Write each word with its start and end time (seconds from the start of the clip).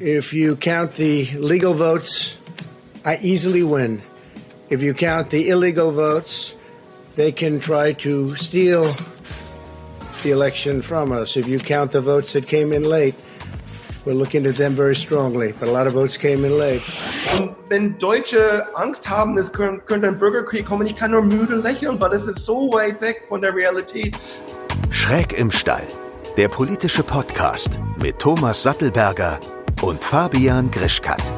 If 0.00 0.34
you 0.34 0.56
count 0.56 0.94
the 0.96 1.26
legal 1.38 1.72
votes, 1.72 2.38
I 3.04 3.16
easily 3.22 3.62
win. 3.62 4.02
If 4.68 4.82
you 4.82 4.92
count 4.92 5.30
the 5.30 5.48
illegal 5.48 5.90
votes, 5.90 6.54
they 7.14 7.32
can 7.32 7.60
try 7.60 7.92
to 7.94 8.36
steal 8.36 8.94
the 10.22 10.32
election 10.32 10.82
from 10.82 11.12
us. 11.12 11.36
If 11.36 11.48
you 11.48 11.58
count 11.58 11.92
the 11.92 12.02
votes 12.02 12.34
that 12.34 12.46
came 12.46 12.74
in 12.74 12.84
late, 12.84 13.14
we're 14.04 14.12
looking 14.12 14.46
at 14.46 14.56
them 14.56 14.74
very 14.74 14.94
strongly. 14.94 15.52
But 15.52 15.68
a 15.68 15.72
lot 15.72 15.86
of 15.86 15.94
votes 15.94 16.18
came 16.18 16.44
in 16.44 16.58
late. 16.58 16.82
Und 17.38 17.56
wenn 17.68 17.98
Deutsche 17.98 18.66
Angst 18.74 19.08
haben, 19.08 19.38
es 19.38 19.50
könnte 19.50 20.06
ein 20.06 20.18
Bürgerkrieg 20.18 20.66
kommen, 20.66 20.86
ich 20.86 20.96
kann 20.96 21.12
nur 21.12 21.22
müde 21.22 21.56
lächeln, 21.56 21.98
weil 21.98 22.12
es 22.12 22.26
ist 22.26 22.44
so 22.44 22.70
weit 22.72 23.00
weg 23.00 23.22
von 23.28 23.40
der 23.40 23.54
Realität. 23.54 24.14
Schräg 24.90 25.32
im 25.38 25.50
Stall. 25.50 25.86
Der 26.36 26.48
politische 26.48 27.02
Podcast 27.02 27.80
mit 28.02 28.18
Thomas 28.18 28.62
Sattelberger 28.62 29.40
und 29.80 30.04
Fabian 30.04 30.70
Grischkat. 30.70 31.32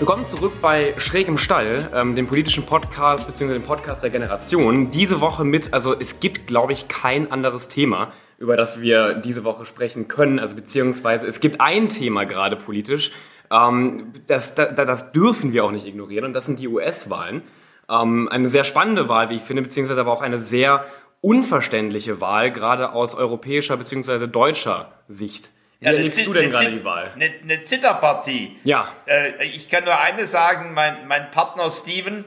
Willkommen 0.00 0.26
zurück 0.26 0.52
bei 0.60 0.92
Schräg 0.98 1.28
im 1.28 1.38
Stall, 1.38 1.88
ähm, 1.94 2.14
dem 2.14 2.26
politischen 2.26 2.66
Podcast 2.66 3.26
bzw. 3.26 3.54
dem 3.54 3.62
Podcast 3.62 4.02
der 4.02 4.10
Generation. 4.10 4.90
Diese 4.90 5.22
Woche 5.22 5.44
mit, 5.44 5.72
also 5.72 5.98
es 5.98 6.20
gibt, 6.20 6.46
glaube 6.46 6.74
ich, 6.74 6.88
kein 6.88 7.32
anderes 7.32 7.68
Thema, 7.68 8.12
über 8.36 8.58
das 8.58 8.82
wir 8.82 9.14
diese 9.14 9.44
Woche 9.44 9.64
sprechen 9.64 10.08
können. 10.08 10.38
Also 10.38 10.56
beziehungsweise 10.56 11.26
es 11.26 11.40
gibt 11.40 11.62
ein 11.62 11.88
Thema 11.88 12.26
gerade 12.26 12.56
politisch, 12.56 13.12
ähm, 13.50 14.12
das, 14.26 14.54
das, 14.54 14.74
das 14.74 15.12
dürfen 15.12 15.54
wir 15.54 15.64
auch 15.64 15.70
nicht 15.70 15.86
ignorieren 15.86 16.26
und 16.26 16.34
das 16.34 16.44
sind 16.44 16.58
die 16.58 16.68
US-Wahlen. 16.68 17.44
Ähm, 17.88 18.28
eine 18.28 18.48
sehr 18.48 18.64
spannende 18.64 19.08
Wahl, 19.08 19.30
wie 19.30 19.36
ich 19.36 19.42
finde, 19.42 19.62
beziehungsweise 19.62 20.00
aber 20.02 20.12
auch 20.12 20.22
eine 20.22 20.38
sehr 20.38 20.84
unverständliche 21.22 22.20
Wahl, 22.20 22.52
gerade 22.52 22.92
aus 22.92 23.14
europäischer 23.14 23.78
bzw. 23.78 24.26
deutscher 24.26 24.92
Sicht. 25.08 25.50
Wie 25.78 25.86
ja, 25.86 25.92
erlebst 25.92 26.26
du 26.26 26.32
denn 26.34 26.50
gerade 26.50 26.70
die 26.70 26.84
Wahl? 26.84 27.12
Eine, 27.14 27.32
eine 27.42 27.64
Zitterpartie. 27.64 28.58
Ja. 28.64 28.92
Äh, 29.06 29.44
ich 29.46 29.70
kann 29.70 29.84
nur 29.84 29.98
eines 29.98 30.30
sagen, 30.30 30.74
mein, 30.74 31.08
mein 31.08 31.30
Partner 31.30 31.70
Steven, 31.70 32.24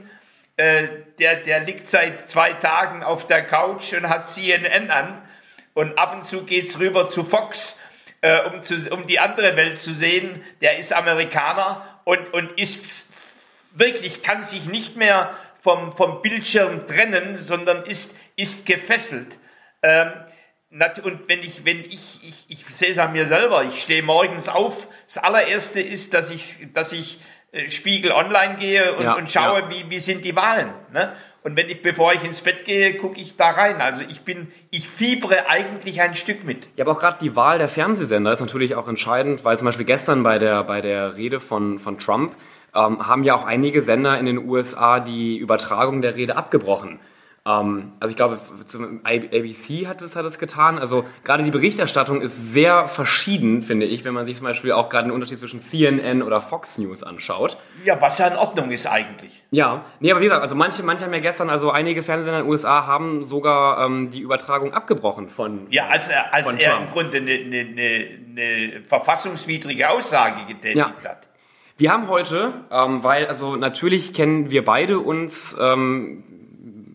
äh, 0.58 0.88
der, 1.20 1.36
der 1.36 1.60
liegt 1.62 1.88
seit 1.88 2.28
zwei 2.28 2.54
Tagen 2.54 3.04
auf 3.04 3.28
der 3.28 3.46
Couch 3.46 3.94
und 3.94 4.10
hat 4.10 4.28
CNN 4.28 4.90
an. 4.90 5.22
Und 5.74 5.98
ab 5.98 6.16
und 6.16 6.26
zu 6.26 6.44
geht's 6.44 6.80
rüber 6.80 7.10
zu 7.10 7.26
Fox, 7.26 7.78
äh, 8.22 8.40
um, 8.48 8.64
zu, 8.64 8.76
um 8.92 9.08
die 9.08 9.20
andere 9.20 9.58
Welt 9.58 9.78
zu 9.78 9.94
sehen. 9.94 10.42
Der 10.62 10.80
ist 10.80 10.94
Amerikaner 10.94 12.00
und, 12.06 12.34
und 12.34 12.54
ist 12.54 13.08
wirklich, 13.74 14.24
kann 14.24 14.44
sich 14.44 14.68
nicht 14.68 14.96
mehr 14.96 15.34
vom, 15.62 15.92
vom 15.94 16.22
Bildschirm 16.22 16.88
trennen, 16.88 17.38
sondern 17.38 17.84
ist, 17.84 18.16
ist 18.36 18.66
gefesselt. 18.66 19.40
Ähm, 19.82 20.12
und 21.04 21.30
wenn 21.30 21.40
ich, 21.40 21.64
wenn 21.64 21.80
ich, 21.80 22.20
ich, 22.24 22.46
ich 22.50 22.76
sehe 22.76 22.90
es 22.90 22.98
an 22.98 23.14
mir 23.14 23.26
selber, 23.26 23.64
ich 23.64 23.82
stehe 23.82 24.04
morgens 24.04 24.50
auf, 24.50 24.88
das 25.08 25.18
allererste 25.18 25.80
ist, 25.80 26.14
dass 26.14 26.30
ich, 26.30 26.68
dass 26.74 26.92
ich 26.92 27.20
äh, 27.52 27.70
Spiegel 27.70 28.12
online 28.12 28.56
gehe 28.56 28.94
und, 28.94 29.04
ja, 29.04 29.14
und 29.14 29.32
schaue, 29.32 29.62
ja. 29.62 29.70
wie, 29.70 29.90
wie 29.90 30.00
sind 30.00 30.26
die 30.26 30.36
Wahlen. 30.36 30.74
Ne? 30.92 31.14
Und 31.44 31.56
wenn 31.56 31.70
ich, 31.70 31.82
bevor 31.82 32.12
ich 32.12 32.24
ins 32.24 32.42
Bett 32.42 32.66
gehe, 32.66 32.96
gucke 32.96 33.22
ich 33.22 33.38
da 33.38 33.52
rein. 33.52 33.80
Also 33.80 34.02
ich 34.10 34.22
bin, 34.22 34.52
ich 34.72 34.90
fiebere 34.90 35.48
eigentlich 35.48 36.02
ein 36.02 36.16
Stück 36.16 36.44
mit. 36.44 36.68
Ja, 36.76 36.84
aber 36.84 36.94
auch 36.94 37.00
gerade 37.00 37.20
die 37.22 37.36
Wahl 37.36 37.60
der 37.60 37.70
Fernsehsender 37.70 38.32
ist 38.32 38.40
natürlich 38.40 38.76
auch 38.76 38.88
entscheidend, 38.88 39.46
weil 39.46 39.58
zum 39.58 39.68
Beispiel 39.68 39.86
gestern 39.86 40.24
bei 40.24 40.40
der, 40.40 40.64
bei 40.64 40.82
der 40.82 41.16
Rede 41.16 41.40
von, 41.40 41.78
von 41.78 42.00
Trump 42.00 42.36
ähm, 42.74 43.08
haben 43.08 43.24
ja 43.24 43.36
auch 43.36 43.46
einige 43.46 43.84
Sender 43.84 44.18
in 44.18 44.26
den 44.26 44.40
USA 44.40 45.00
die 45.00 45.38
Übertragung 45.38 46.02
der 46.02 46.16
Rede 46.16 46.36
abgebrochen. 46.36 47.00
Ähm, 47.48 47.94
also 48.00 48.10
ich 48.12 48.16
glaube, 48.16 48.40
zum 48.66 49.02
ABC 49.04 49.86
hat 49.86 50.02
es, 50.02 50.16
hat 50.16 50.26
es 50.26 50.40
getan. 50.40 50.80
Also 50.80 51.06
gerade 51.24 51.44
die 51.44 51.52
Berichterstattung 51.52 52.22
ist 52.22 52.52
sehr 52.52 52.88
verschieden, 52.88 53.62
finde 53.62 53.86
ich, 53.86 54.04
wenn 54.04 54.16
man 54.16 54.26
sich 54.26 54.38
zum 54.38 54.46
Beispiel 54.46 54.72
auch 54.72 54.90
gerade 54.90 55.08
den 55.08 55.12
Unterschied 55.12 55.38
zwischen 55.38 55.60
CNN 55.60 56.24
oder 56.24 56.42
Fox 56.42 56.80
News 56.80 57.04
anschaut. 57.04 57.58
Ja, 57.84 58.02
was 58.02 58.18
ja 58.18 58.28
in 58.28 58.36
Ordnung 58.36 58.72
ist 58.72 58.88
eigentlich. 58.88 59.44
Ja, 59.52 59.86
nee, 60.00 60.12
aber 60.12 60.22
wie 60.22 60.26
gesagt, 60.26 60.42
also 60.42 60.56
manche, 60.56 60.82
manche 60.82 61.06
haben 61.06 61.14
ja 61.14 61.20
gestern, 61.20 61.52
also 61.52 61.70
einige 61.70 62.02
Fernsehsender 62.02 62.40
in 62.40 62.46
den 62.46 62.52
USA 62.52 62.88
haben 62.88 63.26
sogar 63.26 63.86
ähm, 63.86 64.10
die 64.10 64.22
Übertragung 64.22 64.74
abgebrochen 64.74 65.30
von 65.30 65.68
Ja, 65.70 65.88
als 65.88 66.08
er, 66.08 66.34
als 66.34 66.52
er 66.52 66.78
im 66.78 66.90
Grunde 66.92 67.18
eine, 67.18 67.32
eine, 67.32 67.60
eine, 67.60 68.84
verfassungswidrige 68.88 69.90
Aussage 69.90 70.46
getätigt 70.48 70.78
ja. 70.78 71.10
hat. 71.10 71.28
Wir 71.78 71.92
haben 71.92 72.08
heute, 72.08 72.54
ähm, 72.72 73.04
weil 73.04 73.28
also 73.28 73.56
natürlich 73.56 74.14
kennen 74.14 74.50
wir 74.50 74.64
beide 74.66 75.00
uns 75.00 75.56
ähm, 75.60 76.24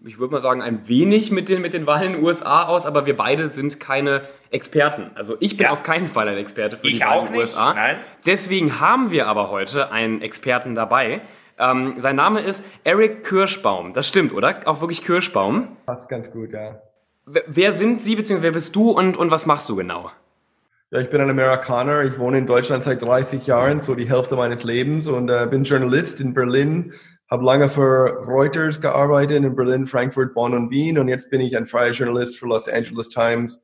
ich 0.05 0.19
würde 0.19 0.33
mal 0.33 0.41
sagen, 0.41 0.63
ein 0.63 0.89
wenig 0.89 1.31
mit 1.31 1.49
den, 1.49 1.61
mit 1.61 1.75
den 1.75 1.87
Wahlen 1.87 2.05
in 2.05 2.13
den 2.15 2.25
USA 2.25 2.65
aus, 2.65 2.87
aber 2.87 3.07
wir 3.07 3.17
beide 3.17 3.49
sind 3.49 3.81
keine 3.81 4.23
Experten. 4.51 5.11
Also 5.15 5.37
ich 5.41 5.57
bin 5.57 5.65
ja. 5.65 5.71
auf 5.71 5.83
keinen 5.83 6.07
Fall 6.07 6.29
ein 6.29 6.39
Experte 6.39 6.77
für 6.77 6.87
ich 6.87 6.99
die 6.99 7.01
Wahlen 7.01 7.27
in 7.27 7.33
den 7.33 7.41
USA. 7.41 7.75
Nein. 7.75 7.97
Deswegen 8.25 8.81
haben 8.81 9.11
wir 9.11 9.27
aber 9.27 9.51
heute 9.51 9.93
einen 9.93 10.23
Experten 10.23 10.75
dabei. 10.75 11.21
Ähm, 11.59 11.95
sein 11.99 12.17
Name 12.17 12.41
ist 12.41 12.65
Eric 12.85 13.25
Kirschbaum. 13.25 13.93
Das 13.93 14.09
stimmt, 14.09 14.33
oder? 14.33 14.61
Auch 14.65 14.81
wirklich 14.81 15.05
Kirschbaum? 15.05 15.77
Passt 15.85 16.09
ganz 16.09 16.31
gut, 16.31 16.53
ja. 16.53 16.81
Wer 17.27 17.73
sind 17.75 18.01
Sie, 18.01 18.17
beziehungsweise 18.17 18.43
wer 18.43 18.53
bist 18.53 18.75
du 18.75 18.91
und, 18.91 19.17
und 19.17 19.31
was 19.31 19.47
machst 19.47 19.69
du 19.69 19.77
genau? 19.77 20.11
Ja, 20.91 21.01
ich 21.01 21.11
bin 21.11 21.21
ein 21.21 21.31
Amerikaner. 21.31 22.03
Ich 22.03 22.19
wohne 22.19 22.39
in 22.39 22.47
Deutschland 22.47 22.83
seit 22.83 23.03
30 23.03 23.47
Jahren, 23.47 23.81
so 23.81 23.95
die 23.95 24.09
Hälfte 24.09 24.35
meines 24.35 24.65
Lebens 24.65 25.07
und 25.07 25.29
äh, 25.29 25.47
bin 25.49 25.63
Journalist 25.63 26.21
in 26.21 26.35
Berlin 26.35 26.95
habe 27.31 27.45
lange 27.45 27.69
für 27.69 28.25
Reuters 28.27 28.81
gearbeitet 28.81 29.45
in 29.45 29.55
Berlin, 29.55 29.87
Frankfurt, 29.87 30.35
Bonn 30.35 30.53
und 30.53 30.71
Wien 30.71 30.99
und 30.99 31.09
jetzt 31.09 31.31
bin 31.31 31.41
ich 31.41 31.57
ein 31.57 31.67
freier 31.67 31.93
Journalist 31.93 32.39
für 32.39 32.47
Los 32.47 32.69
Angeles 32.69 33.09
Times 33.09 33.61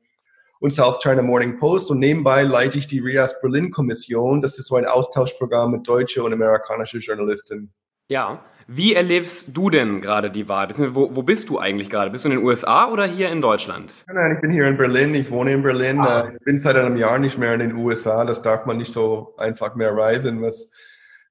und 0.59 0.71
South 0.71 0.99
China 1.03 1.21
Morning 1.21 1.59
Post 1.59 1.91
und 1.91 1.99
nebenbei 1.99 2.43
leite 2.43 2.77
ich 2.77 2.87
die 2.87 2.99
RIAS 2.99 3.39
Berlin 3.41 3.69
Kommission. 3.69 4.41
Das 4.41 4.57
ist 4.57 4.67
so 4.67 4.75
ein 4.75 4.85
Austauschprogramm 4.85 5.71
mit 5.71 5.87
deutsche 5.87 6.23
und 6.23 6.33
amerikanische 6.33 6.99
Journalisten. 6.99 7.73
Ja, 8.07 8.41
wie 8.67 8.93
erlebst 8.93 9.49
du 9.53 9.69
denn 9.69 10.01
gerade 10.01 10.31
die 10.31 10.47
Wahl? 10.47 10.69
Wo, 10.93 11.15
wo 11.15 11.23
bist 11.23 11.49
du 11.49 11.59
eigentlich 11.59 11.89
gerade? 11.89 12.09
Bist 12.09 12.23
du 12.23 12.29
in 12.29 12.37
den 12.37 12.45
USA 12.45 12.89
oder 12.89 13.05
hier 13.05 13.29
in 13.29 13.41
Deutschland? 13.41 14.05
Nein, 14.07 14.33
ich 14.35 14.41
bin 14.41 14.51
hier 14.51 14.65
in 14.67 14.77
Berlin. 14.77 15.13
Ich 15.13 15.29
wohne 15.29 15.51
in 15.51 15.61
Berlin. 15.61 15.99
Ah. 15.99 16.31
Ich 16.33 16.43
bin 16.43 16.57
seit 16.57 16.77
einem 16.77 16.97
Jahr 16.97 17.19
nicht 17.19 17.37
mehr 17.37 17.53
in 17.53 17.59
den 17.59 17.75
USA. 17.75 18.25
Das 18.25 18.41
darf 18.41 18.65
man 18.65 18.77
nicht 18.77 18.91
so 18.91 19.35
einfach 19.37 19.75
mehr 19.75 19.95
reisen, 19.95 20.41
was 20.41 20.71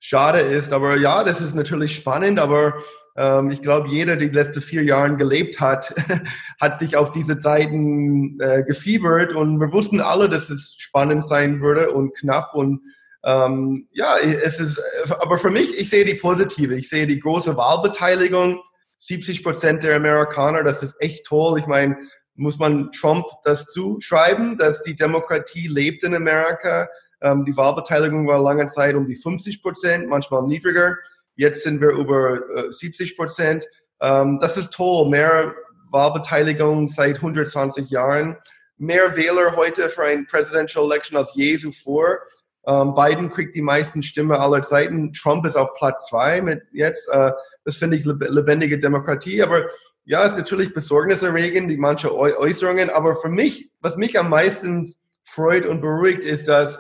schade 0.07 0.39
ist. 0.39 0.73
Aber 0.73 0.97
ja, 0.97 1.25
das 1.25 1.41
ist 1.41 1.55
natürlich 1.55 1.97
spannend, 1.97 2.39
aber 2.39 2.75
ähm, 3.17 3.51
ich 3.51 3.61
glaube, 3.61 3.89
jeder, 3.89 4.17
der 4.17 4.29
die 4.29 4.35
letzten 4.35 4.61
vier 4.61 4.85
Jahre 4.85 5.17
gelebt 5.17 5.59
hat, 5.59 5.93
hat 6.61 6.79
sich 6.79 6.97
auf 6.97 7.11
diese 7.11 7.41
Zeiten 7.41 8.39
äh, 8.41 8.63
gefiebert 8.63 9.35
und 9.35 9.59
wir 9.59 9.73
wussten 9.73 10.01
alle, 10.01 10.29
dass 10.29 10.49
es 10.49 10.77
spannend 10.79 11.27
sein 11.27 11.61
würde 11.61 11.91
und 11.91 12.17
knapp 12.17 12.55
und 12.55 12.81
ähm, 13.25 13.89
ja, 13.91 14.15
es 14.23 14.61
ist, 14.61 14.81
aber 15.09 15.39
für 15.39 15.51
mich, 15.51 15.77
ich 15.77 15.91
sehe 15.91 16.05
die 16.05 16.15
positive, 16.15 16.77
ich 16.77 16.89
sehe 16.89 17.09
die 17.09 17.19
große 17.19 17.57
Wahlbeteiligung, 17.57 18.61
70 18.99 19.43
Prozent 19.43 19.83
der 19.83 19.97
Amerikaner, 19.97 20.63
das 20.63 20.85
ist 20.85 20.95
echt 21.01 21.27
toll. 21.27 21.59
Ich 21.59 21.67
meine, 21.67 21.97
muss 22.37 22.61
man 22.61 22.93
Trump 22.93 23.25
das 23.43 23.67
zuschreiben, 23.67 24.57
dass 24.59 24.85
die 24.85 24.95
Demokratie 24.95 25.67
lebt 25.67 26.05
in 26.05 26.15
Amerika, 26.15 26.89
die 27.35 27.57
Wahlbeteiligung 27.57 28.27
war 28.27 28.41
lange 28.41 28.67
Zeit 28.67 28.95
um 28.95 29.07
die 29.07 29.17
50 29.17 29.63
Prozent, 29.63 30.09
manchmal 30.09 30.43
niedriger. 30.43 30.97
Jetzt 31.35 31.63
sind 31.63 31.81
wir 31.81 31.91
über 31.91 32.41
äh, 32.55 32.73
70 32.73 33.17
Prozent. 33.17 33.67
Ähm, 34.01 34.39
das 34.41 34.57
ist 34.57 34.73
toll. 34.73 35.09
Mehr 35.09 35.55
Wahlbeteiligung 35.91 36.89
seit 36.89 37.17
120 37.17 37.91
Jahren. 37.91 38.37
Mehr 38.79 39.17
Wähler 39.17 39.57
heute 39.57 39.89
für 39.89 40.05
ein 40.05 40.27
Presidential 40.27 40.85
Election 40.85 41.17
als 41.17 41.33
je 41.35 41.57
zuvor. 41.57 42.19
Ähm, 42.67 42.95
Biden 42.95 43.31
kriegt 43.31 43.55
die 43.57 43.63
meisten 43.63 44.03
Stimmen 44.03 44.33
aller 44.33 44.63
Zeiten. 44.63 45.13
Trump 45.13 45.47
ist 45.47 45.57
auf 45.57 45.73
Platz 45.75 46.09
zwei 46.09 46.43
mit 46.43 46.63
jetzt. 46.73 47.09
Äh, 47.09 47.31
das 47.65 47.77
finde 47.77 47.97
ich 47.97 48.05
lebendige 48.05 48.79
Demokratie. 48.79 49.43
Aber 49.43 49.67
ja, 50.05 50.25
ist 50.25 50.37
natürlich 50.37 50.75
besorgniserregend, 50.75 51.71
die 51.71 51.77
manche 51.77 52.15
Äußerungen. 52.15 52.91
Aber 52.91 53.15
für 53.15 53.29
mich, 53.29 53.71
was 53.81 53.97
mich 53.97 54.19
am 54.19 54.31
meisten 54.31 54.87
freut 55.25 55.67
und 55.67 55.81
beruhigt, 55.81 56.25
ist, 56.25 56.49
dass 56.49 56.79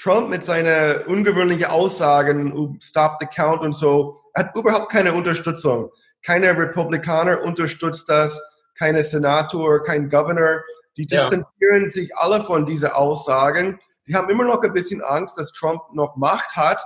Trump 0.00 0.30
mit 0.30 0.42
seinen 0.42 1.02
ungewöhnlichen 1.02 1.66
Aussagen, 1.66 2.78
Stop 2.82 3.18
the 3.20 3.26
Count 3.26 3.60
und 3.60 3.74
so, 3.74 4.18
hat 4.34 4.56
überhaupt 4.56 4.90
keine 4.90 5.12
Unterstützung. 5.12 5.90
Keine 6.24 6.56
Republikaner 6.56 7.42
unterstützt 7.42 8.08
das, 8.08 8.40
keine 8.78 9.02
Senator, 9.02 9.82
kein 9.82 10.08
Governor. 10.08 10.62
Die 10.96 11.06
distanzieren 11.06 11.82
ja. 11.82 11.88
sich 11.88 12.16
alle 12.16 12.42
von 12.42 12.64
diesen 12.64 12.88
Aussagen. 12.88 13.78
Die 14.06 14.14
haben 14.14 14.30
immer 14.30 14.44
noch 14.44 14.62
ein 14.62 14.72
bisschen 14.72 15.02
Angst, 15.02 15.38
dass 15.38 15.52
Trump 15.52 15.82
noch 15.92 16.16
Macht 16.16 16.56
hat, 16.56 16.82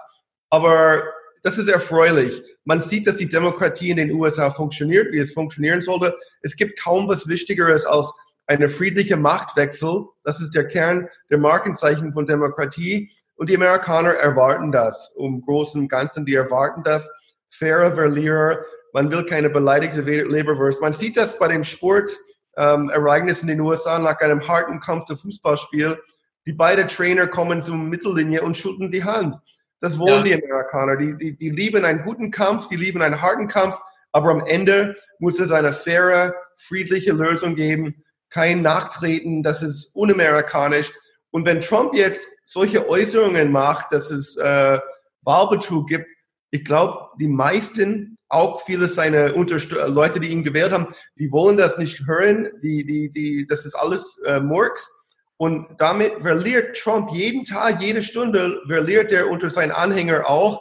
aber 0.51 1.05
das 1.43 1.59
ist 1.59 1.69
erfreulich. 1.69 2.43
Man 2.65 2.81
sieht, 2.81 3.07
dass 3.07 3.17
die 3.17 3.29
Demokratie 3.29 3.91
in 3.91 3.97
den 3.97 4.13
USA 4.13 4.51
funktioniert, 4.51 5.13
wie 5.13 5.19
es 5.19 5.33
funktionieren 5.33 5.83
sollte. 5.83 6.19
Es 6.43 6.57
gibt 6.57 6.83
kaum 6.83 7.07
was 7.07 7.29
Wichtigeres 7.29 7.85
als 7.85 8.13
eine 8.47 8.69
friedliche 8.69 9.17
Machtwechsel. 9.17 10.07
Das 10.23 10.41
ist 10.41 10.55
der 10.55 10.69
Kern 10.69 11.09
der 11.31 11.39
Markenzeichen 11.39 12.13
von 12.13 12.27
Demokratie. 12.27 13.11
Und 13.37 13.51
die 13.51 13.57
Amerikaner 13.57 14.11
erwarten 14.15 14.71
das. 14.71 15.13
Um 15.17 15.43
Großen 15.43 15.81
und 15.81 15.89
Ganzen, 15.89 16.25
die 16.25 16.35
erwarten 16.35 16.83
das. 16.83 17.11
Faire 17.49 17.95
Verlierer. 17.95 18.59
Man 18.93 19.11
will 19.11 19.25
keine 19.25 19.51
beleidigte 19.51 20.03
Leberwurst. 20.03 20.81
Man 20.81 20.93
sieht 20.93 21.17
das 21.17 21.39
bei 21.39 21.49
den 21.49 21.65
Sportereignissen 21.65 23.49
ähm, 23.49 23.53
in 23.53 23.59
den 23.59 23.61
USA 23.61 23.99
nach 23.99 24.21
einem 24.21 24.47
harten 24.47 24.81
Kampf 24.81 25.07
der 25.07 25.17
Fußballspiel. 25.17 25.99
Die 26.47 26.53
beiden 26.53 26.87
Trainer 26.89 27.27
kommen 27.27 27.63
zur 27.63 27.77
Mittellinie 27.77 28.43
und 28.43 28.57
schütteln 28.57 28.93
die 28.93 29.03
Hand. 29.03 29.37
Das 29.81 29.99
wollen 29.99 30.25
ja. 30.25 30.37
die 30.37 30.45
Amerikaner. 30.45 30.97
Die, 30.97 31.17
die, 31.17 31.37
die 31.37 31.51
lieben 31.51 31.85
einen 31.85 32.05
guten 32.05 32.31
Kampf, 32.31 32.69
die 32.69 32.77
lieben 32.77 33.03
einen 33.03 33.21
harten 33.21 33.49
Kampf, 33.49 33.79
aber 34.13 34.31
am 34.31 34.45
Ende 34.47 34.95
muss 35.19 35.41
es 35.41 35.51
eine 35.51 35.73
faire, 35.73 36.35
friedliche 36.57 37.13
Lösung 37.13 37.57
geben. 37.57 38.04
Kein 38.35 38.63
Nachtreten, 38.63 39.45
das 39.45 39.63
ist 39.63 39.95
unamerikanisch. 39.95 40.91
Und 41.31 41.47
wenn 41.47 41.61
Trump 41.61 41.95
jetzt 41.95 42.27
solche 42.43 42.89
Äußerungen 42.89 43.53
macht, 43.53 43.93
dass 43.93 44.11
es 44.11 44.37
äh, 44.39 44.81
Wahlbetrug 45.23 45.87
gibt, 45.89 46.11
ich 46.51 46.65
glaube, 46.65 47.11
die 47.21 47.29
meisten, 47.29 48.19
auch 48.29 48.61
viele 48.63 48.89
seiner 48.89 49.37
Unterst 49.37 49.71
Leute, 49.71 50.19
die 50.19 50.31
ihn 50.31 50.43
gewählt 50.43 50.73
haben, 50.73 50.93
die 51.17 51.31
wollen 51.31 51.57
das 51.57 51.79
nicht 51.79 52.05
hören. 52.09 52.49
Die, 52.61 52.85
die, 52.85 53.13
die, 53.13 53.47
das 53.47 53.65
ist 53.65 53.75
alles 53.75 54.19
äh, 54.27 54.41
Murks. 54.41 54.93
Und 55.37 55.69
damit 55.79 56.21
verliert 56.23 56.77
Trump 56.77 57.13
jeden 57.13 57.45
Tag, 57.45 57.81
jede 57.81 58.03
Stunde, 58.03 58.61
verliert 58.67 59.13
er 59.13 59.29
unter 59.29 59.49
seinen 59.49 59.71
Anhänger 59.71 60.29
auch 60.29 60.61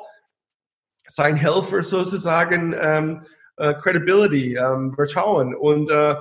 sein 1.08 1.36
Helfer 1.36 1.84
sozusagen 1.84 2.76
ähm, 2.80 3.26
äh, 3.58 3.74
Credibility, 3.74 4.56
ähm, 4.58 4.94
Vertrauen. 4.94 5.56
Und 5.56 5.90
äh, 5.90 6.16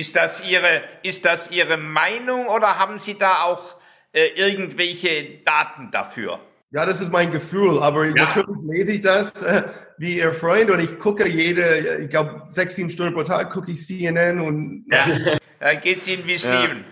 ist 0.00 0.16
das 0.16 0.42
Ihre 0.48 0.82
ist 1.02 1.24
das 1.24 1.50
Ihre 1.50 1.76
Meinung 1.76 2.46
oder 2.46 2.78
haben 2.78 2.98
Sie 2.98 3.18
da 3.18 3.42
auch 3.44 3.76
äh, 4.12 4.28
irgendwelche 4.34 5.40
Daten 5.44 5.90
dafür? 5.90 6.40
Ja, 6.72 6.86
das 6.86 7.00
ist 7.00 7.10
mein 7.10 7.32
Gefühl, 7.32 7.80
aber 7.80 8.06
ja. 8.06 8.14
natürlich 8.14 8.56
lese 8.62 8.92
ich 8.92 9.00
das 9.00 9.42
äh, 9.42 9.64
wie 9.98 10.18
Ihr 10.18 10.32
Freund 10.32 10.70
und 10.70 10.80
ich 10.80 10.98
gucke 10.98 11.28
jede, 11.28 11.98
ich 12.00 12.08
glaube, 12.08 12.42
sechs, 12.46 12.76
sieben 12.76 12.90
Stunden 12.90 13.14
pro 13.14 13.22
Tag 13.22 13.52
gucke 13.52 13.72
ich 13.72 13.84
CNN 13.84 14.40
und. 14.40 14.86
Ja, 14.90 15.38
dann 15.60 15.80
geht 15.80 15.98
es 15.98 16.08
Ihnen 16.08 16.26
wie 16.26 16.38
Steven. 16.38 16.78
Ja. 16.78 16.84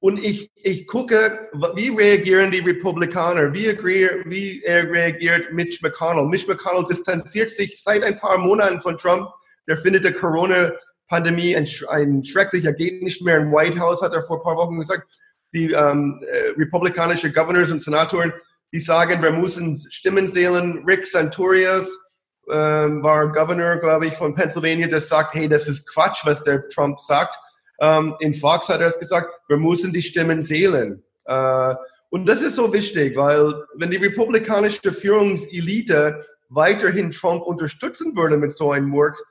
Und 0.00 0.22
ich, 0.22 0.50
ich 0.56 0.86
gucke, 0.86 1.48
wie 1.76 1.88
reagieren 1.88 2.50
die 2.50 2.58
Republikaner, 2.58 3.54
wie, 3.54 3.68
wie 4.26 4.62
reagiert 4.66 5.50
Mitch 5.54 5.78
McConnell. 5.80 6.26
Mitch 6.26 6.46
McConnell 6.46 6.84
distanziert 6.86 7.50
sich 7.50 7.82
seit 7.82 8.04
ein 8.04 8.18
paar 8.18 8.36
Monaten 8.36 8.82
von 8.82 8.98
Trump. 8.98 9.30
Der 9.66 9.78
findet 9.78 10.04
die 10.04 10.12
Corona-Pandemie 11.14 11.56
ein, 11.56 11.68
ein 11.88 12.24
schrecklicher, 12.24 12.72
geht 12.72 13.02
nicht 13.02 13.22
mehr 13.22 13.38
im 13.38 13.52
White 13.52 13.78
House, 13.78 14.02
hat 14.02 14.12
er 14.12 14.22
vor 14.22 14.38
ein 14.38 14.42
paar 14.42 14.56
Wochen 14.56 14.78
gesagt. 14.78 15.06
Die 15.52 15.70
ähm, 15.70 16.20
äh, 16.22 16.50
republikanische 16.58 17.32
Governors 17.32 17.70
und 17.70 17.80
Senatoren, 17.80 18.32
die 18.72 18.80
sagen, 18.80 19.22
wir 19.22 19.30
müssen 19.30 19.76
Stimmen 19.88 20.28
zählen. 20.28 20.82
Rick 20.84 21.06
Santorius 21.06 21.96
ähm, 22.50 23.02
war 23.02 23.30
Governor, 23.30 23.76
glaube 23.76 24.06
ich, 24.06 24.14
von 24.14 24.34
Pennsylvania, 24.34 24.88
der 24.88 25.00
sagt, 25.00 25.34
hey, 25.34 25.48
das 25.48 25.68
ist 25.68 25.88
Quatsch, 25.88 26.24
was 26.24 26.42
der 26.42 26.68
Trump 26.70 26.98
sagt. 26.98 27.36
Ähm, 27.80 28.14
in 28.18 28.34
Fox 28.34 28.68
hat 28.68 28.80
er 28.80 28.88
es 28.88 28.98
gesagt, 28.98 29.30
wir 29.48 29.56
müssen 29.56 29.92
die 29.92 30.02
Stimmen 30.02 30.42
zählen. 30.42 31.02
Äh, 31.26 31.74
und 32.10 32.28
das 32.28 32.42
ist 32.42 32.56
so 32.56 32.72
wichtig, 32.72 33.16
weil 33.16 33.52
wenn 33.76 33.90
die 33.90 33.96
republikanische 33.96 34.92
Führungselite 34.92 36.24
weiterhin 36.48 37.10
Trump 37.10 37.42
unterstützen 37.42 38.16
würde 38.16 38.36
mit 38.36 38.52
so 38.52 38.72
einem 38.72 38.88
Murks, 38.88 39.22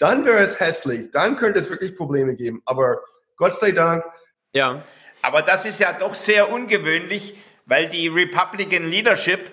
dann 0.00 0.24
wäre 0.24 0.38
es 0.38 0.58
hässlich. 0.58 1.10
Dann 1.12 1.36
könnte 1.36 1.60
es 1.60 1.70
wirklich 1.70 1.94
Probleme 1.94 2.34
geben. 2.34 2.62
Aber 2.64 3.00
Gott 3.36 3.58
sei 3.58 3.72
Dank. 3.72 4.04
Ja. 4.52 4.82
Aber 5.22 5.42
das 5.42 5.66
ist 5.66 5.78
ja 5.78 5.92
doch 5.92 6.14
sehr 6.14 6.50
ungewöhnlich, 6.50 7.36
weil 7.66 7.88
die 7.88 8.08
Republican 8.08 8.88
Leadership, 8.88 9.52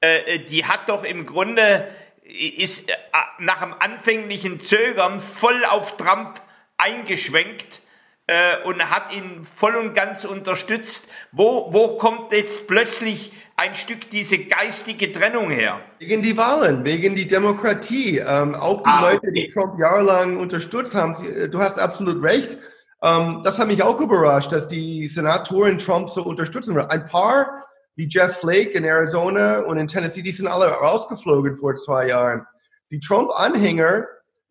äh, 0.00 0.40
die 0.40 0.64
hat 0.64 0.88
doch 0.88 1.04
im 1.04 1.24
Grunde, 1.24 1.88
ist 2.22 2.90
äh, 2.90 2.94
nach 3.38 3.60
dem 3.60 3.74
anfänglichen 3.78 4.58
Zögern 4.58 5.20
voll 5.20 5.64
auf 5.64 5.96
Trump 5.96 6.40
eingeschwenkt 6.76 7.80
äh, 8.26 8.56
und 8.64 8.90
hat 8.90 9.14
ihn 9.14 9.46
voll 9.56 9.76
und 9.76 9.94
ganz 9.94 10.24
unterstützt. 10.24 11.08
Wo, 11.30 11.72
wo 11.72 11.96
kommt 11.98 12.32
jetzt 12.32 12.66
plötzlich 12.66 13.32
ein 13.56 13.74
Stück 13.74 14.10
diese 14.10 14.38
geistige 14.38 15.12
Trennung 15.12 15.50
her? 15.50 15.80
Wegen 15.98 16.22
die 16.22 16.36
Wahlen, 16.36 16.84
wegen 16.84 17.14
die 17.14 17.26
Demokratie. 17.26 18.18
Ähm, 18.18 18.54
auch 18.54 18.82
die 18.82 18.90
ah, 18.90 19.00
Leute, 19.00 19.30
die 19.32 19.46
Trump 19.46 19.78
jahrelang 19.78 20.38
unterstützt 20.38 20.94
haben, 20.94 21.14
äh, 21.24 21.48
du 21.48 21.58
hast 21.60 21.78
absolut 21.78 22.22
recht. 22.22 22.58
Ähm, 23.02 23.42
das 23.44 23.58
hat 23.58 23.68
mich 23.68 23.82
auch 23.82 24.00
überrascht, 24.00 24.52
dass 24.52 24.66
die 24.66 25.06
Senatoren 25.06 25.78
Trump 25.78 26.10
so 26.10 26.22
unterstützen. 26.22 26.76
Ein 26.78 27.06
paar, 27.06 27.64
wie 27.96 28.08
Jeff 28.08 28.38
Flake 28.38 28.70
in 28.70 28.84
Arizona 28.84 29.60
und 29.60 29.76
in 29.76 29.86
Tennessee, 29.86 30.22
die 30.22 30.32
sind 30.32 30.48
alle 30.48 30.66
rausgeflogen 30.66 31.54
vor 31.54 31.76
zwei 31.76 32.08
Jahren. 32.08 32.44
Die 32.90 33.00
Trump-Anhänger 33.00 34.04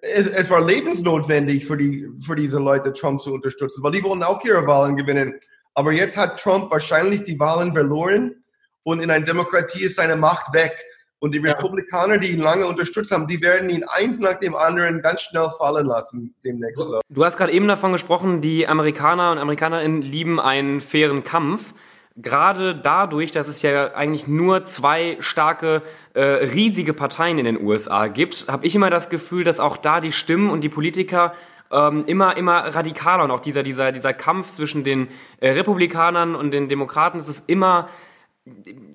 es, 0.04 0.28
es, 0.28 0.50
war 0.50 0.62
lebensnotwendig 0.62 1.66
für, 1.66 1.78
die, 1.78 2.10
für 2.20 2.36
diese 2.36 2.60
Leute, 2.60 2.92
Trump 2.92 3.22
zu 3.22 3.34
unterstützen, 3.34 3.82
weil 3.84 3.94
die 3.94 4.04
wollen 4.04 4.22
auch 4.22 4.44
ihre 4.44 4.68
Wahlen 4.68 4.98
gewinnen. 4.98 5.34
Aber 5.76 5.94
jetzt 5.94 6.18
hat 6.18 6.40
Trump 6.40 6.70
wahrscheinlich 6.72 7.24
die 7.24 7.40
Wahlen 7.40 7.74
verloren 7.74 8.43
und 8.84 9.02
in 9.02 9.10
einer 9.10 9.26
Demokratie 9.26 9.84
ist 9.84 9.96
seine 9.96 10.16
Macht 10.16 10.54
weg. 10.54 10.74
Und 11.20 11.34
die 11.34 11.38
Republikaner, 11.38 12.18
die 12.18 12.32
ihn 12.32 12.42
lange 12.42 12.66
unterstützt 12.66 13.12
haben, 13.12 13.28
die 13.28 13.42
werden 13.42 13.70
ihn 13.70 13.86
eins 13.86 14.20
nach 14.20 14.34
dem 14.40 14.56
anderen 14.56 15.02
ganz 15.02 15.22
schnell 15.22 15.48
fallen 15.58 15.86
lassen 15.86 16.36
demnächst. 16.44 16.84
Du 17.08 17.24
hast 17.24 17.38
gerade 17.38 17.54
eben 17.54 17.68
davon 17.70 17.94
gesprochen, 17.94 18.42
die 18.42 18.68
Amerikaner 18.68 19.32
und 19.32 19.38
Amerikanerinnen 19.38 20.02
lieben 20.02 20.42
einen 20.42 20.82
fairen 20.82 21.24
Kampf 21.24 21.74
gerade 22.16 22.76
dadurch, 22.76 23.32
dass 23.32 23.48
es 23.48 23.62
ja 23.62 23.94
eigentlich 23.94 24.28
nur 24.28 24.66
zwei 24.66 25.18
starke, 25.20 25.82
äh, 26.14 26.22
riesige 26.22 26.94
Parteien 26.94 27.38
in 27.38 27.46
den 27.46 27.62
USA 27.62 28.08
gibt, 28.08 28.46
habe 28.48 28.66
ich 28.66 28.76
immer 28.76 28.90
das 28.90 29.10
Gefühl, 29.10 29.44
dass 29.44 29.60
auch 29.60 29.78
da 29.78 30.00
die 30.00 30.12
Stimmen 30.12 30.50
und 30.50 30.62
die 30.62 30.70
Politiker 30.70 31.34
ähm, 31.72 32.04
immer, 32.06 32.38
immer 32.38 32.76
radikaler 32.76 33.24
und 33.24 33.32
auch 33.32 33.40
dieser, 33.40 33.64
dieser, 33.64 33.92
dieser 33.92 34.14
Kampf 34.14 34.50
zwischen 34.50 34.84
den 34.84 35.08
äh, 35.40 35.50
Republikanern 35.52 36.36
und 36.36 36.52
den 36.52 36.70
Demokraten, 36.70 37.18
das 37.18 37.28
ist 37.28 37.46
immer, 37.48 37.90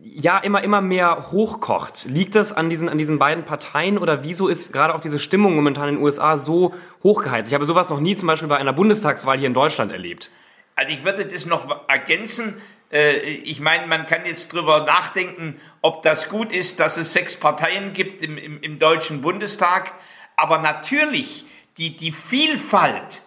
ja, 0.02 0.38
immer, 0.38 0.62
immer 0.62 0.80
mehr 0.80 1.30
hochkocht. 1.30 2.04
Liegt 2.04 2.34
das 2.34 2.52
an 2.52 2.68
diesen, 2.68 2.88
an 2.88 2.98
diesen 2.98 3.18
beiden 3.18 3.44
Parteien 3.44 3.96
oder 3.96 4.22
wieso 4.22 4.48
ist 4.48 4.72
gerade 4.72 4.94
auch 4.94 5.00
diese 5.00 5.18
Stimmung 5.18 5.54
momentan 5.54 5.88
in 5.88 5.94
den 5.96 6.04
USA 6.04 6.38
so 6.38 6.74
hochgeheizt? 7.02 7.48
Ich 7.48 7.54
habe 7.54 7.64
sowas 7.64 7.88
noch 7.88 8.00
nie 8.00 8.14
zum 8.14 8.26
Beispiel 8.26 8.48
bei 8.48 8.58
einer 8.58 8.74
Bundestagswahl 8.74 9.38
hier 9.38 9.46
in 9.46 9.54
Deutschland 9.54 9.90
erlebt. 9.90 10.30
Also 10.74 10.92
ich 10.92 11.04
würde 11.04 11.24
das 11.24 11.46
noch 11.46 11.88
ergänzen, 11.88 12.60
äh, 12.92 13.16
ich 13.16 13.60
meine, 13.60 13.86
man 13.86 14.06
kann 14.06 14.26
jetzt 14.26 14.52
drüber 14.52 14.84
nachdenken, 14.84 15.60
ob 15.80 16.02
das 16.02 16.28
gut 16.28 16.52
ist, 16.52 16.80
dass 16.80 16.96
es 16.96 17.12
sechs 17.12 17.36
Parteien 17.36 17.92
gibt 17.92 18.22
im, 18.22 18.38
im, 18.38 18.60
im 18.60 18.78
Deutschen 18.78 19.22
Bundestag. 19.22 19.92
Aber 20.36 20.58
natürlich, 20.58 21.46
die, 21.78 21.96
die 21.96 22.12
Vielfalt 22.12 23.22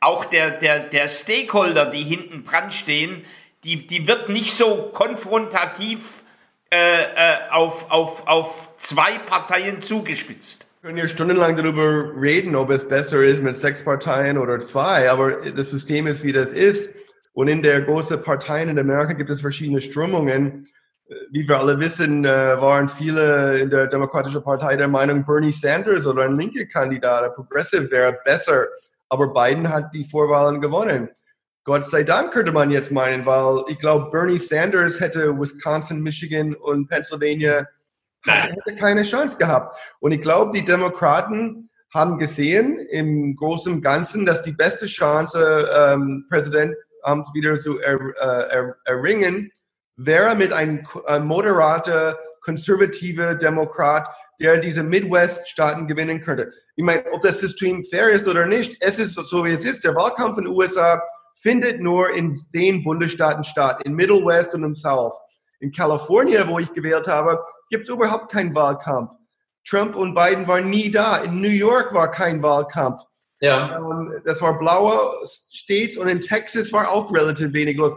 auch 0.00 0.24
der, 0.24 0.50
der, 0.50 0.80
der 0.80 1.08
Stakeholder, 1.08 1.86
die 1.86 2.02
hinten 2.02 2.44
dran 2.44 2.72
stehen, 2.72 3.24
die, 3.64 3.86
die 3.86 4.06
wird 4.08 4.28
nicht 4.28 4.54
so 4.54 4.90
konfrontativ 4.92 6.22
äh, 6.70 7.02
äh, 7.02 7.50
auf, 7.50 7.90
auf, 7.90 8.26
auf 8.26 8.70
zwei 8.76 9.18
Parteien 9.18 9.82
zugespitzt. 9.82 10.66
Wir 10.80 10.88
können 10.88 10.98
ja 10.98 11.06
stundenlang 11.06 11.54
darüber 11.56 12.10
reden, 12.20 12.56
ob 12.56 12.70
es 12.70 12.86
besser 12.86 13.22
ist 13.22 13.42
mit 13.42 13.54
sechs 13.54 13.84
Parteien 13.84 14.36
oder 14.36 14.58
zwei, 14.58 15.10
aber 15.10 15.32
das 15.50 15.70
System 15.70 16.06
ist, 16.06 16.24
wie 16.24 16.32
das 16.32 16.50
ist. 16.50 16.94
Und 17.34 17.48
in 17.48 17.62
der 17.62 17.82
großen 17.82 18.22
Parteien 18.22 18.68
in 18.68 18.78
Amerika 18.78 19.12
gibt 19.12 19.30
es 19.30 19.40
verschiedene 19.40 19.80
Strömungen. 19.80 20.66
Wie 21.30 21.46
wir 21.46 21.58
alle 21.58 21.78
wissen, 21.78 22.24
äh, 22.24 22.28
waren 22.28 22.88
viele 22.88 23.58
in 23.58 23.70
der 23.70 23.86
Demokratischen 23.86 24.42
Partei 24.42 24.76
der 24.76 24.88
Meinung, 24.88 25.24
Bernie 25.24 25.52
Sanders 25.52 26.06
oder 26.06 26.24
ein 26.24 26.38
linker 26.38 26.64
Kandidat, 26.64 27.24
ein 27.24 27.34
Progressive 27.34 27.90
wäre 27.90 28.18
besser. 28.24 28.66
Aber 29.08 29.32
Biden 29.32 29.68
hat 29.68 29.92
die 29.94 30.04
Vorwahlen 30.04 30.60
gewonnen. 30.60 31.10
Gott 31.64 31.84
sei 31.84 32.02
Dank 32.02 32.32
könnte 32.32 32.50
man 32.50 32.70
jetzt 32.70 32.90
meinen, 32.90 33.24
weil 33.24 33.62
ich 33.68 33.78
glaube, 33.78 34.10
Bernie 34.10 34.38
Sanders 34.38 34.98
hätte 34.98 35.38
Wisconsin, 35.38 36.00
Michigan 36.00 36.54
und 36.54 36.88
Pennsylvania 36.88 37.66
hätte 38.24 38.76
keine 38.78 39.02
Chance 39.02 39.36
gehabt. 39.36 39.76
Und 40.00 40.12
ich 40.12 40.20
glaube, 40.20 40.50
die 40.52 40.64
Demokraten 40.64 41.70
haben 41.94 42.18
gesehen 42.18 42.78
im 42.90 43.36
Großen 43.36 43.74
und 43.74 43.82
Ganzen, 43.82 44.26
dass 44.26 44.42
die 44.42 44.52
beste 44.52 44.86
Chance, 44.86 45.68
ähm, 45.76 46.26
Präsident 46.28 46.74
Amt 47.02 47.26
wieder 47.34 47.56
zu 47.56 47.78
er, 47.80 48.00
äh, 48.00 48.54
er, 48.54 48.76
erringen, 48.84 49.50
wäre 49.96 50.34
mit 50.34 50.52
einem 50.52 50.86
äh, 51.06 51.18
moderater, 51.18 52.16
konservativer 52.40 53.34
Demokrat, 53.34 54.08
der 54.40 54.56
diese 54.56 54.82
Midwest-Staaten 54.82 55.86
gewinnen 55.86 56.20
könnte. 56.20 56.52
Ich 56.76 56.84
meine, 56.84 57.04
ob 57.12 57.22
das 57.22 57.40
System 57.40 57.84
fair 57.84 58.08
ist 58.10 58.26
oder 58.26 58.46
nicht, 58.46 58.76
es 58.80 58.98
ist 58.98 59.14
so, 59.14 59.44
wie 59.44 59.52
es 59.52 59.64
ist. 59.64 59.84
Der 59.84 59.94
Wahlkampf 59.94 60.38
in 60.38 60.44
den 60.44 60.52
USA 60.52 61.00
findet 61.42 61.80
nur 61.80 62.14
in 62.14 62.40
den 62.54 62.84
Bundesstaaten 62.84 63.44
statt, 63.44 63.82
in 63.84 63.94
Middle 63.94 64.24
West 64.24 64.54
und 64.54 64.62
im 64.62 64.76
South. 64.76 65.14
In 65.60 65.72
Kalifornien, 65.72 66.48
wo 66.48 66.58
ich 66.58 66.72
gewählt 66.72 67.06
habe, 67.08 67.42
gibt 67.70 67.84
es 67.84 67.88
überhaupt 67.88 68.30
keinen 68.32 68.54
Wahlkampf. 68.54 69.10
Trump 69.68 69.96
und 69.96 70.14
Biden 70.14 70.46
waren 70.46 70.70
nie 70.70 70.90
da. 70.90 71.18
In 71.18 71.40
New 71.40 71.48
York 71.48 71.92
war 71.94 72.10
kein 72.10 72.42
Wahlkampf. 72.42 73.02
Ja. 73.40 73.76
Ähm, 73.76 74.22
das 74.24 74.40
war 74.40 74.58
blaue 74.58 75.26
States 75.26 75.96
und 75.96 76.08
in 76.08 76.20
Texas 76.20 76.72
war 76.72 76.90
auch 76.90 77.12
relativ 77.12 77.52
wenig 77.52 77.76
los. 77.76 77.92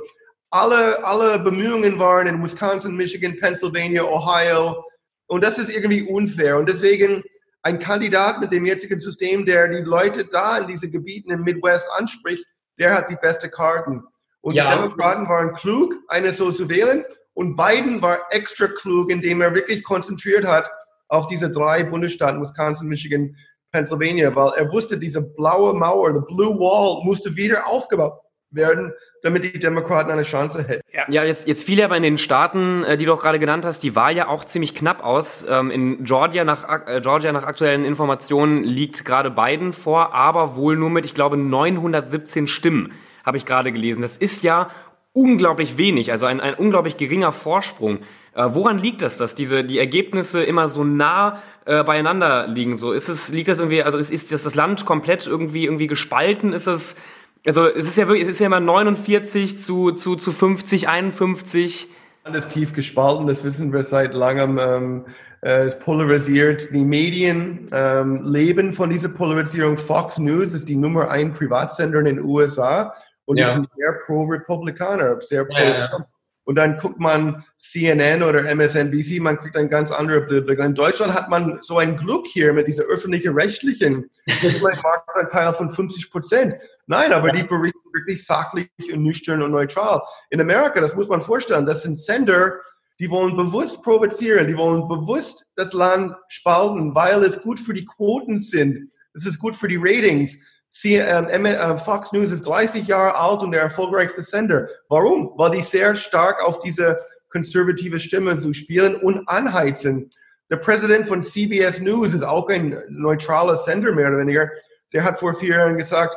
Alle, 0.51 1.03
alle 1.03 1.39
Bemühungen 1.39 1.99
waren 1.99 2.27
in 2.27 2.41
Wisconsin, 2.43 2.95
Michigan, 2.95 3.37
Pennsylvania, 3.39 4.03
Ohio. 4.03 4.83
Und 5.27 5.43
das 5.43 5.57
ist 5.57 5.69
irgendwie 5.69 6.03
unfair. 6.03 6.57
Und 6.57 6.69
deswegen 6.69 7.23
ein 7.63 7.79
Kandidat 7.79 8.39
mit 8.39 8.51
dem 8.51 8.65
jetzigen 8.65 8.99
System, 8.99 9.45
der 9.45 9.67
die 9.67 9.83
Leute 9.83 10.25
da 10.25 10.59
in 10.59 10.67
diesen 10.67 10.91
Gebieten 10.91 11.31
im 11.31 11.41
Midwest 11.41 11.87
anspricht, 11.97 12.45
der 12.77 12.93
hat 12.93 13.09
die 13.09 13.15
beste 13.15 13.49
Karten. 13.49 14.03
Und 14.41 14.53
ja, 14.53 14.69
die 14.69 14.75
Demokraten 14.75 15.27
waren 15.27 15.53
klug, 15.55 15.93
eine 16.07 16.33
so 16.33 16.51
zu 16.51 16.69
wählen. 16.69 17.03
Und 17.33 17.55
Biden 17.55 18.01
war 18.01 18.19
extra 18.29 18.67
klug, 18.67 19.11
indem 19.11 19.41
er 19.41 19.53
wirklich 19.53 19.83
konzentriert 19.83 20.45
hat 20.45 20.69
auf 21.09 21.27
diese 21.27 21.49
drei 21.49 21.83
Bundesstaaten, 21.83 22.41
Wisconsin, 22.41 22.87
Michigan, 22.87 23.35
Pennsylvania, 23.71 24.33
weil 24.35 24.53
er 24.55 24.71
wusste, 24.71 24.97
diese 24.97 25.21
blaue 25.21 25.73
Mauer, 25.73 26.13
the 26.13 26.21
Blue 26.27 26.57
Wall, 26.57 27.03
musste 27.03 27.35
wieder 27.35 27.67
aufgebaut 27.67 28.21
werden, 28.51 28.93
damit 29.25 29.43
die 29.43 29.59
Demokraten 29.59 30.11
eine 30.11 30.23
Chance 30.23 30.65
hätten. 30.67 30.81
Ja, 31.11 31.23
jetzt, 31.23 31.47
jetzt 31.47 31.63
fiel 31.63 31.81
aber 31.81 31.97
in 31.97 32.03
den 32.03 32.17
Staaten, 32.17 32.83
äh, 32.83 32.97
die 32.97 33.05
du 33.05 33.13
auch 33.13 33.21
gerade 33.21 33.39
genannt 33.39 33.65
hast, 33.65 33.81
die 33.81 33.95
Wahl 33.95 34.15
ja 34.15 34.27
auch 34.27 34.45
ziemlich 34.45 34.75
knapp 34.75 35.03
aus. 35.03 35.45
Ähm, 35.49 35.71
in 35.71 36.03
Georgia 36.03 36.43
nach, 36.43 36.87
äh, 36.87 37.01
Georgia 37.01 37.31
nach 37.31 37.43
aktuellen 37.43 37.83
Informationen 37.83 38.63
liegt 38.63 39.03
gerade 39.03 39.31
Biden 39.31 39.73
vor, 39.73 40.13
aber 40.13 40.55
wohl 40.55 40.77
nur 40.77 40.89
mit, 40.89 41.05
ich 41.05 41.15
glaube, 41.15 41.37
917 41.37 42.47
Stimmen 42.47 42.93
habe 43.25 43.37
ich 43.37 43.45
gerade 43.45 43.71
gelesen. 43.71 44.01
Das 44.01 44.17
ist 44.17 44.43
ja 44.43 44.67
unglaublich 45.13 45.77
wenig, 45.77 46.11
also 46.11 46.25
ein, 46.25 46.41
ein 46.41 46.53
unglaublich 46.55 46.97
geringer 46.97 47.31
Vorsprung. 47.31 47.99
Äh, 48.33 48.49
woran 48.49 48.77
liegt 48.77 49.01
das, 49.01 49.17
dass 49.17 49.33
diese 49.33 49.63
die 49.63 49.79
Ergebnisse 49.79 50.43
immer 50.43 50.67
so 50.67 50.83
nah 50.83 51.41
äh, 51.63 51.83
beieinander 51.83 52.47
liegen? 52.47 52.75
So 52.75 52.91
ist 52.91 53.07
es 53.07 53.29
liegt 53.29 53.47
das 53.47 53.59
irgendwie, 53.59 53.81
also 53.81 53.97
ist, 53.97 54.11
ist 54.11 54.33
das, 54.33 54.43
das 54.43 54.55
Land 54.55 54.85
komplett 54.85 55.25
irgendwie 55.25 55.63
irgendwie 55.63 55.87
gespalten? 55.87 56.51
Ist 56.51 56.67
es 56.67 56.97
also 57.45 57.67
es 57.67 57.87
ist 57.87 57.97
ja 57.97 58.07
wirklich, 58.07 58.23
es 58.23 58.29
ist 58.29 58.39
ja 58.39 58.47
immer 58.47 58.59
49 58.59 59.61
zu 59.61 59.91
zu 59.91 60.15
zu 60.15 60.31
50, 60.31 60.89
51. 60.89 61.87
Alles 62.23 62.47
tief 62.47 62.73
gespalten, 62.73 63.27
das 63.27 63.43
wissen 63.43 63.71
wir 63.71 63.83
seit 63.83 64.13
langem. 64.13 64.59
Ähm, 64.59 65.05
äh, 65.45 65.65
es 65.65 65.77
polarisiert. 65.77 66.69
Die 66.73 66.83
Medien 66.83 67.69
ähm, 67.71 68.23
leben 68.23 68.73
von 68.73 68.89
dieser 68.89 69.09
Polarisierung. 69.09 69.77
Fox 69.77 70.17
News 70.17 70.53
ist 70.53 70.67
die 70.67 70.75
Nummer 70.75 71.09
ein 71.11 71.31
Privatsender 71.31 71.99
in 71.99 72.05
den 72.05 72.19
USA 72.19 72.93
und 73.25 73.37
ja. 73.37 73.45
die 73.45 73.51
sind 73.51 73.69
sehr 73.77 73.93
pro-Republikaner, 74.05 75.21
sehr 75.21 75.45
pro. 75.45 75.57
Ja, 75.57 75.77
ja. 75.77 76.07
Und 76.45 76.55
dann 76.55 76.77
guckt 76.77 76.99
man 76.99 77.43
CNN 77.57 78.21
oder 78.21 78.45
MSNBC, 78.45 79.19
man 79.19 79.37
kriegt 79.37 79.57
ein 79.57 79.69
ganz 79.69 79.91
anderes 79.91 80.27
Bild. 80.27 80.47
In 80.47 80.75
Deutschland 80.75 81.13
hat 81.13 81.29
man 81.29 81.57
so 81.61 81.79
ein 81.79 81.97
Glück 81.97 82.27
hier 82.27 82.53
mit 82.53 82.67
dieser 82.67 82.83
öffentlichen 82.83 83.33
rechtlichen 83.33 84.09
Marktanteil 84.61 85.53
von 85.53 85.71
50 85.71 86.11
Prozent. 86.11 86.55
Nein, 86.85 87.11
aber 87.13 87.31
die 87.31 87.43
berichten 87.43 87.79
wirklich 87.93 88.25
sachlich 88.25 88.69
und 88.93 89.01
nüchtern 89.01 89.41
und 89.41 89.51
neutral. 89.51 90.01
In 90.29 90.39
Amerika, 90.39 90.79
das 90.79 90.95
muss 90.95 91.07
man 91.07 91.21
vorstellen, 91.21 91.65
das 91.65 91.81
sind 91.81 91.97
Sender, 91.97 92.53
die 92.99 93.09
wollen 93.09 93.35
bewusst 93.35 93.81
provozieren, 93.81 94.47
die 94.47 94.57
wollen 94.57 94.87
bewusst 94.87 95.45
das 95.55 95.73
Land 95.73 96.15
spalten, 96.27 96.93
weil 96.93 97.23
es 97.23 97.41
gut 97.41 97.59
für 97.59 97.73
die 97.73 97.85
Quoten 97.85 98.39
sind. 98.39 98.91
Es 99.15 99.25
ist 99.25 99.39
gut 99.39 99.55
für 99.55 99.67
die 99.67 99.79
Ratings. 99.79 100.37
Äh, 100.83 101.77
Fox 101.77 102.11
News 102.11 102.31
ist 102.31 102.45
30 102.45 102.87
Jahre 102.87 103.15
alt 103.15 103.41
und 103.41 103.51
der 103.51 103.61
erfolgreichste 103.61 104.21
Sender. 104.21 104.67
Warum? 104.89 105.31
Weil 105.35 105.51
die 105.51 105.61
sehr 105.61 105.95
stark 105.95 106.43
auf 106.43 106.59
diese 106.59 106.99
konservative 107.29 107.99
Stimme 107.99 108.39
zu 108.39 108.53
spielen 108.53 108.95
und 108.95 109.27
anheizen. 109.27 110.09
Der 110.49 110.57
Präsident 110.57 111.07
von 111.07 111.21
CBS 111.21 111.79
News 111.81 112.13
ist 112.13 112.23
auch 112.23 112.49
ein 112.49 112.77
neutraler 112.89 113.55
Sender, 113.55 113.93
mehr 113.93 114.09
oder 114.09 114.19
weniger. 114.19 114.49
Der 114.93 115.03
hat 115.03 115.19
vor 115.19 115.35
vier 115.35 115.55
Jahren 115.55 115.77
gesagt, 115.77 116.15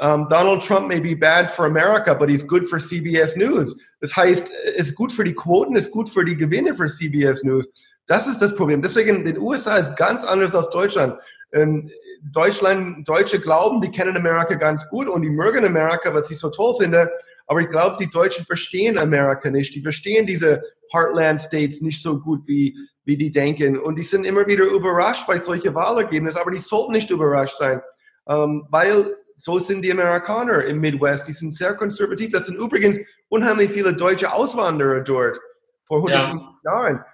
um, 0.00 0.28
Donald 0.28 0.62
Trump 0.64 0.88
may 0.88 1.00
be 1.00 1.16
bad 1.16 1.48
for 1.48 1.66
America, 1.66 2.14
but 2.14 2.30
he's 2.30 2.46
good 2.46 2.64
for 2.64 2.78
CBS 2.78 3.36
News. 3.36 3.76
Das 4.00 4.14
heißt, 4.14 4.50
es 4.76 4.88
ist 4.88 4.94
gut 4.94 5.12
für 5.12 5.24
die 5.24 5.34
Quoten, 5.34 5.76
es 5.76 5.86
ist 5.86 5.92
gut 5.92 6.08
für 6.08 6.24
die 6.24 6.36
Gewinne 6.36 6.74
für 6.74 6.86
CBS 6.86 7.42
News. 7.42 7.66
Das 8.06 8.28
ist 8.28 8.40
das 8.40 8.54
Problem. 8.54 8.80
Deswegen, 8.80 9.24
den 9.24 9.38
USA 9.38 9.76
ist 9.76 9.96
ganz 9.96 10.24
anders 10.24 10.54
als 10.54 10.70
Deutschland. 10.70 11.14
Ähm, 11.52 11.90
Deutschland, 12.22 13.08
Deutsche 13.08 13.40
glauben, 13.40 13.80
die 13.80 13.90
kennen 13.90 14.16
Amerika 14.16 14.54
ganz 14.54 14.88
gut 14.88 15.08
und 15.08 15.22
die 15.22 15.30
mögen 15.30 15.64
Amerika, 15.64 16.12
was 16.12 16.30
ich 16.30 16.38
so 16.38 16.50
toll 16.50 16.74
finde. 16.78 17.10
Aber 17.46 17.60
ich 17.60 17.68
glaube, 17.68 17.96
die 17.98 18.10
Deutschen 18.10 18.44
verstehen 18.44 18.98
Amerika 18.98 19.50
nicht. 19.50 19.74
Die 19.74 19.82
verstehen 19.82 20.26
diese 20.26 20.62
Heartland 20.92 21.40
States 21.40 21.80
nicht 21.80 22.02
so 22.02 22.18
gut, 22.18 22.46
wie, 22.46 22.76
wie 23.04 23.16
die 23.16 23.30
denken. 23.30 23.78
Und 23.78 23.96
die 23.96 24.02
sind 24.02 24.24
immer 24.24 24.46
wieder 24.46 24.64
überrascht 24.64 25.26
bei 25.26 25.38
solchen 25.38 25.74
Wahlergebnissen. 25.74 26.40
Aber 26.40 26.50
die 26.50 26.58
sollten 26.58 26.92
nicht 26.92 27.10
überrascht 27.10 27.58
sein, 27.58 27.80
ähm, 28.28 28.66
weil 28.70 29.16
so 29.36 29.58
sind 29.58 29.82
die 29.82 29.92
Amerikaner 29.92 30.64
im 30.64 30.80
Midwest. 30.80 31.28
Die 31.28 31.32
sind 31.32 31.54
sehr 31.54 31.74
konservativ. 31.74 32.32
Das 32.32 32.46
sind 32.46 32.58
übrigens 32.58 32.98
unheimlich 33.28 33.70
viele 33.70 33.94
deutsche 33.94 34.32
Auswanderer 34.32 35.00
dort 35.00 35.38
vor 35.86 35.98
150 35.98 36.34
ja. 36.64 36.72
Jahren. 36.72 37.04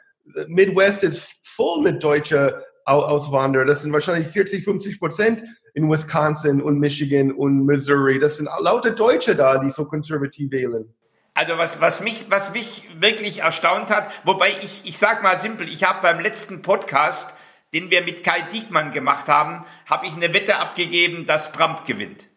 Midwest 0.49 1.02
ist 1.04 1.28
voll 1.44 1.82
mit 1.82 2.02
deutschen 2.02 2.50
Auswanderer. 2.85 3.64
Das 3.64 3.83
sind 3.83 3.93
wahrscheinlich 3.93 4.29
40, 4.29 4.64
50 4.64 4.99
Prozent 4.99 5.43
in 5.75 5.91
Wisconsin 5.91 6.61
und 6.61 6.79
Michigan 6.79 7.33
und 7.33 7.64
Missouri. 7.64 8.19
Das 8.19 8.37
sind 8.37 8.49
lauter 8.61 8.91
Deutsche 8.91 9.35
da, 9.35 9.59
die 9.59 9.71
so 9.71 9.87
konservativ 9.87 10.50
wählen. 10.53 10.93
Also 11.35 11.59
was, 11.59 11.81
was, 11.81 12.00
mich, 12.00 12.26
was 12.29 12.53
mich 12.53 12.88
wirklich 13.00 13.41
erstaunt 13.41 13.91
hat, 13.91 14.09
wobei 14.23 14.50
ich, 14.50 14.83
ich 14.85 14.99
sag 14.99 15.23
mal 15.25 15.37
simpel, 15.37 15.69
ich 15.69 15.83
habe 15.83 16.00
beim 16.00 16.21
letzten 16.21 16.62
Podcast, 16.62 17.35
den 17.73 17.91
wir 17.91 18.03
mit 18.03 18.23
Kai 18.23 18.43
Diekmann 18.53 18.93
gemacht 18.93 19.26
haben, 19.26 19.64
habe 19.87 20.07
ich 20.07 20.14
eine 20.14 20.33
Wette 20.33 20.59
abgegeben, 20.59 21.26
dass 21.26 21.50
Trump 21.50 21.87
gewinnt. 21.87 22.29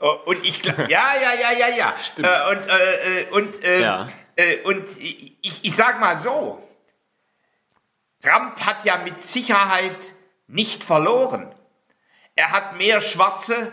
Oh, 0.00 0.16
und 0.26 0.44
ich 0.44 0.60
glaube, 0.60 0.82
ja, 0.88 1.14
ja, 1.20 1.32
ja, 1.32 1.52
ja, 1.52 1.74
ja. 1.74 1.94
Stimmt. 1.96 2.28
Äh, 2.28 2.50
und 2.50 2.68
äh, 2.68 3.20
äh 3.20 3.30
und, 3.30 3.64
äh, 3.64 3.80
ja. 3.80 4.08
Äh, 4.36 4.56
und 4.64 4.84
ich, 4.98 5.60
ich 5.62 5.74
sag 5.74 5.98
mal 5.98 6.18
so, 6.18 6.62
Trump 8.22 8.60
hat 8.60 8.84
ja 8.84 8.98
mit 8.98 9.22
Sicherheit 9.22 10.12
nicht 10.46 10.84
verloren. 10.84 11.54
Er 12.34 12.52
hat 12.52 12.76
mehr 12.76 13.00
Schwarze, 13.00 13.72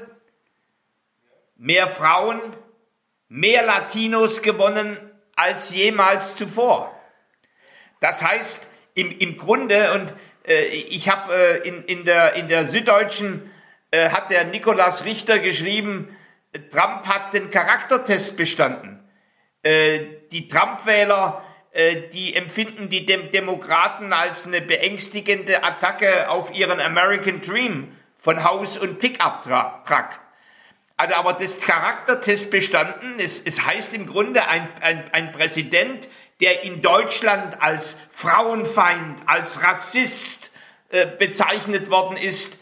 mehr 1.56 1.88
Frauen, 1.88 2.56
mehr 3.28 3.64
Latinos 3.64 4.42
gewonnen 4.42 4.98
als 5.36 5.76
jemals 5.76 6.36
zuvor. 6.36 6.94
Das 8.00 8.24
heißt, 8.24 8.68
im, 8.94 9.18
im 9.18 9.38
Grunde, 9.38 9.94
und 9.94 10.14
äh, 10.48 10.66
ich 10.66 11.10
habe 11.10 11.34
äh, 11.34 11.68
in, 11.68 11.84
in, 11.86 12.06
der, 12.06 12.34
in 12.34 12.48
der 12.48 12.66
Süddeutschen, 12.66 13.52
äh, 13.92 14.10
hat 14.10 14.32
der 14.32 14.46
Nikolaus 14.46 15.06
Richter 15.06 15.40
geschrieben, 15.40 16.16
Trump 16.72 17.06
hat 17.08 17.34
den 17.34 17.52
Charaktertest 17.52 18.38
bestanden. 18.38 19.08
Äh, 19.64 20.00
die 20.32 20.48
Trump-Wähler 20.48 21.44
äh, 21.44 21.47
die 22.14 22.34
empfinden 22.34 22.90
die 22.90 23.06
Dem 23.06 23.30
Demokraten 23.30 24.12
als 24.12 24.46
eine 24.46 24.62
beängstigende 24.62 25.64
Attacke 25.64 26.30
auf 26.30 26.54
ihren 26.54 26.80
American 26.82 27.42
Dream 27.42 27.96
von 28.18 28.44
Haus- 28.44 28.78
und 28.78 28.98
Pickup-Truck. 28.98 30.20
Also 30.98 31.14
aber 31.14 31.34
das 31.34 31.60
Charaktertest 31.60 32.50
bestanden, 32.50 33.20
es, 33.20 33.40
es 33.40 33.64
heißt 33.64 33.94
im 33.94 34.08
Grunde 34.08 34.48
ein, 34.48 34.68
ein, 34.82 35.14
ein 35.14 35.32
Präsident, 35.32 36.10
der 36.42 36.64
in 36.64 36.82
Deutschland 36.82 37.62
als 37.62 37.98
Frauenfeind, 38.12 39.22
als 39.28 39.62
Rassist 39.62 40.50
äh, 40.90 41.06
bezeichnet 41.06 41.92
worden 41.92 42.18
ist, 42.18 42.60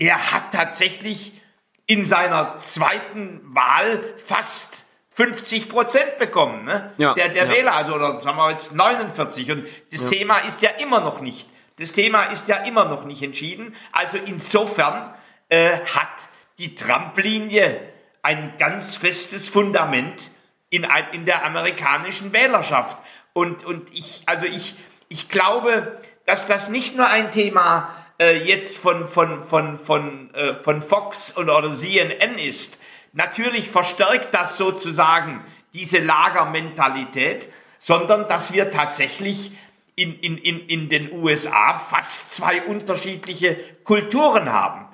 der 0.00 0.32
hat 0.32 0.52
tatsächlich 0.52 1.38
in 1.86 2.06
seiner 2.06 2.56
zweiten 2.56 3.42
Wahl 3.54 4.02
fast 4.16 4.81
50 5.14 5.68
Prozent 5.68 6.18
bekommen, 6.18 6.64
ne? 6.64 6.92
Ja, 6.96 7.14
der, 7.14 7.28
der 7.28 7.46
ja. 7.46 7.52
Wähler, 7.52 7.74
also 7.74 7.94
oder 7.94 8.22
sagen 8.22 8.36
wir 8.36 8.50
jetzt 8.50 8.74
49. 8.74 9.50
Und 9.50 9.66
das 9.90 10.02
ja. 10.02 10.08
Thema 10.08 10.38
ist 10.38 10.62
ja 10.62 10.70
immer 10.70 11.00
noch 11.00 11.20
nicht, 11.20 11.48
das 11.78 11.92
Thema 11.92 12.24
ist 12.24 12.48
ja 12.48 12.56
immer 12.58 12.84
noch 12.86 13.04
nicht 13.04 13.22
entschieden. 13.22 13.74
Also 13.92 14.16
insofern 14.16 15.14
äh, 15.48 15.78
hat 15.80 16.28
die 16.58 16.74
Trump-Linie 16.74 17.80
ein 18.22 18.54
ganz 18.58 18.96
festes 18.96 19.48
Fundament 19.48 20.30
in, 20.70 20.86
in 21.12 21.26
der 21.26 21.44
amerikanischen 21.44 22.32
Wählerschaft. 22.32 22.96
Und, 23.32 23.64
und 23.64 23.92
ich, 23.92 24.22
also 24.26 24.46
ich, 24.46 24.76
ich 25.08 25.28
glaube, 25.28 26.00
dass 26.24 26.46
das 26.46 26.68
nicht 26.68 26.96
nur 26.96 27.08
ein 27.08 27.32
Thema 27.32 27.94
äh, 28.18 28.36
jetzt 28.44 28.78
von, 28.78 29.08
von, 29.08 29.42
von, 29.42 29.78
von, 29.78 30.32
äh, 30.34 30.54
von 30.54 30.82
Fox 30.82 31.36
oder, 31.36 31.58
oder 31.58 31.72
CNN 31.72 32.38
ist, 32.38 32.78
Natürlich 33.12 33.68
verstärkt 33.68 34.32
das 34.32 34.56
sozusagen 34.56 35.44
diese 35.74 35.98
Lagermentalität, 35.98 37.48
sondern 37.78 38.28
dass 38.28 38.52
wir 38.52 38.70
tatsächlich 38.70 39.52
in, 39.96 40.18
in, 40.20 40.38
in, 40.38 40.66
in 40.66 40.88
den 40.88 41.12
USA 41.12 41.74
fast 41.74 42.32
zwei 42.34 42.62
unterschiedliche 42.62 43.56
Kulturen 43.84 44.50
haben. 44.50 44.86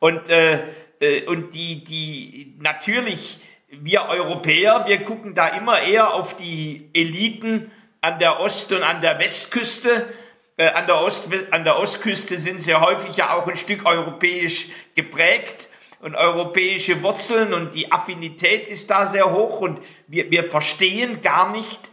Und, 0.00 0.28
äh, 0.28 0.64
äh, 1.00 1.24
und 1.24 1.54
die, 1.54 1.82
die 1.82 2.56
natürlich, 2.60 3.38
wir 3.68 4.02
Europäer, 4.02 4.84
wir 4.86 5.02
gucken 5.04 5.34
da 5.34 5.48
immer 5.48 5.80
eher 5.80 6.12
auf 6.12 6.36
die 6.36 6.90
Eliten 6.92 7.70
an 8.02 8.18
der 8.18 8.40
Ost- 8.40 8.72
und 8.72 8.82
an 8.82 9.00
der 9.00 9.18
Westküste. 9.18 10.12
Äh, 10.58 10.68
an, 10.68 10.86
der 10.86 11.00
Ost, 11.00 11.28
an 11.52 11.64
der 11.64 11.78
Ostküste 11.78 12.36
sind 12.36 12.60
sie 12.60 12.74
häufig 12.74 13.16
ja 13.16 13.34
auch 13.34 13.48
ein 13.48 13.56
Stück 13.56 13.86
europäisch 13.86 14.66
geprägt 14.94 15.68
und 16.02 16.14
europäische 16.14 17.02
Wurzeln 17.02 17.54
und 17.54 17.74
die 17.74 17.90
Affinität 17.90 18.68
ist 18.68 18.90
da 18.90 19.06
sehr 19.06 19.32
hoch 19.32 19.60
und 19.60 19.80
wir, 20.08 20.30
wir 20.30 20.44
verstehen 20.44 21.22
gar 21.22 21.52
nicht, 21.52 21.90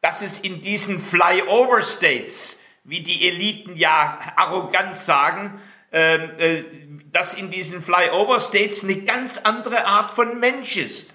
dass 0.00 0.22
es 0.22 0.38
in 0.38 0.62
diesen 0.62 0.98
Flyover 1.00 1.82
States, 1.82 2.58
wie 2.82 3.00
die 3.00 3.28
Eliten 3.28 3.76
ja 3.76 4.18
arrogant 4.34 4.96
sagen, 4.96 5.60
ähm, 5.92 6.30
äh, 6.38 6.64
dass 7.12 7.34
in 7.34 7.50
diesen 7.50 7.82
Flyover 7.82 8.40
States 8.40 8.82
eine 8.82 8.96
ganz 8.96 9.38
andere 9.38 9.84
Art 9.86 10.10
von 10.10 10.40
Mensch 10.40 10.76
ist. 10.76 11.12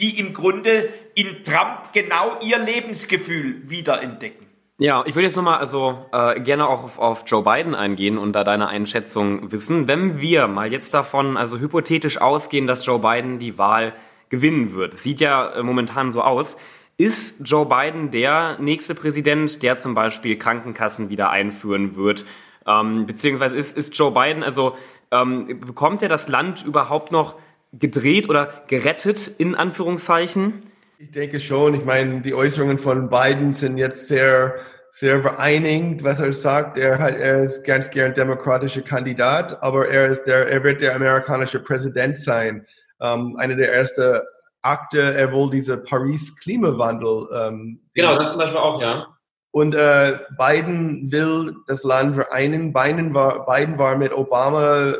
die 0.00 0.18
im 0.18 0.32
Grunde 0.32 0.88
in 1.14 1.44
Trump 1.44 1.92
genau 1.92 2.38
ihr 2.40 2.58
Lebensgefühl 2.58 3.68
wiederentdecken. 3.68 4.49
Ja, 4.80 5.04
ich 5.04 5.14
würde 5.14 5.26
jetzt 5.26 5.36
nochmal 5.36 5.58
also 5.58 6.06
äh, 6.10 6.40
gerne 6.40 6.66
auch 6.66 6.84
auf, 6.84 6.98
auf 6.98 7.24
Joe 7.26 7.42
Biden 7.42 7.74
eingehen 7.74 8.16
und 8.16 8.32
da 8.32 8.44
deine 8.44 8.68
Einschätzung 8.68 9.52
wissen. 9.52 9.88
Wenn 9.88 10.22
wir 10.22 10.48
mal 10.48 10.72
jetzt 10.72 10.94
davon 10.94 11.36
also 11.36 11.58
hypothetisch 11.58 12.18
ausgehen, 12.18 12.66
dass 12.66 12.86
Joe 12.86 12.98
Biden 12.98 13.38
die 13.38 13.58
Wahl 13.58 13.92
gewinnen 14.30 14.72
wird, 14.72 14.94
sieht 14.94 15.20
ja 15.20 15.50
äh, 15.50 15.62
momentan 15.62 16.12
so 16.12 16.22
aus, 16.22 16.56
ist 16.96 17.46
Joe 17.46 17.66
Biden 17.66 18.10
der 18.10 18.56
nächste 18.58 18.94
Präsident, 18.94 19.62
der 19.62 19.76
zum 19.76 19.92
Beispiel 19.92 20.38
Krankenkassen 20.38 21.10
wieder 21.10 21.28
einführen 21.28 21.94
wird? 21.94 22.24
Ähm, 22.66 23.04
beziehungsweise 23.04 23.58
ist, 23.58 23.76
ist 23.76 23.98
Joe 23.98 24.12
Biden, 24.12 24.42
also 24.42 24.76
ähm, 25.10 25.60
bekommt 25.60 26.02
er 26.02 26.08
das 26.08 26.26
Land 26.28 26.64
überhaupt 26.64 27.12
noch 27.12 27.34
gedreht 27.74 28.30
oder 28.30 28.62
gerettet, 28.66 29.28
in 29.28 29.54
Anführungszeichen? 29.54 30.69
Ich 31.02 31.12
denke 31.12 31.40
schon. 31.40 31.74
Ich 31.74 31.84
meine, 31.86 32.20
die 32.20 32.34
Äußerungen 32.34 32.78
von 32.78 33.08
Biden 33.08 33.54
sind 33.54 33.78
jetzt 33.78 34.08
sehr, 34.08 34.56
sehr 34.90 35.22
vereinigt, 35.22 36.04
was 36.04 36.20
er 36.20 36.30
sagt. 36.34 36.76
Er, 36.76 36.98
hat, 36.98 37.16
er 37.16 37.44
ist 37.44 37.64
ganz 37.64 37.90
gern 37.90 38.12
demokratischer 38.12 38.82
Kandidat, 38.82 39.62
aber 39.62 39.88
er, 39.88 40.08
ist 40.10 40.24
der, 40.24 40.50
er 40.50 40.62
wird 40.62 40.82
der 40.82 40.94
amerikanische 40.94 41.58
Präsident 41.58 42.18
sein. 42.18 42.66
Ähm, 43.00 43.34
eine 43.38 43.56
der 43.56 43.72
ersten 43.72 44.18
Akte, 44.60 45.14
er 45.14 45.32
will 45.32 45.48
diese 45.48 45.78
Paris-Klimawandel. 45.78 47.28
Ähm, 47.34 47.80
genau, 47.94 48.14
das 48.14 48.32
zum 48.32 48.40
Beispiel 48.40 48.58
auch, 48.58 48.78
ja. 48.82 49.06
Und 49.52 49.74
äh, 49.74 50.18
Biden 50.36 51.10
will 51.10 51.56
das 51.66 51.82
Land 51.82 52.16
vereinen. 52.16 52.74
Biden 52.74 53.14
war, 53.14 53.46
Biden 53.46 53.78
war 53.78 53.96
mit 53.96 54.12
Obama 54.12 54.90
äh, 54.90 54.94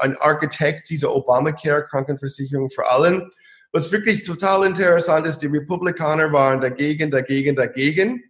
ein 0.00 0.16
Architekt 0.16 0.88
dieser 0.88 1.14
Obamacare-Krankenversicherung 1.14 2.70
für 2.70 2.88
allen. 2.90 3.30
Was 3.76 3.92
wirklich 3.92 4.22
total 4.22 4.64
interessant 4.64 5.26
ist, 5.26 5.40
die 5.40 5.48
Republikaner 5.48 6.32
waren 6.32 6.62
dagegen, 6.62 7.10
dagegen, 7.10 7.54
dagegen. 7.54 8.24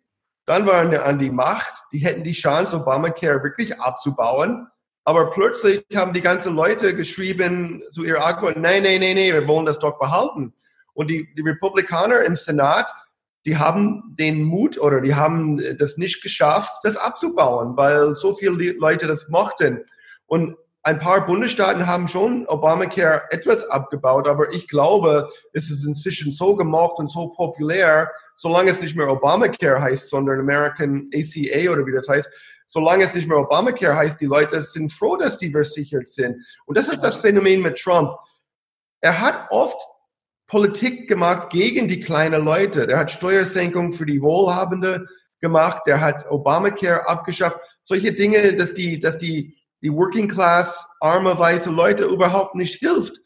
Dann 0.45 0.67
waren 0.67 0.91
sie 0.91 1.01
an 1.01 1.21
die 1.21 1.31
Macht. 1.31 1.85
Die 1.93 1.99
hätten 1.99 2.25
die 2.25 2.33
Chance, 2.33 2.79
Obamacare 2.79 3.45
wirklich 3.45 3.81
abzubauen. 3.81 4.67
Aber 5.05 5.31
plötzlich 5.31 5.85
haben 5.95 6.13
die 6.13 6.21
ganzen 6.21 6.57
Leute 6.57 6.97
geschrieben 6.97 7.81
zu 7.91 8.03
ihrer 8.03 8.25
Argument, 8.25 8.57
nein, 8.57 8.83
nein, 8.83 8.99
nein, 8.99 9.15
nein, 9.15 9.35
wir 9.35 9.47
wollen 9.47 9.67
das 9.67 9.79
doch 9.79 10.01
behalten. 10.01 10.53
Und 10.95 11.07
die, 11.13 11.33
die 11.37 11.43
Republikaner 11.43 12.25
im 12.25 12.35
Senat, 12.35 12.91
die 13.45 13.57
haben 13.57 14.17
den 14.19 14.43
Mut 14.43 14.81
oder 14.81 15.01
die 15.01 15.15
haben 15.15 15.63
das 15.79 15.97
nicht 15.97 16.25
geschafft, 16.25 16.73
das 16.83 16.97
abzubauen, 16.97 17.77
weil 17.77 18.17
so 18.17 18.35
viele 18.35 18.73
Leute 18.73 19.07
das 19.07 19.29
mochten. 19.29 19.85
Und 20.27 20.57
ein 20.87 21.01
paar 21.01 21.27
Bundesstaaten 21.27 21.85
haben 21.85 22.07
schon 22.07 22.47
Obamacare 22.47 23.23
etwas 23.31 23.69
abgebaut, 23.71 24.29
aber 24.29 24.55
ich 24.55 24.69
glaube, 24.69 25.29
es 25.53 25.69
ist 25.69 25.85
inzwischen 25.85 26.31
so 26.31 26.55
gemocht 26.55 27.01
und 27.01 27.11
so 27.11 27.31
populär, 27.31 28.09
solange 28.37 28.71
es 28.71 28.81
nicht 28.81 28.97
mehr 28.97 29.11
Obamacare 29.11 29.83
heißt, 29.83 30.09
sondern 30.09 30.39
American 30.39 31.11
ACA 31.13 31.73
oder 31.73 31.85
wie 31.87 31.93
das 31.93 32.09
heißt, 32.09 32.31
solange 32.67 33.03
es 33.03 33.15
nicht 33.15 33.27
mehr 33.27 33.39
Obamacare 33.39 33.97
heißt, 33.97 34.21
die 34.21 34.27
Leute 34.27 34.63
sind 34.63 34.93
froh, 34.93 35.17
dass 35.17 35.39
die 35.39 35.51
versichert 35.51 36.07
sind. 36.07 36.37
Und 36.67 36.79
das 36.79 36.89
ist 36.89 37.01
das 37.01 37.17
Phänomen 37.17 37.63
mit 37.63 37.79
Trump. 37.79 38.17
Er 39.01 39.21
hat 39.21 39.49
oft 39.51 39.81
Politik 40.47 41.09
gemacht 41.09 41.51
gegen 41.51 41.89
die 41.89 41.99
kleinen 41.99 42.45
Leute. 42.45 42.89
Er 42.89 43.01
hat 43.01 43.11
Steuersenkungen 43.11 43.91
für 43.91 44.07
die 44.07 44.23
Wohlhabende 44.23 45.05
gemacht. 45.41 45.83
Er 45.87 46.01
hat 46.01 46.31
Obamacare 46.31 47.09
abgeschafft. 47.09 47.59
Solche 47.83 48.13
Dinge, 48.13 48.53
dass 48.53 48.73
die, 48.73 49.01
dass 49.01 49.19
die 49.19 49.57
die 49.87 49.93
Working 49.93 50.27
Class, 50.27 50.85
arme, 50.99 51.39
weiße 51.39 51.71
Leute 51.71 52.07
überhaupt 52.07 52.57
nicht 52.57 52.81
hilft. 52.81 53.21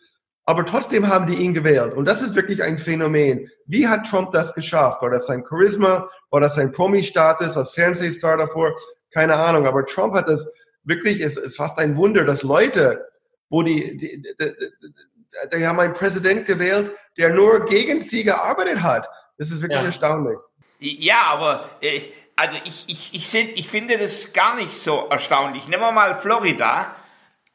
Aber 0.44 0.66
trotzdem 0.66 1.08
haben 1.08 1.26
die 1.26 1.36
ihn 1.36 1.54
gewählt. 1.54 1.94
Und 1.94 2.04
das 2.04 2.20
ist 2.20 2.34
wirklich 2.34 2.62
ein 2.62 2.76
Phänomen. 2.76 3.48
Wie 3.64 3.88
hat 3.88 4.06
Trump 4.06 4.32
das 4.32 4.54
geschafft? 4.54 5.00
War 5.00 5.08
das 5.08 5.26
sein 5.26 5.42
Charisma? 5.48 6.06
War 6.28 6.40
das 6.40 6.56
sein 6.56 6.70
Promi-Status 6.70 7.56
als 7.56 7.72
Fernsehstar 7.72 8.36
davor? 8.36 8.74
Keine 9.14 9.36
Ahnung. 9.36 9.66
Aber 9.66 9.86
Trump 9.86 10.12
hat 10.12 10.28
das 10.28 10.50
wirklich, 10.84 11.20
es 11.20 11.38
ist 11.38 11.56
fast 11.56 11.78
ein 11.78 11.96
Wunder, 11.96 12.24
dass 12.24 12.42
Leute, 12.42 13.06
wo 13.48 13.62
die, 13.62 13.96
die, 13.96 14.20
die, 14.20 14.34
die, 14.38 15.56
die 15.56 15.66
haben 15.66 15.80
einen 15.80 15.94
Präsident 15.94 16.46
gewählt, 16.46 16.90
der 17.16 17.30
nur 17.30 17.64
gegen 17.64 18.02
sie 18.02 18.22
gearbeitet 18.22 18.82
hat. 18.82 19.08
Das 19.38 19.50
ist 19.50 19.62
wirklich 19.62 19.80
ja. 19.80 19.86
erstaunlich. 19.86 20.38
Ja, 20.78 21.22
aber 21.30 21.70
äh, 21.80 22.00
also 22.40 22.56
ich, 22.64 22.84
ich, 22.86 23.12
ich, 23.12 23.26
find, 23.28 23.58
ich 23.58 23.68
finde 23.68 23.98
das 23.98 24.32
gar 24.32 24.56
nicht 24.56 24.78
so 24.78 25.08
erstaunlich. 25.10 25.68
Nehmen 25.68 25.82
wir 25.82 25.92
mal 25.92 26.18
Florida, 26.18 26.96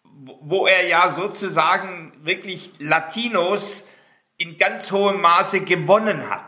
wo 0.04 0.68
er 0.68 0.86
ja 0.86 1.12
sozusagen 1.12 2.14
wirklich 2.22 2.72
Latinos 2.78 3.90
in 4.38 4.60
ganz 4.60 4.92
hohem 4.92 5.22
Maße 5.22 5.62
gewonnen 5.62 6.30
hat. 6.30 6.46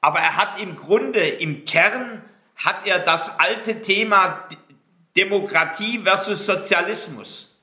Aber 0.00 0.18
er 0.18 0.36
hat 0.36 0.60
im 0.60 0.76
Grunde, 0.76 1.20
im 1.20 1.64
Kern, 1.64 2.24
hat 2.56 2.84
er 2.84 2.98
das 2.98 3.38
alte 3.38 3.80
Thema 3.80 4.48
Demokratie 5.16 6.00
versus 6.00 6.44
Sozialismus. 6.44 7.56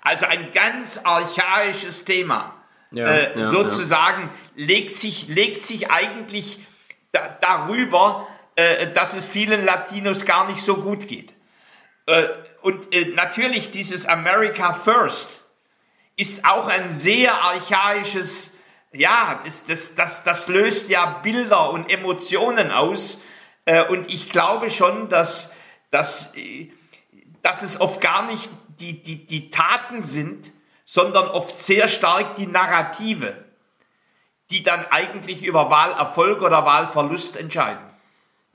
Also 0.00 0.24
ein 0.24 0.50
ganz 0.54 0.98
archaisches 1.04 2.06
Thema. 2.06 2.54
Ja, 2.90 3.06
äh, 3.06 3.38
ja, 3.38 3.44
sozusagen 3.44 4.30
ja. 4.54 4.64
legt 4.64 4.96
sich, 4.96 5.28
legt 5.28 5.62
sich 5.62 5.90
eigentlich 5.90 6.60
da, 7.12 7.36
darüber, 7.42 8.26
äh, 8.56 8.90
dass 8.92 9.14
es 9.14 9.28
vielen 9.28 9.64
Latinos 9.64 10.24
gar 10.24 10.46
nicht 10.48 10.60
so 10.60 10.78
gut 10.78 11.06
geht. 11.06 11.34
Äh, 12.06 12.28
und 12.62 12.94
äh, 12.94 13.06
natürlich 13.14 13.70
dieses 13.70 14.06
America 14.06 14.72
First 14.72 15.42
ist 16.16 16.44
auch 16.44 16.66
ein 16.66 16.98
sehr 16.98 17.34
archaisches, 17.34 18.54
ja, 18.92 19.40
das, 19.44 19.66
das, 19.66 19.94
das, 19.94 20.24
das 20.24 20.48
löst 20.48 20.88
ja 20.88 21.20
Bilder 21.22 21.70
und 21.70 21.92
Emotionen 21.92 22.72
aus. 22.72 23.22
Äh, 23.66 23.84
und 23.84 24.10
ich 24.10 24.30
glaube 24.30 24.70
schon, 24.70 25.08
dass, 25.08 25.52
dass, 25.90 26.34
äh, 26.34 26.72
dass 27.42 27.62
es 27.62 27.80
oft 27.80 28.00
gar 28.00 28.26
nicht 28.26 28.50
die, 28.80 29.02
die, 29.02 29.26
die 29.26 29.50
Taten 29.50 30.02
sind, 30.02 30.50
sondern 30.84 31.28
oft 31.28 31.58
sehr 31.58 31.88
stark 31.88 32.36
die 32.36 32.46
Narrative, 32.46 33.44
die 34.50 34.62
dann 34.62 34.86
eigentlich 34.86 35.44
über 35.44 35.68
Wahlerfolg 35.68 36.40
oder 36.40 36.64
Wahlverlust 36.64 37.36
entscheiden. 37.36 37.85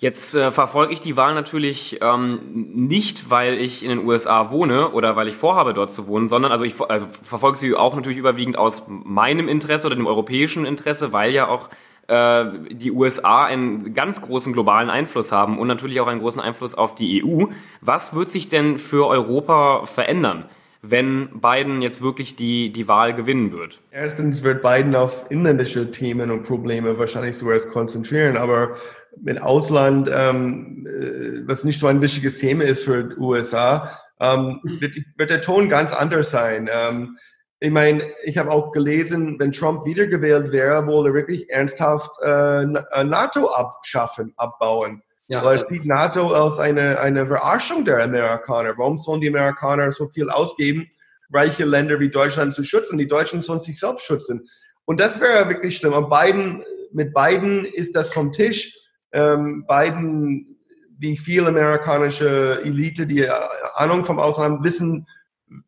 Jetzt 0.02 0.34
äh, 0.34 0.50
verfolge 0.50 0.94
ich 0.94 1.00
die 1.00 1.16
Wahl 1.16 1.36
natürlich 1.36 2.00
ähm, 2.02 2.40
nicht, 2.74 3.30
weil 3.30 3.60
ich 3.60 3.84
in 3.84 3.90
den 3.90 4.00
USA 4.00 4.50
wohne 4.50 4.90
oder 4.94 5.16
weil 5.16 5.28
ich 5.28 5.36
vorhabe, 5.36 5.76
dort 5.76 5.92
zu 5.92 6.08
wohnen, 6.08 6.28
sondern 6.28 6.52
also 6.52 6.64
ich 6.64 6.82
also 6.82 7.06
verfolge 7.22 7.60
sie 7.60 7.76
auch 7.76 7.96
natürlich 7.96 8.18
überwiegend 8.18 8.58
aus 8.58 8.88
meinem 8.88 9.48
Interesse 9.48 9.86
oder 9.86 9.96
dem 9.96 10.08
europäischen 10.08 10.66
Interesse, 10.66 11.14
weil 11.14 11.32
ja 11.32 11.48
auch 11.48 11.70
äh, 12.08 12.46
die 12.72 12.92
USA 12.92 13.46
einen 13.46 13.94
ganz 13.94 14.22
großen 14.22 14.54
globalen 14.54 14.90
Einfluss 14.90 15.32
haben 15.32 15.60
und 15.60 15.68
natürlich 15.68 16.02
auch 16.02 16.08
einen 16.08 16.22
großen 16.22 16.42
Einfluss 16.42 16.74
auf 16.74 16.96
die 16.96 17.24
EU. 17.24 17.46
Was 17.82 18.16
wird 18.16 18.32
sich 18.32 18.48
denn 18.48 18.80
für 18.80 19.06
Europa 19.06 19.86
verändern? 19.86 20.46
wenn 20.84 21.30
Biden 21.40 21.84
jetzt 21.84 22.02
wirklich 22.02 22.36
die, 22.36 22.72
die 22.74 22.88
Wahl 22.88 23.14
gewinnen 23.14 23.52
wird? 23.54 23.80
Erstens 23.92 24.42
wird 24.42 24.64
Biden 24.64 24.96
auf 24.96 25.28
inländische 25.30 25.92
Themen 25.92 26.32
und 26.32 26.42
Probleme 26.42 26.98
wahrscheinlich 26.98 27.36
zuerst 27.36 27.70
konzentrieren, 27.70 28.36
aber 28.36 28.76
mit 29.20 29.42
Ausland, 29.42 30.10
ähm, 30.14 30.88
äh, 30.88 31.48
was 31.48 31.64
nicht 31.64 31.80
so 31.80 31.88
ein 31.88 32.02
wichtiges 32.02 32.38
Thema 32.38 32.64
ist 32.64 32.84
für 32.84 33.04
die 33.04 33.18
USA, 33.18 34.00
ähm, 34.20 34.60
wird, 34.80 34.96
wird, 35.18 35.32
der 35.32 35.42
Ton 35.42 35.70
ganz 35.70 35.94
anders 35.94 36.32
sein. 36.32 36.70
Ähm, 36.72 37.18
ich 37.60 37.72
meine, 37.72 38.04
ich 38.24 38.38
habe 38.38 38.52
auch 38.52 38.72
gelesen, 38.72 39.38
wenn 39.40 39.52
Trump 39.52 39.86
wiedergewählt 39.86 40.52
wäre, 40.52 40.88
wolle 40.88 41.12
er 41.12 41.14
wirklich 41.14 41.50
ernsthaft 41.50 42.12
äh, 42.24 42.64
äh, 42.64 43.04
NATO 43.04 43.50
abschaffen, 43.50 44.34
abbauen. 44.38 45.04
Ja, 45.28 45.46
Weil 45.46 45.58
er 45.58 45.64
sieht 45.64 45.86
NATO 45.86 46.34
als 46.34 46.60
eine, 46.60 47.00
eine 47.00 47.26
Verarschung 47.26 47.86
der 47.86 48.04
Amerikaner. 48.04 48.74
Warum 48.78 48.98
sollen 48.98 49.22
die 49.22 49.30
Amerikaner 49.30 49.92
so 49.92 50.10
viel 50.10 50.30
ausgeben, 50.30 50.90
reiche 51.32 51.64
Länder 51.64 52.00
wie 52.00 52.10
Deutschland 52.10 52.54
zu 52.54 52.64
schützen? 52.64 52.98
Die 52.98 53.08
Deutschen 53.08 53.42
sollen 53.42 53.60
sich 53.60 53.80
selbst 53.80 54.06
schützen. 54.06 54.50
Und 54.86 55.00
das 55.00 55.22
wäre 55.22 55.48
wirklich 55.48 55.78
schlimm. 55.78 55.94
Und 55.94 56.10
Biden, 56.10 56.64
mit 56.92 57.14
Biden 57.14 57.64
ist 57.66 57.96
das 57.96 58.12
vom 58.12 58.32
Tisch 58.32 58.76
ähm, 59.14 59.66
Biden, 59.68 60.58
wie 60.98 61.18
viele 61.18 61.48
amerikanische 61.48 62.62
Elite, 62.64 63.08
die 63.08 63.28
Ahnung 63.76 64.04
vom 64.04 64.20
Ausland 64.20 64.56
haben, 64.56 64.64
wissen 64.64 65.08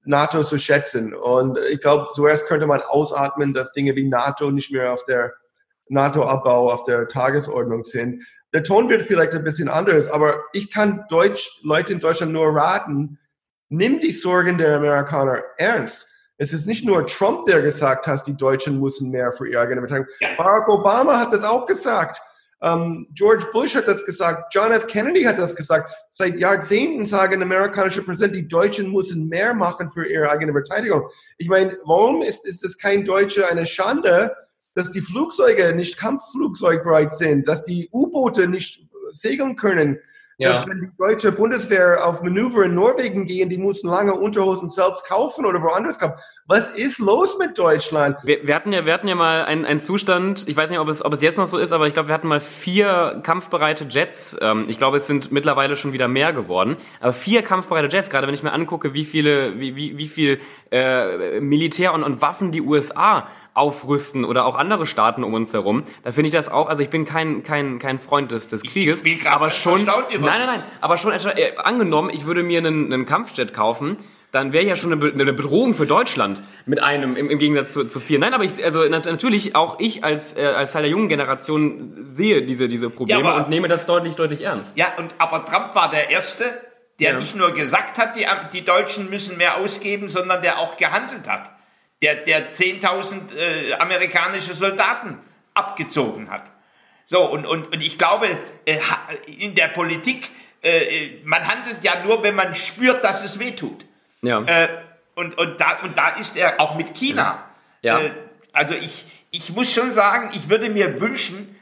NATO 0.06 0.43
zu 0.43 0.58
schätzen. 0.58 1.13
Und 1.13 1.58
ich 1.71 1.82
glaube, 1.82 2.08
zuerst 2.13 2.47
könnte 2.47 2.67
man 2.67 2.82
ausatmen, 2.82 3.53
dass 3.53 3.71
Dinge 3.73 3.95
wie 3.95 4.08
NATO 4.08 4.51
nicht 4.51 4.71
mehr 4.71 4.93
auf 4.93 5.03
der 5.06 5.34
NATO-Abbau 5.89 6.71
auf 6.71 6.84
der 6.86 7.08
Tagesordnung 7.08 7.84
sind. 7.84 8.23
Der 8.53 8.63
Ton 8.63 8.89
wird 8.89 9.01
vielleicht 9.01 9.34
ein 9.34 9.43
bisschen 9.43 9.67
anders, 9.67 10.08
aber 10.08 10.43
ich 10.53 10.71
kann 10.71 11.06
Deutsch, 11.10 11.60
Leute 11.63 11.93
in 11.93 11.99
Deutschland 11.99 12.32
nur 12.32 12.56
raten, 12.56 13.19
nimm 13.69 13.99
die 13.99 14.12
Sorgen 14.12 14.58
der 14.58 14.77
Amerikaner 14.77 15.43
ernst. 15.58 16.08
Es 16.38 16.53
ist 16.53 16.67
nicht 16.67 16.86
nur 16.86 17.08
Trump, 17.08 17.45
der 17.45 17.62
gesagt 17.62 18.08
hat, 18.08 18.25
die 18.27 18.38
Deutschen 18.38 18.79
müssen 18.79 19.10
mehr 19.10 19.32
für 19.32 19.47
ihre 19.47 19.62
eigene 19.62 19.82
Beteiligung. 19.82 20.12
Barack 20.38 20.67
Obama 20.67 21.19
hat 21.19 21.34
das 21.34 21.43
auch 21.43 21.65
gesagt. 21.65 22.21
Um, 22.63 23.08
George 23.13 23.45
Bush 23.52 23.76
hat 23.76 23.89
das 23.89 24.06
gesagt, 24.06 24.54
John 24.56 24.71
F. 24.71 24.88
Kennedy 24.88 25.23
hat 25.23 25.38
das 25.38 25.54
gesagt. 25.54 25.91
Seit 26.10 26.39
Jahrzehnten 26.39 27.06
sagen 27.06 27.41
amerikanische 27.41 28.02
Präsidenten, 28.04 28.38
die 28.38 28.47
Deutschen 28.47 28.89
müssen 28.89 29.28
mehr 29.28 29.54
machen 29.54 29.91
für 29.91 30.08
ihre 30.08 30.30
eigene 30.30 30.54
Verteidigung. 30.54 31.10
Ich 31.38 31.49
meine, 31.49 31.78
warum 31.84 32.21
ist, 32.21 32.47
ist 32.47 32.63
es 32.63 32.78
kein 32.78 33.04
Deutscher 33.04 33.49
eine 33.49 33.65
Schande, 33.65 34.34
dass 34.76 34.91
die 34.91 35.02
Flugzeuge 35.02 35.76
nicht 35.76 35.97
kampfflugzeugbereit 35.97 37.13
sind, 37.13 37.49
dass 37.49 37.65
die 37.65 37.89
U-Boote 37.91 38.47
nicht 38.47 38.88
segeln 39.12 39.58
können, 39.58 39.99
ja. 40.37 40.49
Dass 40.49 40.67
wenn 40.67 40.81
die 40.81 40.91
deutsche 40.97 41.31
Bundeswehr 41.31 42.05
auf 42.05 42.21
Manöver 42.23 42.65
in 42.65 42.73
Norwegen 42.73 43.25
gehen, 43.25 43.49
die 43.49 43.57
mussten 43.57 43.87
lange 43.87 44.13
Unterhosen 44.13 44.69
selbst 44.69 45.05
kaufen 45.05 45.45
oder 45.45 45.61
woanders 45.61 45.99
kaufen. 45.99 46.15
Was 46.47 46.69
ist 46.71 46.99
los 46.99 47.37
mit 47.39 47.57
Deutschland? 47.57 48.17
Wir, 48.23 48.45
wir 48.45 48.53
hatten 48.55 48.73
ja, 48.73 48.85
wir 48.85 48.93
hatten 48.93 49.07
ja 49.07 49.15
mal 49.15 49.45
einen, 49.45 49.63
einen 49.63 49.79
Zustand, 49.79 50.45
ich 50.47 50.57
weiß 50.57 50.69
nicht, 50.69 50.79
ob 50.79 50.89
es, 50.89 51.05
ob 51.05 51.13
es 51.13 51.21
jetzt 51.21 51.37
noch 51.37 51.45
so 51.45 51.57
ist, 51.57 51.71
aber 51.71 51.87
ich 51.87 51.93
glaube, 51.93 52.09
wir 52.09 52.15
hatten 52.15 52.27
mal 52.27 52.41
vier 52.41 53.21
kampfbereite 53.23 53.85
Jets. 53.89 54.35
Ähm, 54.41 54.65
ich 54.67 54.77
glaube, 54.77 54.97
es 54.97 55.07
sind 55.07 55.31
mittlerweile 55.31 55.77
schon 55.77 55.93
wieder 55.93 56.09
mehr 56.09 56.33
geworden. 56.33 56.75
Aber 56.99 57.13
vier 57.13 57.43
kampfbereite 57.43 57.95
Jets, 57.95 58.09
gerade 58.09 58.27
wenn 58.27 58.33
ich 58.33 58.43
mir 58.43 58.51
angucke, 58.51 58.93
wie 58.93 59.05
viele, 59.05 59.59
wie, 59.59 59.77
wie, 59.77 59.97
wie 59.97 60.07
viel 60.07 60.39
äh, 60.71 61.39
Militär 61.39 61.93
und, 61.93 62.03
und 62.03 62.21
Waffen 62.21 62.51
die 62.51 62.61
USA 62.61 63.27
aufrüsten 63.53 64.25
oder 64.25 64.45
auch 64.45 64.55
andere 64.55 64.85
Staaten 64.85 65.23
um 65.23 65.33
uns 65.33 65.53
herum. 65.53 65.83
Da 66.03 66.11
finde 66.11 66.27
ich 66.27 66.33
das 66.33 66.49
auch, 66.49 66.69
also 66.69 66.81
ich 66.81 66.89
bin 66.89 67.05
kein, 67.05 67.43
kein, 67.43 67.79
kein 67.79 67.99
Freund 67.99 68.31
des, 68.31 68.47
des 68.47 68.63
Krieges, 68.63 69.03
aber 69.25 69.51
schon, 69.51 69.85
nein, 69.85 70.03
nein, 70.19 70.45
nein, 70.45 70.63
aber 70.81 70.97
schon 70.97 71.13
äh, 71.13 71.55
angenommen, 71.57 72.09
ich 72.11 72.25
würde 72.25 72.43
mir 72.43 72.59
einen, 72.59 72.91
einen 72.91 73.05
Kampfjet 73.05 73.53
kaufen, 73.53 73.97
dann 74.31 74.51
wäre 74.51 74.65
ja 74.65 74.75
schon 74.75 74.91
eine, 74.91 75.13
eine 75.13 75.31
Bedrohung 75.31 75.75
für 75.75 75.85
Deutschland 75.85 76.41
mit 76.65 76.81
einem 76.81 77.15
im, 77.15 77.29
im 77.29 77.37
Gegensatz 77.37 77.71
zu, 77.71 77.85
zu 77.85 77.99
vier. 77.99 78.17
Nein, 78.17 78.33
aber 78.33 78.43
ich, 78.43 78.65
also 78.65 78.83
natürlich 78.83 79.55
auch 79.55 79.79
ich 79.79 80.03
als 80.03 80.35
äh, 80.35 80.45
als 80.45 80.71
Teil 80.71 80.81
der 80.81 80.91
jungen 80.91 81.07
Generation 81.07 82.07
sehe 82.15 82.41
diese 82.41 82.67
diese 82.67 82.89
Probleme 82.89 83.21
ja, 83.21 83.29
aber, 83.29 83.43
und 83.43 83.49
nehme 83.49 83.67
das 83.67 83.85
deutlich 83.85 84.15
deutlich 84.15 84.41
ernst. 84.41 84.75
Ja, 84.75 84.87
und 84.97 85.13
aber 85.19 85.45
Trump 85.45 85.75
war 85.75 85.91
der 85.91 86.09
erste, 86.09 86.45
der 86.99 87.11
ja. 87.11 87.19
nicht 87.19 87.35
nur 87.35 87.51
gesagt 87.51 87.99
hat, 87.99 88.15
die, 88.15 88.25
die 88.53 88.65
Deutschen 88.65 89.11
müssen 89.11 89.37
mehr 89.37 89.57
ausgeben, 89.57 90.09
sondern 90.09 90.41
der 90.41 90.57
auch 90.57 90.77
gehandelt 90.77 91.27
hat 91.27 91.51
der, 92.03 92.17
der 92.17 92.53
10.000 92.53 93.33
äh, 93.33 93.73
amerikanische 93.75 94.53
Soldaten 94.53 95.19
abgezogen 95.53 96.29
hat. 96.29 96.51
So, 97.05 97.23
und, 97.29 97.45
und, 97.45 97.73
und 97.73 97.81
ich 97.81 97.97
glaube, 97.97 98.27
äh, 98.65 98.79
in 99.39 99.55
der 99.55 99.69
Politik, 99.69 100.29
äh, 100.61 101.21
man 101.23 101.47
handelt 101.47 101.81
ja 101.83 102.03
nur, 102.03 102.21
wenn 102.21 102.35
man 102.35 102.55
spürt, 102.55 103.03
dass 103.05 103.23
es 103.23 103.39
weh 103.39 103.51
tut. 103.51 103.85
Ja. 104.21 104.41
Äh, 104.41 104.67
und, 105.15 105.37
und, 105.37 105.61
da, 105.61 105.79
und 105.81 105.97
da 105.97 106.09
ist 106.09 106.35
er 106.35 106.59
auch 106.59 106.75
mit 106.75 106.93
China. 106.93 107.45
Ja. 107.81 107.99
Äh, 107.99 108.11
also 108.51 108.75
ich, 108.75 109.05
ich 109.31 109.53
muss 109.53 109.71
schon 109.71 109.93
sagen, 109.93 110.29
ich 110.33 110.49
würde 110.49 110.69
mir 110.69 110.99
wünschen, 110.99 111.57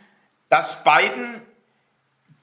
dass 0.50 0.84
Biden 0.84 1.42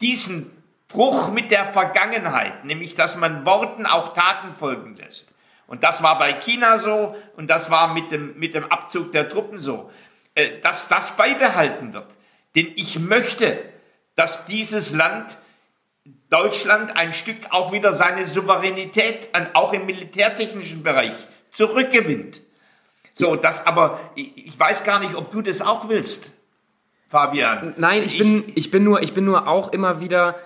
diesen 0.01 0.53
Bruch 0.87 1.33
mit 1.33 1.51
der 1.51 1.73
Vergangenheit, 1.73 2.65
nämlich 2.65 2.95
dass 2.95 3.17
man 3.17 3.45
Worten 3.45 3.87
auch 3.87 4.15
Taten 4.15 4.55
folgen 4.57 4.97
lässt, 4.97 5.29
und 5.69 5.85
das 5.85 6.03
war 6.03 6.19
bei 6.19 6.33
China 6.33 6.79
so 6.79 7.15
und 7.37 7.49
das 7.49 7.71
war 7.71 7.95
mit 7.95 8.11
dem, 8.11 8.37
mit 8.39 8.55
dem 8.55 8.65
Abzug 8.65 9.13
der 9.13 9.29
Truppen 9.29 9.61
so, 9.61 9.91
äh, 10.35 10.59
dass 10.61 10.89
das 10.89 11.17
beibehalten 11.17 11.93
wird. 11.93 12.09
Denn 12.57 12.73
ich 12.75 12.99
möchte, 12.99 13.61
dass 14.17 14.47
dieses 14.47 14.93
Land, 14.93 15.37
Deutschland, 16.31 16.97
ein 16.97 17.13
Stück 17.13 17.37
auch 17.51 17.71
wieder 17.71 17.93
seine 17.93 18.27
Souveränität, 18.27 19.29
auch 19.53 19.75
im 19.75 19.85
militärtechnischen 19.85 20.83
Bereich, 20.83 21.13
zurückgewinnt. 21.51 22.41
So, 23.13 23.37
das 23.37 23.67
aber, 23.67 24.01
ich 24.15 24.59
weiß 24.59 24.85
gar 24.85 25.01
nicht, 25.01 25.15
ob 25.17 25.31
du 25.33 25.43
das 25.43 25.61
auch 25.61 25.89
willst, 25.91 26.31
Fabian. 27.09 27.75
Nein, 27.77 28.03
ich, 28.05 28.15
ich 28.15 28.19
bin, 28.19 28.45
ich 28.55 28.71
bin 28.71 28.85
nur, 28.85 29.03
ich 29.03 29.13
bin 29.13 29.27
nur 29.27 29.47
auch 29.47 29.73
immer 29.73 30.01
wieder 30.01 30.37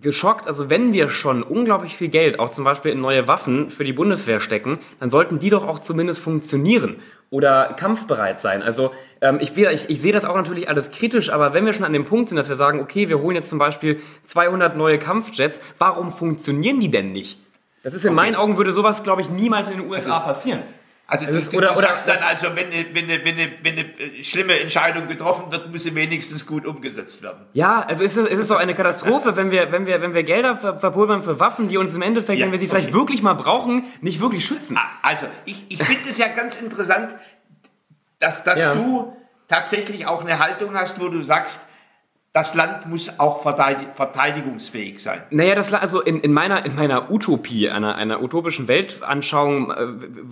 geschockt. 0.00 0.46
Also 0.46 0.70
wenn 0.70 0.92
wir 0.92 1.08
schon 1.08 1.42
unglaublich 1.42 1.96
viel 1.96 2.08
Geld, 2.08 2.38
auch 2.38 2.50
zum 2.50 2.64
Beispiel 2.64 2.92
in 2.92 3.00
neue 3.00 3.28
Waffen 3.28 3.70
für 3.70 3.84
die 3.84 3.92
Bundeswehr 3.92 4.40
stecken, 4.40 4.78
dann 5.00 5.10
sollten 5.10 5.38
die 5.38 5.50
doch 5.50 5.66
auch 5.66 5.78
zumindest 5.78 6.20
funktionieren 6.20 6.96
oder 7.30 7.74
kampfbereit 7.76 8.38
sein. 8.38 8.62
Also 8.62 8.92
ähm, 9.20 9.38
ich, 9.40 9.56
ich, 9.56 9.90
ich 9.90 10.00
sehe 10.00 10.12
das 10.12 10.24
auch 10.24 10.36
natürlich 10.36 10.68
alles 10.68 10.90
kritisch, 10.90 11.30
aber 11.30 11.54
wenn 11.54 11.66
wir 11.66 11.72
schon 11.72 11.84
an 11.84 11.92
dem 11.92 12.04
Punkt 12.04 12.28
sind, 12.28 12.36
dass 12.36 12.48
wir 12.48 12.56
sagen, 12.56 12.80
okay, 12.80 13.08
wir 13.08 13.20
holen 13.20 13.34
jetzt 13.34 13.50
zum 13.50 13.58
Beispiel 13.58 14.00
200 14.24 14.76
neue 14.76 14.98
Kampfjets, 14.98 15.60
warum 15.78 16.12
funktionieren 16.12 16.80
die 16.80 16.90
denn 16.90 17.12
nicht? 17.12 17.38
Das 17.82 17.92
ist 17.92 18.04
in 18.04 18.10
okay. 18.10 18.16
meinen 18.16 18.34
Augen 18.34 18.56
würde 18.56 18.72
sowas, 18.72 19.02
glaube 19.02 19.20
ich, 19.20 19.30
niemals 19.30 19.68
in 19.68 19.78
den 19.78 19.90
USA 19.90 20.18
also, 20.18 20.26
passieren. 20.26 20.62
Also, 21.06 21.26
also 21.26 21.50
du, 21.50 21.58
oder, 21.58 21.74
du 21.74 21.80
sagst 21.82 22.08
dann 22.08 22.22
also, 22.22 22.46
wenn 22.54 22.68
eine, 22.68 22.86
wenn, 22.94 23.04
eine, 23.04 23.24
wenn, 23.24 23.34
eine, 23.34 23.50
wenn 23.62 23.78
eine 23.78 24.24
schlimme 24.24 24.58
Entscheidung 24.58 25.06
getroffen 25.06 25.52
wird, 25.52 25.70
muss 25.70 25.82
sie 25.82 25.94
wenigstens 25.94 26.46
gut 26.46 26.66
umgesetzt 26.66 27.22
werden. 27.22 27.44
Ja, 27.52 27.82
also 27.82 28.02
ist 28.02 28.16
es, 28.16 28.26
ist 28.26 28.38
es 28.38 28.48
so 28.48 28.56
eine 28.56 28.74
Katastrophe, 28.74 29.36
wenn 29.36 29.50
wir, 29.50 29.70
wenn 29.70 29.84
wir, 29.86 30.00
wenn 30.00 30.14
wir 30.14 30.22
Gelder 30.22 30.56
verpulvern 30.56 31.22
für 31.22 31.38
Waffen, 31.38 31.68
die 31.68 31.76
uns 31.76 31.94
im 31.94 32.00
Endeffekt, 32.00 32.38
ja, 32.38 32.46
wenn 32.46 32.52
wir 32.52 32.58
sie 32.58 32.66
okay. 32.66 32.76
vielleicht 32.76 32.94
wirklich 32.94 33.22
mal 33.22 33.34
brauchen, 33.34 33.84
nicht 34.00 34.20
wirklich 34.20 34.46
schützen. 34.46 34.78
Ah, 34.78 34.86
also, 35.02 35.26
ich, 35.44 35.66
ich 35.68 35.82
finde 35.82 36.08
es 36.08 36.16
ja 36.16 36.28
ganz 36.28 36.60
interessant, 36.60 37.14
dass, 38.18 38.42
dass 38.42 38.60
ja. 38.60 38.74
du 38.74 39.14
tatsächlich 39.48 40.06
auch 40.06 40.22
eine 40.22 40.38
Haltung 40.38 40.74
hast, 40.74 41.00
wo 41.00 41.08
du 41.08 41.20
sagst, 41.20 41.66
das 42.34 42.52
Land 42.56 42.86
muss 42.86 43.20
auch 43.20 43.42
verteidigungsfähig 43.42 45.00
sein. 45.00 45.22
Naja, 45.30 45.54
das 45.54 45.72
also 45.72 46.00
in, 46.00 46.18
in 46.18 46.32
meiner 46.32 46.66
in 46.66 46.74
meiner 46.74 47.08
Utopie, 47.08 47.70
einer, 47.70 47.94
einer 47.94 48.24
utopischen 48.24 48.66
Weltanschauung, 48.66 49.70
äh, 49.70 49.76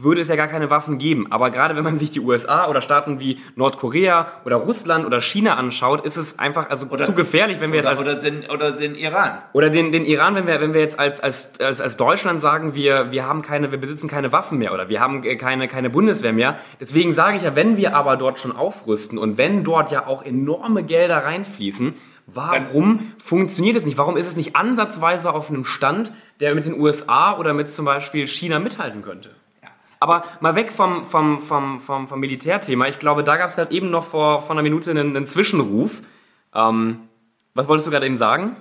würde 0.02 0.20
es 0.20 0.26
ja 0.26 0.34
gar 0.34 0.48
keine 0.48 0.68
Waffen 0.68 0.98
geben. 0.98 1.28
Aber 1.30 1.50
gerade 1.50 1.76
wenn 1.76 1.84
man 1.84 1.98
sich 1.98 2.10
die 2.10 2.18
USA 2.18 2.68
oder 2.68 2.80
Staaten 2.80 3.20
wie 3.20 3.38
Nordkorea 3.54 4.26
oder 4.44 4.56
Russland 4.56 5.06
oder 5.06 5.20
China 5.20 5.54
anschaut, 5.54 6.04
ist 6.04 6.16
es 6.16 6.40
einfach 6.40 6.68
also 6.70 6.86
oder, 6.86 7.04
zu 7.04 7.12
gefährlich, 7.12 7.60
wenn 7.60 7.70
wir 7.70 7.78
oder, 7.78 7.90
jetzt 7.90 8.00
als, 8.00 8.08
oder 8.08 8.20
den 8.20 8.50
oder 8.50 8.72
den 8.72 8.96
Iran 8.96 9.38
oder 9.52 9.70
den 9.70 9.92
den 9.92 10.04
Iran, 10.04 10.34
wenn 10.34 10.48
wir 10.48 10.60
wenn 10.60 10.74
wir 10.74 10.80
jetzt 10.80 10.98
als 10.98 11.20
als 11.20 11.52
als, 11.60 11.80
als 11.80 11.96
Deutschland 11.96 12.40
sagen, 12.40 12.74
wir 12.74 13.12
wir 13.12 13.28
haben 13.28 13.42
keine, 13.42 13.70
wir 13.70 13.78
besitzen 13.78 14.08
keine 14.08 14.32
Waffen 14.32 14.58
mehr 14.58 14.74
oder 14.74 14.88
wir 14.88 14.98
haben 14.98 15.22
keine 15.38 15.68
keine 15.68 15.88
Bundeswehr 15.88 16.32
mehr. 16.32 16.58
Deswegen 16.80 17.12
sage 17.12 17.36
ich 17.36 17.44
ja, 17.44 17.54
wenn 17.54 17.76
wir 17.76 17.94
aber 17.94 18.16
dort 18.16 18.40
schon 18.40 18.50
aufrüsten 18.50 19.18
und 19.18 19.38
wenn 19.38 19.62
dort 19.62 19.92
ja 19.92 20.08
auch 20.08 20.24
enorme 20.24 20.82
Gelder 20.82 21.18
reinfließen 21.18 21.91
Warum 22.26 23.12
funktioniert 23.18 23.76
es 23.76 23.84
nicht? 23.84 23.98
Warum 23.98 24.16
ist 24.16 24.26
es 24.26 24.36
nicht 24.36 24.56
ansatzweise 24.56 25.32
auf 25.32 25.50
einem 25.50 25.64
Stand, 25.64 26.12
der 26.40 26.54
mit 26.54 26.66
den 26.66 26.78
USA 26.80 27.36
oder 27.36 27.52
mit 27.52 27.68
zum 27.68 27.84
Beispiel 27.84 28.26
China 28.26 28.58
mithalten 28.58 29.02
könnte? 29.02 29.30
Aber 30.00 30.24
mal 30.40 30.56
weg 30.56 30.72
vom, 30.72 31.04
vom, 31.04 31.38
vom, 31.38 31.80
vom, 31.80 32.08
vom 32.08 32.18
Militärthema. 32.18 32.88
Ich 32.88 32.98
glaube, 32.98 33.22
da 33.22 33.36
gab 33.36 33.48
es 33.48 33.54
gerade 33.54 33.72
eben 33.72 33.90
noch 33.90 34.04
vor, 34.04 34.42
vor 34.42 34.50
einer 34.50 34.62
Minute 34.62 34.90
einen, 34.90 35.16
einen 35.16 35.26
Zwischenruf. 35.26 36.02
Ähm, 36.54 37.08
was 37.54 37.68
wolltest 37.68 37.86
du 37.86 37.92
gerade 37.92 38.06
eben 38.06 38.16
sagen? 38.16 38.56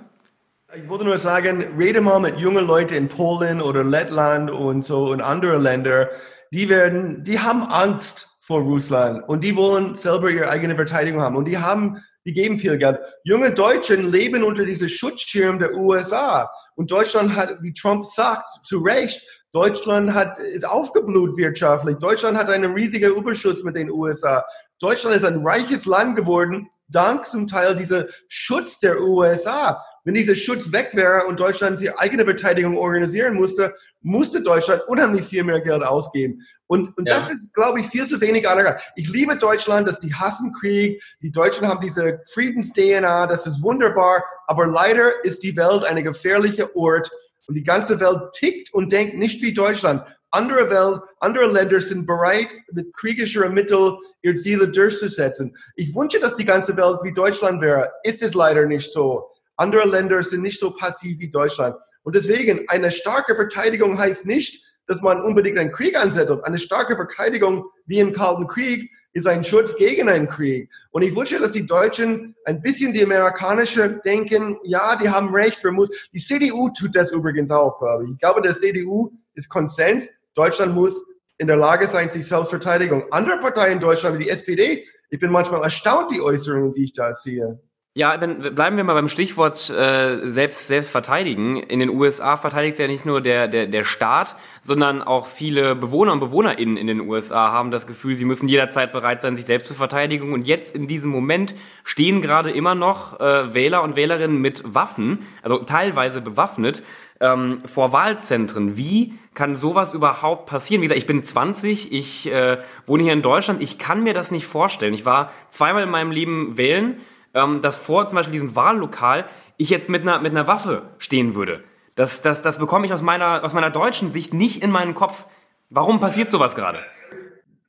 Ich 0.74 0.88
wollte 0.88 1.04
nur 1.04 1.18
sagen, 1.18 1.64
rede 1.76 2.00
mal 2.00 2.20
mit 2.20 2.38
jungen 2.38 2.66
Leuten 2.66 2.94
in 2.94 3.08
Polen 3.08 3.60
oder 3.60 3.82
Lettland 3.82 4.50
und 4.50 4.84
so 4.84 5.10
und 5.10 5.20
andere 5.20 5.58
Länder. 5.58 6.10
Die 6.52 6.68
werden, 6.68 7.24
die 7.24 7.40
haben 7.40 7.62
Angst 7.64 8.38
vor 8.40 8.60
Russland 8.60 9.28
und 9.28 9.42
die 9.42 9.56
wollen 9.56 9.94
selber 9.94 10.30
ihre 10.30 10.48
eigene 10.48 10.76
Verteidigung 10.76 11.22
haben 11.22 11.36
und 11.36 11.46
die 11.46 11.58
haben 11.58 12.02
die 12.24 12.32
geben 12.32 12.58
viel 12.58 12.78
Geld. 12.78 12.98
Junge 13.24 13.52
Deutschen 13.52 14.10
leben 14.10 14.44
unter 14.44 14.64
diesem 14.64 14.88
Schutzschirm 14.88 15.58
der 15.58 15.74
USA. 15.74 16.50
Und 16.76 16.90
Deutschland 16.90 17.34
hat, 17.36 17.62
wie 17.62 17.72
Trump 17.72 18.04
sagt, 18.04 18.48
zu 18.64 18.78
Recht, 18.78 19.22
Deutschland 19.52 20.14
hat, 20.14 20.38
ist 20.38 20.66
aufgeblut 20.66 21.36
wirtschaftlich. 21.36 21.96
Deutschland 21.98 22.38
hat 22.38 22.48
einen 22.48 22.72
riesigen 22.72 23.14
Überschuss 23.14 23.62
mit 23.62 23.76
den 23.76 23.90
USA. 23.90 24.44
Deutschland 24.78 25.14
ist 25.14 25.24
ein 25.24 25.46
reiches 25.46 25.84
Land 25.84 26.16
geworden, 26.16 26.68
dank 26.88 27.26
zum 27.26 27.46
Teil 27.46 27.76
dieser 27.76 28.06
Schutz 28.28 28.78
der 28.78 29.00
USA. 29.00 29.82
Wenn 30.04 30.14
dieser 30.14 30.34
Schutz 30.34 30.72
weg 30.72 30.90
wäre 30.94 31.26
und 31.26 31.38
Deutschland 31.38 31.80
die 31.80 31.96
eigene 31.96 32.24
Verteidigung 32.24 32.76
organisieren 32.76 33.34
musste, 33.34 33.74
musste 34.00 34.42
Deutschland 34.42 34.82
unheimlich 34.88 35.26
viel 35.26 35.44
mehr 35.44 35.60
Geld 35.60 35.82
ausgeben. 35.82 36.40
Und, 36.72 36.96
und 36.96 37.06
ja. 37.06 37.16
das 37.18 37.30
ist, 37.30 37.52
glaube 37.52 37.80
ich, 37.80 37.88
viel 37.88 38.06
zu 38.06 38.18
wenig 38.22 38.48
anerkannt. 38.48 38.80
Ich 38.96 39.10
liebe 39.10 39.36
Deutschland, 39.36 39.86
dass 39.86 40.00
die 40.00 40.14
hassen 40.14 40.54
Krieg. 40.54 41.02
Die 41.20 41.30
Deutschen 41.30 41.68
haben 41.68 41.82
diese 41.82 42.22
Friedens-DNA, 42.32 43.26
das 43.26 43.46
ist 43.46 43.60
wunderbar. 43.62 44.24
Aber 44.46 44.66
leider 44.66 45.22
ist 45.22 45.42
die 45.42 45.54
Welt 45.54 45.84
ein 45.84 46.02
gefährlicher 46.02 46.74
Ort 46.74 47.10
und 47.46 47.56
die 47.56 47.62
ganze 47.62 48.00
Welt 48.00 48.32
tickt 48.32 48.72
und 48.72 48.90
denkt 48.90 49.18
nicht 49.18 49.42
wie 49.42 49.52
Deutschland. 49.52 50.02
Andere 50.30 50.70
Welt, 50.70 51.02
andere 51.20 51.52
Länder 51.52 51.82
sind 51.82 52.06
bereit, 52.06 52.48
mit 52.70 52.90
kriegerischen 52.94 53.52
Mitteln 53.52 53.98
ihre 54.22 54.36
Ziele 54.36 54.66
durchzusetzen. 54.66 55.54
Ich 55.76 55.94
wünsche, 55.94 56.20
dass 56.20 56.36
die 56.36 56.46
ganze 56.46 56.74
Welt 56.78 57.00
wie 57.02 57.12
Deutschland 57.12 57.60
wäre. 57.60 57.92
Ist 58.02 58.22
es 58.22 58.32
leider 58.32 58.64
nicht 58.64 58.90
so. 58.90 59.28
Andere 59.58 59.86
Länder 59.86 60.22
sind 60.22 60.40
nicht 60.40 60.58
so 60.58 60.70
passiv 60.70 61.18
wie 61.18 61.30
Deutschland. 61.30 61.76
Und 62.02 62.16
deswegen, 62.16 62.66
eine 62.68 62.90
starke 62.90 63.36
Verteidigung 63.36 63.98
heißt 63.98 64.24
nicht, 64.24 64.71
dass 64.86 65.00
man 65.00 65.22
unbedingt 65.22 65.58
einen 65.58 65.72
Krieg 65.72 65.98
ansettelt. 66.00 66.44
Eine 66.44 66.58
starke 66.58 66.96
Verteidigung 66.96 67.64
wie 67.86 68.00
im 68.00 68.12
Kalten 68.12 68.46
Krieg 68.46 68.90
ist 69.14 69.26
ein 69.26 69.44
Schutz 69.44 69.76
gegen 69.76 70.08
einen 70.08 70.28
Krieg. 70.28 70.70
Und 70.90 71.02
ich 71.02 71.14
wünsche, 71.14 71.38
dass 71.38 71.52
die 71.52 71.66
Deutschen 71.66 72.34
ein 72.46 72.60
bisschen 72.60 72.92
die 72.92 73.04
amerikanische 73.04 74.00
denken, 74.04 74.58
ja, 74.64 74.96
die 74.96 75.08
haben 75.08 75.34
recht. 75.34 75.56
Für 75.56 75.72
die 76.12 76.18
CDU 76.18 76.70
tut 76.70 76.96
das 76.96 77.12
übrigens 77.12 77.50
auch, 77.50 77.78
glaube 77.78 78.04
ich. 78.04 78.10
Ich 78.12 78.18
glaube, 78.18 78.40
der 78.40 78.52
CDU 78.52 79.10
ist 79.34 79.48
Konsens. 79.48 80.08
Deutschland 80.34 80.74
muss 80.74 81.04
in 81.38 81.46
der 81.46 81.56
Lage 81.56 81.86
sein, 81.86 82.08
sich 82.08 82.26
selbst 82.26 82.50
verteidigen. 82.50 83.04
Andere 83.10 83.38
Parteien 83.38 83.74
in 83.74 83.80
Deutschland, 83.80 84.18
wie 84.18 84.24
die 84.24 84.30
SPD, 84.30 84.86
ich 85.10 85.18
bin 85.18 85.30
manchmal 85.30 85.62
erstaunt, 85.62 86.10
die 86.10 86.20
Äußerungen, 86.20 86.72
die 86.72 86.84
ich 86.84 86.92
da 86.92 87.12
sehe. 87.12 87.60
Ja, 87.94 88.16
dann 88.16 88.54
bleiben 88.54 88.78
wir 88.78 88.84
mal 88.84 88.94
beim 88.94 89.10
Stichwort 89.10 89.68
äh, 89.68 90.30
selbst, 90.30 90.66
selbst 90.66 90.90
verteidigen. 90.90 91.58
In 91.58 91.78
den 91.78 91.90
USA 91.90 92.38
verteidigt 92.38 92.78
ja 92.78 92.86
nicht 92.86 93.04
nur 93.04 93.20
der, 93.20 93.48
der, 93.48 93.66
der 93.66 93.84
Staat, 93.84 94.34
sondern 94.62 95.02
auch 95.02 95.26
viele 95.26 95.76
Bewohner 95.76 96.14
und 96.14 96.20
BewohnerInnen 96.20 96.78
in 96.78 96.86
den 96.86 97.02
USA 97.02 97.52
haben 97.52 97.70
das 97.70 97.86
Gefühl, 97.86 98.14
sie 98.14 98.24
müssen 98.24 98.48
jederzeit 98.48 98.92
bereit 98.92 99.20
sein, 99.20 99.36
sich 99.36 99.44
selbst 99.44 99.68
zu 99.68 99.74
verteidigen. 99.74 100.32
Und 100.32 100.48
jetzt 100.48 100.74
in 100.74 100.86
diesem 100.86 101.10
Moment 101.10 101.54
stehen 101.84 102.22
gerade 102.22 102.50
immer 102.50 102.74
noch 102.74 103.20
äh, 103.20 103.52
Wähler 103.52 103.82
und 103.82 103.94
Wählerinnen 103.94 104.40
mit 104.40 104.62
Waffen, 104.64 105.26
also 105.42 105.58
teilweise 105.58 106.22
bewaffnet, 106.22 106.82
ähm, 107.20 107.58
vor 107.66 107.92
Wahlzentren. 107.92 108.74
Wie 108.78 109.18
kann 109.34 109.54
sowas 109.54 109.92
überhaupt 109.92 110.46
passieren? 110.46 110.80
Wie 110.80 110.86
gesagt, 110.86 110.98
ich 110.98 111.06
bin 111.06 111.22
20, 111.22 111.92
ich 111.92 112.32
äh, 112.32 112.56
wohne 112.86 113.02
hier 113.02 113.12
in 113.12 113.20
Deutschland, 113.20 113.60
ich 113.60 113.76
kann 113.76 114.02
mir 114.02 114.14
das 114.14 114.30
nicht 114.30 114.46
vorstellen. 114.46 114.94
Ich 114.94 115.04
war 115.04 115.30
zweimal 115.48 115.82
in 115.82 115.90
meinem 115.90 116.10
Leben 116.10 116.56
wählen 116.56 116.98
ähm, 117.34 117.62
dass 117.62 117.76
vor 117.76 118.08
zum 118.08 118.16
Beispiel 118.16 118.32
diesem 118.32 118.56
Wahllokal 118.56 119.26
ich 119.56 119.70
jetzt 119.70 119.88
mit 119.88 120.02
einer, 120.02 120.20
mit 120.20 120.32
einer 120.32 120.46
Waffe 120.46 120.82
stehen 120.98 121.34
würde. 121.34 121.64
Das, 121.94 122.22
das, 122.22 122.42
das 122.42 122.58
bekomme 122.58 122.86
ich 122.86 122.92
aus 122.92 123.02
meiner, 123.02 123.44
aus 123.44 123.52
meiner 123.52 123.70
deutschen 123.70 124.10
Sicht 124.10 124.32
nicht 124.32 124.62
in 124.62 124.70
meinen 124.70 124.94
Kopf. 124.94 125.24
Warum 125.70 126.00
passiert 126.00 126.30
sowas 126.30 126.54
gerade? 126.54 126.78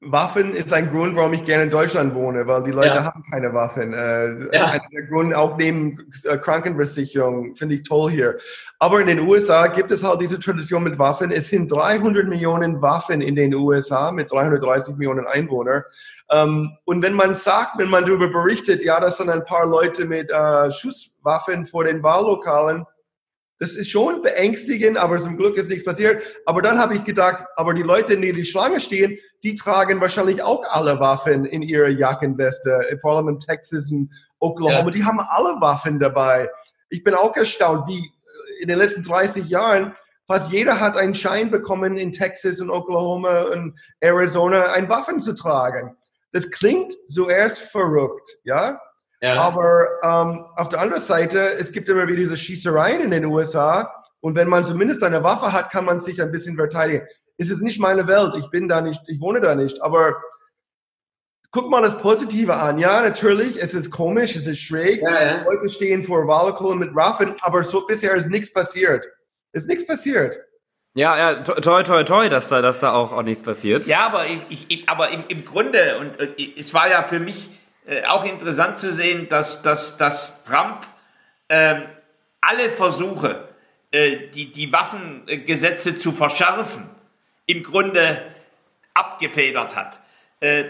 Waffen 0.06 0.54
ist 0.54 0.74
ein 0.74 0.89
Grund, 0.89 1.16
warum 1.16 1.34
ich 1.34 1.46
gerne 1.46 1.63
in 1.63 1.70
Deutschland 1.70 2.13
wohne, 2.13 2.46
weil 2.46 2.63
die 2.63 2.72
Leute 2.72 2.96
ja. 2.96 3.04
haben 3.06 3.24
keine 3.32 3.54
Waffen. 3.54 3.94
Äh, 3.94 4.56
ja. 4.56 4.80
Der 4.92 5.04
Grund 5.10 5.34
auch 5.34 5.58
neben 5.58 6.12
äh, 6.26 6.38
Krankenversicherung 6.38 7.56
finde 7.56 7.76
ich 7.76 7.84
toll 7.84 8.12
hier. 8.12 8.38
Aber 8.80 9.00
in 9.00 9.08
den 9.08 9.20
USA 9.20 9.68
gibt 9.68 9.92
es 9.92 10.04
halt 10.04 10.22
diese 10.22 10.39
Tradition 10.39 10.84
mit 10.84 11.00
Waffen. 11.00 11.32
Es 11.32 11.50
sind 11.50 11.72
300 11.72 12.28
Millionen 12.28 12.82
Waffen 12.82 13.22
in 13.22 13.36
den 13.36 13.54
USA 13.54 14.12
mit 14.12 14.32
330 14.32 14.96
Millionen 14.96 15.26
Einwohnern. 15.26 15.84
Ähm, 16.32 16.78
und 16.86 17.02
wenn 17.02 17.13
man 17.13 17.36
sagt, 17.36 17.80
wenn 17.80 17.89
man 17.89 18.06
darüber 18.06 18.28
berichtet, 18.28 18.84
ja, 18.84 19.00
das 19.00 19.18
sind 19.18 19.30
ein 19.30 19.46
paar 19.46 19.66
Leute 19.66 20.06
mit 20.06 20.30
äh, 20.32 20.72
Schusswaffen 20.72 21.66
vor 21.66 21.84
den 21.86 22.04
Wahllokalen, 22.04 22.86
das 23.60 23.76
ist 23.76 23.89
schon 23.89 24.22
beängstigend, 24.22 24.98
aber 24.98 25.18
zum 25.20 25.38
Glück 25.38 25.56
ist 25.56 25.70
nichts 25.70 25.86
passiert. 25.86 26.22
Aber 26.46 26.62
dann 26.62 26.80
habe 26.80 26.96
ich 26.96 27.06
gedacht, 27.06 27.46
aber 27.56 27.74
die 27.74 27.84
Leute, 27.84 28.18
die 28.18 28.30
in 28.30 28.36
die 28.36 28.44
Schlange 28.44 28.82
stehen, 28.82 29.18
die 29.43 29.56
tragen 29.56 30.01
wahrscheinlich 30.01 30.41
auch 30.41 30.63
alle 30.69 30.99
Waffen 30.99 31.45
in 31.45 31.62
ihrer 31.62 31.89
Jackenweste, 31.89 32.97
vor 33.01 33.17
allem 33.17 33.27
in 33.29 33.39
Texas 33.39 33.91
und 33.91 34.10
Oklahoma. 34.39 34.89
Ja. 34.89 34.91
Die 34.91 35.03
haben 35.03 35.19
alle 35.19 35.60
Waffen 35.62 35.99
dabei. 35.99 36.49
Ich 36.89 37.03
bin 37.03 37.13
auch 37.13 37.36
erstaunt, 37.36 37.88
wie 37.88 38.12
in 38.62 38.67
den 38.67 38.77
letzten 38.77 39.03
30 39.03 39.49
Jahren 39.49 39.93
fast 40.25 40.51
jeder 40.51 40.79
hat 40.79 40.95
einen 40.95 41.15
Schein 41.15 41.51
bekommen 41.51 41.97
in 41.97 42.12
Texas 42.12 42.62
und 42.62 42.69
Oklahoma 42.69 43.41
und 43.53 43.77
Arizona, 43.99 44.71
ein 44.71 44.89
Waffen 44.89 45.19
zu 45.19 45.34
tragen 45.36 45.97
das 46.34 46.49
klingt 46.49 46.93
zuerst 47.10 47.60
verrückt, 47.60 48.27
ja. 48.43 48.82
ja. 49.21 49.36
Aber 49.36 49.88
ähm, 50.03 50.45
auf 50.56 50.67
der 50.69 50.82
anderen 50.82 51.01
Seite, 51.01 51.39
es 51.60 51.71
gibt 51.71 51.88
immer 51.88 52.08
wieder 52.08 52.17
diese 52.17 52.36
Schießereien 52.36 53.01
in 53.01 53.12
den 53.12 53.25
USA. 53.25 54.03
Und 54.19 54.36
wenn 54.36 54.49
man 54.49 54.65
zumindest 54.65 55.03
eine 55.03 55.23
Waffe 55.23 55.53
hat, 55.53 55.71
kann 55.71 55.86
man 55.86 55.99
sich 55.99 56.21
ein 56.21 56.32
bisschen 56.32 56.56
verteidigen. 56.56 57.06
Es 57.43 57.58
ist 57.58 57.62
nicht 57.62 57.79
meine 57.79 58.08
Welt. 58.08 58.34
Ich 58.38 58.49
bin 58.49 58.67
da 58.67 58.82
nicht, 58.82 59.01
ich 59.08 59.19
wohne 59.19 59.41
da 59.41 59.56
nicht. 59.56 59.82
Aber 59.82 60.15
guck 61.51 61.69
mal 61.69 61.82
das 61.82 61.97
Positive 61.97 62.56
an. 62.56 62.79
Ja, 62.79 63.01
natürlich, 63.01 63.62
es 63.62 63.73
ist 63.73 63.91
komisch, 63.91 64.36
es 64.36 64.47
ist 64.47 64.60
schräg. 64.60 65.01
Ja, 65.01 65.23
ja. 65.23 65.43
Leute 65.43 65.69
stehen 65.69 66.03
vor 66.03 66.27
Wahlokollen 66.27 66.79
mit 66.79 66.95
Waffen, 66.95 67.36
aber 67.41 67.63
so 67.63 67.86
bisher 67.86 68.15
ist 68.15 68.29
nichts 68.29 68.51
passiert. 68.51 69.06
Ist 69.53 69.67
nichts 69.67 69.86
passiert. 69.86 70.36
Ja, 70.95 71.17
ja, 71.17 71.43
toi, 71.43 71.82
toi, 71.82 72.03
toi, 72.03 72.29
dass 72.29 72.49
da, 72.49 72.62
dass 72.62 72.79
da 72.79 72.93
auch, 72.93 73.12
auch 73.12 73.23
nichts 73.23 73.41
passiert. 73.41 73.88
Ja, 73.88 74.06
aber, 74.06 74.25
ich, 74.27 74.65
ich, 74.67 74.89
aber 74.89 75.10
im, 75.10 75.23
im 75.27 75.43
Grunde, 75.43 75.97
und, 75.99 76.19
und 76.19 76.39
es 76.39 76.73
war 76.73 76.89
ja 76.89 77.03
für 77.03 77.19
mich 77.19 77.49
äh, 77.86 78.06
auch 78.06 78.25
interessant 78.25 78.77
zu 78.77 78.91
sehen, 78.91 79.27
dass, 79.27 79.63
dass, 79.63 79.97
dass 79.97 80.43
Trump 80.43 80.86
äh, 81.47 81.82
alle 82.41 82.69
Versuche, 82.69 83.47
äh, 83.91 84.29
die, 84.34 84.51
die 84.51 84.71
Waffengesetze 84.71 85.95
zu 85.95 86.12
verschärfen, 86.12 86.89
im 87.45 87.63
Grunde 87.63 88.21
abgefedert 88.93 89.75
hat. 89.75 89.99
Äh, 90.39 90.65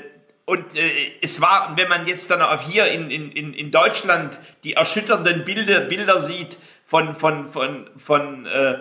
und 0.46 0.76
äh, 0.76 1.12
es 1.22 1.40
war, 1.42 1.74
wenn 1.78 1.88
man 1.88 2.08
jetzt 2.08 2.30
dann 2.30 2.42
auch 2.42 2.62
hier 2.62 2.88
in, 2.88 3.10
in, 3.10 3.54
in 3.54 3.72
Deutschland 3.72 4.40
die 4.64 4.74
erschütternden 4.74 5.46
Bilder, 5.46 5.82
Bilder 5.82 6.20
sieht 6.20 6.58
von, 6.84 7.16
von, 7.16 7.52
von, 7.52 7.90
von 7.98 8.46
äh, 8.46 8.80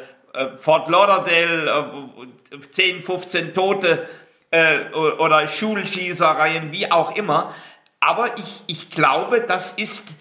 Fort 0.59 0.89
Lauderdale, 0.89 2.09
10, 2.71 2.99
äh, 2.99 3.03
15 3.03 3.55
Tote 3.55 4.09
oder 4.93 5.49
Schulschießereien, 5.49 6.73
wie 6.73 6.91
auch 6.93 7.17
immer. 7.17 7.55
Aber 8.01 8.37
ich, 8.37 8.63
ich 8.67 8.91
glaube, 8.91 9.41
das 9.41 9.73
ist, 9.73 10.15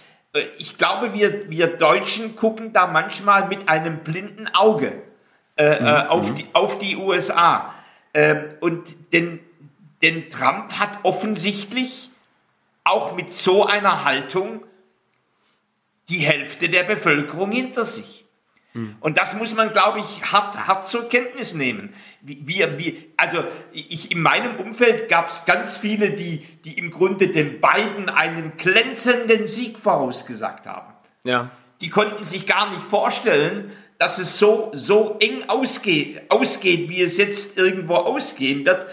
ich 0.57 0.77
glaube, 0.77 1.13
wir, 1.13 1.49
wir 1.49 1.67
Deutschen 1.67 2.38
gucken 2.38 2.71
da 2.71 2.88
manchmal 2.88 3.49
mit 3.49 3.67
einem 3.67 4.05
blinden 4.05 4.47
Auge 4.53 5.01
äh, 5.57 5.79
mhm. 5.79 6.09
auf, 6.09 6.33
die, 6.33 6.45
auf 6.53 6.79
die 6.79 6.95
USA. 6.95 7.73
Ähm, 8.13 8.45
und 8.59 9.13
denn, 9.13 9.39
denn 10.03 10.29
Trump 10.31 10.73
hat 10.73 10.99
offensichtlich 11.03 12.09
auch 12.83 13.15
mit 13.15 13.33
so 13.33 13.65
einer 13.65 14.03
Haltung 14.03 14.63
die 16.09 16.19
Hälfte 16.19 16.69
der 16.69 16.83
Bevölkerung 16.83 17.51
hinter 17.51 17.85
sich. 17.85 18.25
Hm. 18.73 18.95
Und 19.01 19.17
das 19.17 19.35
muss 19.35 19.53
man, 19.53 19.71
glaube 19.73 19.99
ich, 19.99 20.31
hart, 20.31 20.67
hart 20.67 20.87
zur 20.87 21.09
Kenntnis 21.09 21.53
nehmen. 21.53 21.93
Wir, 22.21 22.77
wir, 22.77 22.93
also 23.17 23.43
ich, 23.73 24.11
in 24.11 24.21
meinem 24.21 24.55
Umfeld 24.55 25.09
gab 25.09 25.27
es 25.27 25.45
ganz 25.45 25.77
viele, 25.77 26.11
die, 26.11 26.45
die 26.63 26.77
im 26.77 26.91
Grunde 26.91 27.27
den 27.27 27.59
beiden 27.59 28.09
einen 28.09 28.55
glänzenden 28.57 29.47
Sieg 29.47 29.77
vorausgesagt 29.77 30.67
haben. 30.67 30.93
Ja. 31.23 31.51
Die 31.81 31.89
konnten 31.89 32.23
sich 32.23 32.45
gar 32.45 32.69
nicht 32.69 32.81
vorstellen, 32.81 33.71
dass 34.01 34.17
es 34.17 34.39
so, 34.39 34.71
so 34.73 35.17
eng 35.19 35.47
ausgeht, 35.47 36.23
ausgeht, 36.29 36.89
wie 36.89 37.03
es 37.03 37.17
jetzt 37.17 37.55
irgendwo 37.55 37.93
ausgehen 37.93 38.65
wird, 38.65 38.87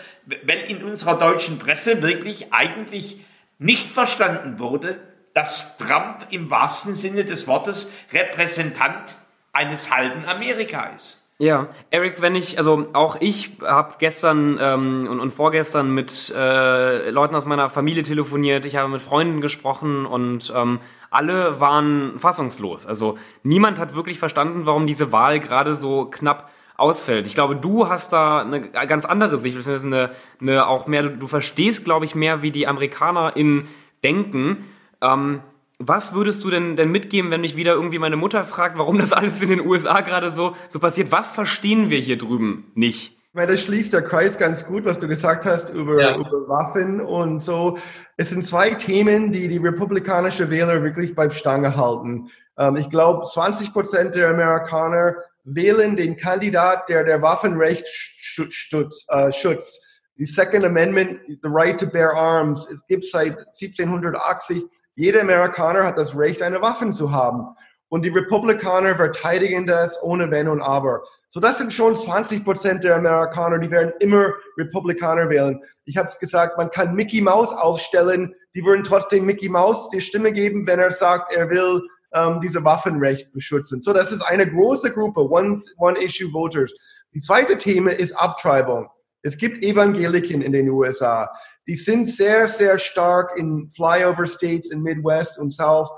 weil 0.45 0.59
in 0.69 0.85
unserer 0.85 1.19
deutschen 1.19 1.59
Presse 1.59 2.03
wirklich 2.03 2.53
eigentlich 2.53 3.25
nicht 3.59 3.91
verstanden 3.91 4.59
wurde, 4.59 5.01
dass 5.33 5.79
Trump 5.79 6.27
im 6.29 6.51
wahrsten 6.51 6.95
Sinne 6.95 7.25
des 7.25 7.47
Wortes 7.47 7.89
Repräsentant 8.13 9.17
eines 9.55 9.91
halben 9.91 10.27
Amerika 10.27 10.93
ist. 10.95 11.18
Ja, 11.41 11.69
Eric, 11.91 12.21
wenn 12.21 12.35
ich, 12.35 12.59
also 12.59 12.89
auch 12.95 13.17
ich 13.21 13.59
habe 13.63 13.95
gestern 14.01 14.59
ähm, 14.61 15.07
und, 15.09 15.21
und, 15.21 15.31
vorgestern 15.31 15.95
mit 15.95 16.33
äh, 16.35 17.11
Leuten 17.11 17.37
aus 17.37 17.47
meiner 17.47 17.69
Familie 17.69 18.03
telefoniert, 18.03 18.65
ich 18.65 18.75
habe 18.75 18.89
mit 18.89 19.01
Freunden 19.01 19.41
gesprochen 19.41 20.05
und 20.05 20.53
ähm, 20.57 20.81
alle 21.11 21.61
waren 21.61 22.19
fassungslos. 22.19 22.87
Also 22.87 23.19
niemand 23.45 23.79
hat 23.79 23.95
wirklich 23.95 24.19
verstanden, 24.19 24.67
warum 24.67 24.89
diese 24.89 25.13
Wahl 25.13 25.39
gerade 25.39 25.77
so 25.77 26.07
knapp 26.07 26.51
ausfällt. 26.77 27.29
Ich 27.29 27.35
glaube, 27.35 27.55
du 27.55 27.89
hast 27.89 28.13
da 28.13 28.41
eine 28.41 28.61
ganz 28.61 29.05
andere 29.05 29.39
Sicht, 29.39 29.57
beziehungsweise 29.57 29.87
eine, 29.87 30.11
eine 30.41 30.67
auch 30.67 30.89
mehr, 30.89 31.05
du, 31.05 31.11
du 31.11 31.27
verstehst, 31.29 31.85
glaube 31.85 32.05
ich, 32.05 32.17
mehr, 32.17 32.43
wie 32.43 32.51
die 32.51 32.67
AmerikanerInnen 32.67 33.69
denken. 34.03 34.65
Ähm, 35.01 35.41
was 35.79 36.13
würdest 36.13 36.43
du 36.43 36.51
denn, 36.51 36.77
denn 36.77 36.91
mitgeben, 36.91 37.31
wenn 37.31 37.41
mich 37.41 37.57
wieder 37.57 37.73
irgendwie 37.73 37.99
meine 37.99 38.17
Mutter 38.17 38.43
fragt, 38.45 38.77
warum 38.79 38.99
das 38.99 39.13
alles 39.13 39.41
in 39.41 39.49
den 39.49 39.61
USA 39.61 40.01
gerade 40.01 40.31
so, 40.31 40.57
so 40.69 40.81
passiert? 40.81 41.13
Was 41.13 41.31
verstehen 41.31 41.89
wir 41.89 42.01
hier 42.01 42.19
drüben 42.19 42.73
nicht? 42.75 43.17
Ich 43.29 43.35
meine, 43.35 43.53
das 43.53 43.63
schließt 43.63 43.93
der 43.93 44.03
Kreis 44.03 44.39
ganz 44.39 44.67
gut, 44.67 44.85
was 44.85 44.99
du 44.99 45.07
gesagt 45.07 45.45
hast 45.45 45.69
über, 45.71 46.01
ja. 46.01 46.17
über 46.17 46.49
Waffen 46.49 47.01
und 47.01 47.41
so. 47.41 47.79
Es 48.17 48.31
sind 48.31 48.45
zwei 48.45 48.71
Themen, 48.71 49.31
die 49.31 49.47
die 49.47 49.59
republikanische 49.59 50.51
Wähler 50.51 50.83
wirklich 50.83 51.15
bei 51.15 51.31
Stange 51.31 51.77
halten. 51.77 52.31
Ähm, 52.59 52.77
ich 52.77 52.91
glaube, 52.91 53.25
20 53.25 53.73
Prozent 53.73 54.15
der 54.17 54.31
Amerikaner 54.31 55.15
wählen 55.45 55.97
den 55.97 56.17
Kandidat, 56.17 56.89
der 56.89 57.05
der 57.05 57.23
Waffenrecht 57.23 57.87
stutz, 57.87 59.07
äh, 59.09 59.31
schützt. 59.31 59.81
Die 60.17 60.27
Second 60.27 60.65
Amendment, 60.65 61.21
the 61.29 61.39
right 61.45 61.79
to 61.79 61.87
bear 61.87 62.13
arms, 62.15 62.69
es 62.69 62.85
gibt 62.89 63.05
seit 63.05 63.37
1780 63.39 64.65
jeder 64.99 65.21
Amerikaner 65.21 65.85
hat 65.85 65.97
das 65.97 66.19
Recht, 66.19 66.43
eine 66.43 66.61
Waffe 66.61 66.91
zu 66.91 67.13
haben. 67.13 67.55
Und 67.89 68.05
die 68.05 68.09
Republikaner 68.09 68.97
verteidigen 68.97 69.65
das 69.65 70.03
ohne 70.03 70.29
Wenn 70.31 70.49
und 70.49 70.61
Aber. 70.61 71.03
So, 71.29 71.39
das 71.39 71.59
sind 71.59 71.73
schon 71.73 71.97
20 71.97 72.45
Prozent 72.45 72.83
der 72.83 72.97
Amerikaner, 72.97 73.59
die 73.59 73.71
werden 73.71 73.93
immer 74.01 74.33
Republikaner 74.57 75.31
wählen. 75.31 75.63
Ich 75.85 75.97
habe 75.97 76.09
es 76.09 76.19
gesagt, 76.19 76.59
man 76.59 76.69
kann 76.71 76.95
Mickey 76.97 77.21
Mouse 77.21 77.53
aufstellen, 77.53 78.35
die 78.57 78.65
würden 78.65 78.83
trotzdem 78.83 79.25
Mickey 79.25 79.49
Mouse 79.49 79.89
die 79.91 80.01
Stimme 80.01 80.33
geben, 80.33 80.67
wenn 80.67 80.81
er 80.81 80.91
sagt, 80.91 81.33
er 81.33 81.49
will 81.49 81.81
ähm, 82.13 82.41
diese 82.41 82.65
Waffenrecht 82.65 83.33
beschützen. 83.33 83.81
So, 83.81 83.93
das 83.93 84.11
ist 84.11 84.23
eine 84.23 84.51
große 84.51 84.91
Gruppe, 84.91 85.21
One-Issue-Voters. 85.31 86.75
Die 87.15 87.21
zweite 87.21 87.57
Thema 87.57 87.93
ist 87.93 88.13
Abtreibung. 88.15 88.89
Es 89.23 89.39
gibt 89.39 89.63
Evangeliken 89.63 90.43
in 90.43 90.53
den 90.53 90.69
USA 90.71 91.31
die 91.69 91.75
sind 91.75 92.09
sehr, 92.09 92.49
sehr 92.49 92.79
stark 92.79 93.39
in 93.39 93.69
Flyover 93.69 94.27
States 94.27 94.71
in 94.71 94.83
Midwest 94.83 95.39
und 95.39 95.53
South. 95.53 95.91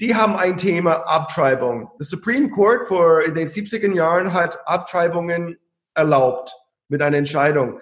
Die 0.00 0.14
haben 0.14 0.34
ein 0.34 0.56
Thema 0.56 0.94
Abtreibung. 1.06 1.90
Das 1.98 2.08
Supreme 2.08 2.48
Court 2.48 2.86
vor 2.86 3.20
in 3.20 3.34
den 3.34 3.46
70er 3.46 3.94
Jahren 3.94 4.32
hat 4.32 4.58
Abtreibungen 4.66 5.58
erlaubt 5.94 6.54
mit 6.88 7.02
einer 7.02 7.18
Entscheidung. 7.18 7.80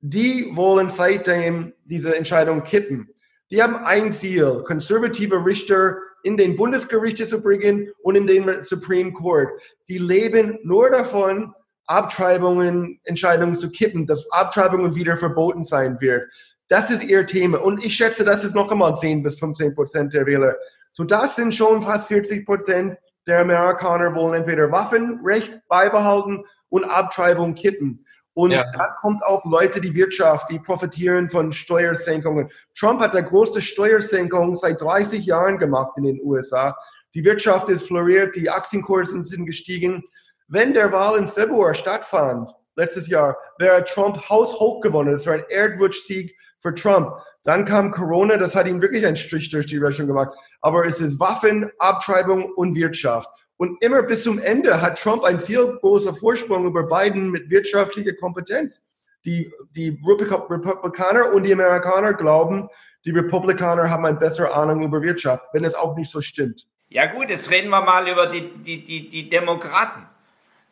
Die 0.00 0.56
wollen 0.56 0.88
seitdem 0.88 1.74
diese 1.84 2.16
Entscheidung 2.16 2.64
kippen. 2.64 3.10
Die 3.50 3.62
haben 3.62 3.76
ein 3.84 4.10
Ziel, 4.10 4.62
konservative 4.66 5.44
Richter 5.44 5.98
in 6.22 6.38
den 6.38 6.56
Bundesgerichte 6.56 7.26
zu 7.26 7.42
bringen 7.42 7.90
und 8.02 8.14
in 8.14 8.26
den 8.26 8.62
Supreme 8.62 9.12
Court. 9.12 9.50
Die 9.88 9.98
leben 9.98 10.58
nur 10.62 10.88
davon, 10.88 11.52
Abtreibungen, 11.90 13.00
Entscheidungen 13.02 13.56
zu 13.56 13.70
kippen, 13.70 14.06
dass 14.06 14.30
Abtreibungen 14.30 14.94
wieder 14.94 15.16
verboten 15.16 15.64
sein 15.64 16.00
wird. 16.00 16.22
Das 16.70 16.88
ist 16.88 17.02
ihr 17.02 17.26
Thema. 17.26 17.58
Und 17.58 17.84
ich 17.84 17.96
schätze, 17.96 18.24
das 18.24 18.44
ist 18.44 18.54
noch 18.54 18.70
einmal 18.70 18.94
10 18.94 19.24
bis 19.24 19.38
15 19.40 19.74
Prozent 19.74 20.14
der 20.14 20.24
Wähler. 20.24 20.54
So 20.92 21.02
das 21.02 21.34
sind 21.34 21.52
schon 21.52 21.82
fast 21.82 22.06
40 22.06 22.46
Prozent 22.46 22.96
der 23.26 23.40
Amerikaner 23.40 24.14
wollen 24.14 24.34
entweder 24.34 24.70
Waffenrecht 24.70 25.60
beibehalten 25.68 26.44
und 26.68 26.84
Abtreibung 26.84 27.54
kippen. 27.54 28.06
Und 28.34 28.52
ja. 28.52 28.64
da 28.72 28.94
kommt 29.00 29.22
auch 29.24 29.44
Leute, 29.44 29.80
die 29.80 29.94
Wirtschaft, 29.94 30.48
die 30.48 30.60
profitieren 30.60 31.28
von 31.28 31.52
Steuersenkungen. 31.52 32.48
Trump 32.78 33.00
hat 33.00 33.14
die 33.14 33.22
größte 33.22 33.60
Steuersenkung 33.60 34.54
seit 34.54 34.80
30 34.80 35.26
Jahren 35.26 35.58
gemacht 35.58 35.92
in 35.96 36.04
den 36.04 36.20
USA. 36.22 36.76
Die 37.14 37.24
Wirtschaft 37.24 37.68
ist 37.68 37.88
floriert, 37.88 38.36
die 38.36 38.48
Aktienkursen 38.48 39.24
sind 39.24 39.46
gestiegen. 39.46 40.04
Wenn 40.46 40.72
der 40.72 40.92
Wahl 40.92 41.18
im 41.18 41.26
Februar 41.26 41.74
stattfand, 41.74 42.48
letztes 42.76 43.08
Jahr, 43.08 43.36
wäre 43.58 43.82
Trump 43.84 44.28
haushoch 44.28 44.80
gewonnen. 44.80 45.14
Es 45.14 45.26
war 45.26 45.34
ein 45.34 45.44
Erdrutschsieg 45.48 46.34
für 46.60 46.74
Trump. 46.74 47.12
Dann 47.44 47.64
kam 47.64 47.90
Corona, 47.90 48.36
das 48.36 48.54
hat 48.54 48.66
ihm 48.66 48.82
wirklich 48.82 49.06
einen 49.06 49.16
Strich 49.16 49.50
durch 49.50 49.66
die 49.66 49.78
Rechnung 49.78 50.08
gemacht. 50.08 50.36
Aber 50.60 50.86
es 50.86 51.00
ist 51.00 51.18
Waffen, 51.18 51.70
Abtreibung 51.78 52.52
und 52.52 52.74
Wirtschaft. 52.74 53.28
Und 53.56 53.82
immer 53.82 54.02
bis 54.02 54.22
zum 54.22 54.38
Ende 54.38 54.80
hat 54.80 54.98
Trump 54.98 55.22
einen 55.24 55.40
viel 55.40 55.78
großen 55.80 56.14
Vorsprung 56.16 56.66
über 56.66 56.84
Biden 56.84 57.30
mit 57.30 57.50
wirtschaftlicher 57.50 58.14
Kompetenz. 58.14 58.82
Die, 59.24 59.52
die 59.72 60.00
Republikaner 60.06 61.34
und 61.34 61.42
die 61.42 61.52
Amerikaner 61.52 62.14
glauben, 62.14 62.68
die 63.04 63.10
Republikaner 63.10 63.90
haben 63.90 64.06
eine 64.06 64.18
bessere 64.18 64.52
Ahnung 64.54 64.82
über 64.82 65.02
Wirtschaft, 65.02 65.44
wenn 65.52 65.64
es 65.64 65.74
auch 65.74 65.96
nicht 65.96 66.10
so 66.10 66.22
stimmt. 66.22 66.66
Ja 66.88 67.06
gut, 67.06 67.28
jetzt 67.28 67.50
reden 67.50 67.70
wir 67.70 67.82
mal 67.82 68.08
über 68.08 68.26
die, 68.26 68.48
die, 68.48 68.84
die, 68.84 69.08
die 69.10 69.30
Demokraten. 69.30 70.06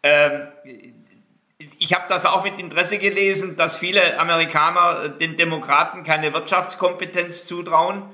Ähm, 0.02 0.48
ich 1.58 1.92
habe 1.92 2.04
das 2.08 2.24
auch 2.24 2.44
mit 2.44 2.60
Interesse 2.60 2.98
gelesen, 2.98 3.56
dass 3.56 3.76
viele 3.76 4.18
Amerikaner 4.18 5.08
den 5.08 5.36
Demokraten 5.36 6.04
keine 6.04 6.32
Wirtschaftskompetenz 6.32 7.46
zutrauen. 7.46 8.04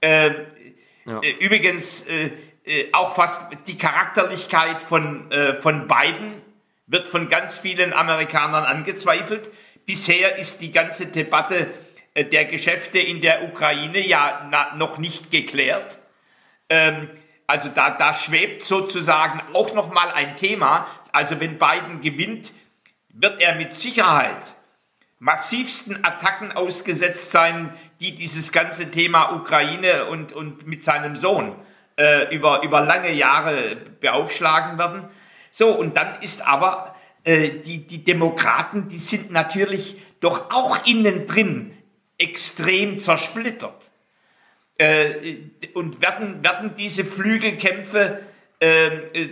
Äh, 0.00 0.30
ja. 1.04 1.20
Äh, 1.20 1.30
übrigens 1.40 2.06
äh, 2.06 2.30
äh, 2.64 2.92
auch 2.92 3.14
fast 3.14 3.40
die 3.66 3.78
Charakterlichkeit 3.78 4.80
von, 4.82 5.30
äh, 5.32 5.54
von 5.54 5.88
Biden 5.88 6.40
wird 6.86 7.08
von 7.08 7.28
ganz 7.28 7.58
vielen 7.58 7.92
Amerikanern 7.92 8.64
angezweifelt. 8.64 9.50
Bisher 9.84 10.38
ist 10.38 10.60
die 10.60 10.70
ganze 10.70 11.06
Debatte 11.06 11.68
äh, 12.14 12.24
der 12.24 12.44
Geschäfte 12.44 13.00
in 13.00 13.20
der 13.20 13.42
Ukraine 13.42 14.06
ja 14.06 14.46
na, 14.50 14.76
noch 14.76 14.98
nicht 14.98 15.32
geklärt. 15.32 15.98
Ähm, 16.68 17.08
also 17.48 17.70
da, 17.70 17.90
da 17.90 18.14
schwebt 18.14 18.62
sozusagen 18.62 19.42
auch 19.54 19.74
noch 19.74 19.90
mal 19.90 20.10
ein 20.12 20.36
Thema. 20.36 20.86
Also 21.10 21.40
wenn 21.40 21.58
Biden 21.58 22.02
gewinnt, 22.02 22.52
wird 23.20 23.40
er 23.40 23.54
mit 23.56 23.74
Sicherheit 23.74 24.42
massivsten 25.18 26.04
Attacken 26.04 26.52
ausgesetzt 26.52 27.30
sein, 27.32 27.72
die 28.00 28.14
dieses 28.14 28.52
ganze 28.52 28.90
Thema 28.90 29.34
Ukraine 29.34 30.04
und, 30.04 30.32
und 30.32 30.66
mit 30.66 30.84
seinem 30.84 31.16
Sohn 31.16 31.56
äh, 31.96 32.32
über, 32.34 32.62
über 32.62 32.80
lange 32.80 33.12
Jahre 33.12 33.76
beaufschlagen 34.00 34.78
werden. 34.78 35.04
So, 35.50 35.70
und 35.70 35.96
dann 35.96 36.20
ist 36.20 36.46
aber 36.46 36.94
äh, 37.24 37.50
die, 37.50 37.86
die 37.86 38.04
Demokraten, 38.04 38.88
die 38.88 39.00
sind 39.00 39.32
natürlich 39.32 39.96
doch 40.20 40.50
auch 40.52 40.86
innen 40.86 41.26
drin 41.26 41.76
extrem 42.16 43.00
zersplittert. 43.00 43.90
Äh, 44.76 45.38
und 45.74 46.00
werden, 46.00 46.44
werden 46.44 46.76
diese 46.76 47.04
Flügelkämpfe 47.04 48.20
äh, 48.60 48.86
äh, 48.86 49.28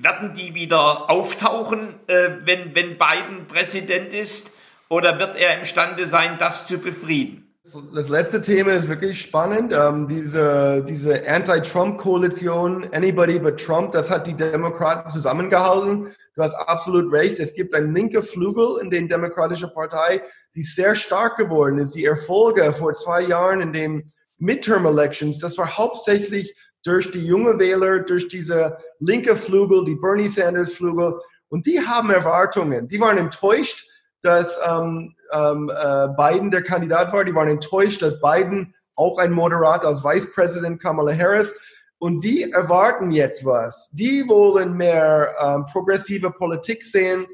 werden 0.00 0.34
die 0.34 0.54
wieder 0.54 1.10
auftauchen, 1.10 1.94
äh, 2.06 2.30
wenn, 2.44 2.74
wenn 2.74 2.98
Biden 2.98 3.46
Präsident 3.48 4.14
ist? 4.14 4.50
Oder 4.88 5.18
wird 5.18 5.36
er 5.36 5.58
imstande 5.58 6.06
sein, 6.06 6.36
das 6.38 6.66
zu 6.66 6.78
befrieden? 6.78 7.48
Das 7.94 8.08
letzte 8.08 8.40
Thema 8.40 8.72
ist 8.72 8.88
wirklich 8.88 9.22
spannend. 9.22 9.72
Ähm, 9.72 10.08
diese 10.08 10.84
diese 10.86 11.26
Anti-Trump-Koalition, 11.28 12.88
Anybody 12.92 13.38
but 13.38 13.58
Trump, 13.58 13.92
das 13.92 14.10
hat 14.10 14.26
die 14.26 14.34
Demokraten 14.34 15.10
zusammengehalten. 15.10 16.12
Du 16.34 16.42
hast 16.42 16.54
absolut 16.54 17.12
recht. 17.12 17.38
Es 17.38 17.54
gibt 17.54 17.74
einen 17.74 17.94
linken 17.94 18.22
Flügel 18.22 18.80
in 18.82 18.90
der 18.90 19.02
Demokratischen 19.02 19.72
Partei, 19.72 20.22
die 20.54 20.62
sehr 20.62 20.96
stark 20.96 21.36
geworden 21.36 21.78
ist. 21.78 21.94
Die 21.94 22.04
Erfolge 22.04 22.72
vor 22.72 22.94
zwei 22.94 23.20
Jahren 23.22 23.60
in 23.60 23.72
den 23.72 24.12
Midterm-Elections, 24.38 25.38
das 25.38 25.56
war 25.56 25.78
hauptsächlich 25.78 26.56
durch 26.84 27.10
die 27.10 27.24
junge 27.24 27.58
Wähler, 27.58 28.00
durch 28.00 28.28
diese 28.28 28.76
linke 28.98 29.36
Flügel, 29.36 29.84
die 29.84 29.94
Bernie 29.94 30.28
Sanders 30.28 30.74
Flügel. 30.74 31.18
Und 31.48 31.66
die 31.66 31.80
haben 31.80 32.10
Erwartungen. 32.10 32.88
Die 32.88 33.00
waren 33.00 33.18
enttäuscht, 33.18 33.86
dass 34.22 34.58
ähm, 34.66 35.14
ähm, 35.32 35.70
äh, 35.70 36.08
Biden 36.16 36.50
der 36.50 36.62
Kandidat 36.62 37.12
war. 37.12 37.24
Die 37.24 37.34
waren 37.34 37.48
enttäuscht, 37.48 38.02
dass 38.02 38.20
Biden 38.20 38.74
auch 38.96 39.18
ein 39.18 39.32
Moderat 39.32 39.84
als 39.84 40.02
Vice 40.02 40.32
President 40.32 40.80
Kamala 40.82 41.12
Harris. 41.16 41.54
Und 41.98 42.22
die 42.22 42.50
erwarten 42.50 43.12
jetzt 43.12 43.44
was. 43.44 43.88
Die 43.92 44.26
wollen 44.28 44.76
mehr 44.76 45.34
ähm, 45.40 45.64
progressive 45.66 46.30
Politik 46.32 46.84
sehen. 46.84 47.26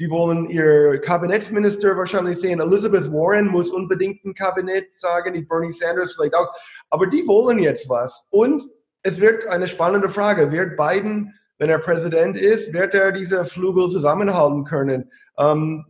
Die 0.00 0.10
wollen 0.10 0.48
ihr 0.50 1.00
Kabinettsminister 1.02 1.96
wahrscheinlich 1.96 2.38
sehen. 2.38 2.58
Elizabeth 2.60 3.12
Warren 3.12 3.48
muss 3.48 3.70
unbedingt 3.70 4.24
ein 4.24 4.34
Kabinett 4.34 4.96
sagen, 4.96 5.34
die 5.34 5.42
Bernie 5.42 5.70
Sanders 5.70 6.14
vielleicht 6.14 6.34
auch. 6.34 6.48
Aber 6.90 7.06
die 7.06 7.26
wollen 7.28 7.58
jetzt 7.58 7.88
was. 7.88 8.26
Und 8.30 8.64
es 9.04 9.20
wird 9.20 9.46
eine 9.48 9.68
spannende 9.68 10.08
Frage. 10.08 10.50
Wird 10.50 10.76
Biden, 10.76 11.34
wenn 11.58 11.70
er 11.70 11.78
Präsident 11.78 12.36
ist, 12.36 12.72
wird 12.72 12.94
er 12.94 13.12
diese 13.12 13.44
Flügel 13.44 13.88
zusammenhalten 13.90 14.64
können? 14.64 15.10
Ähm, 15.38 15.84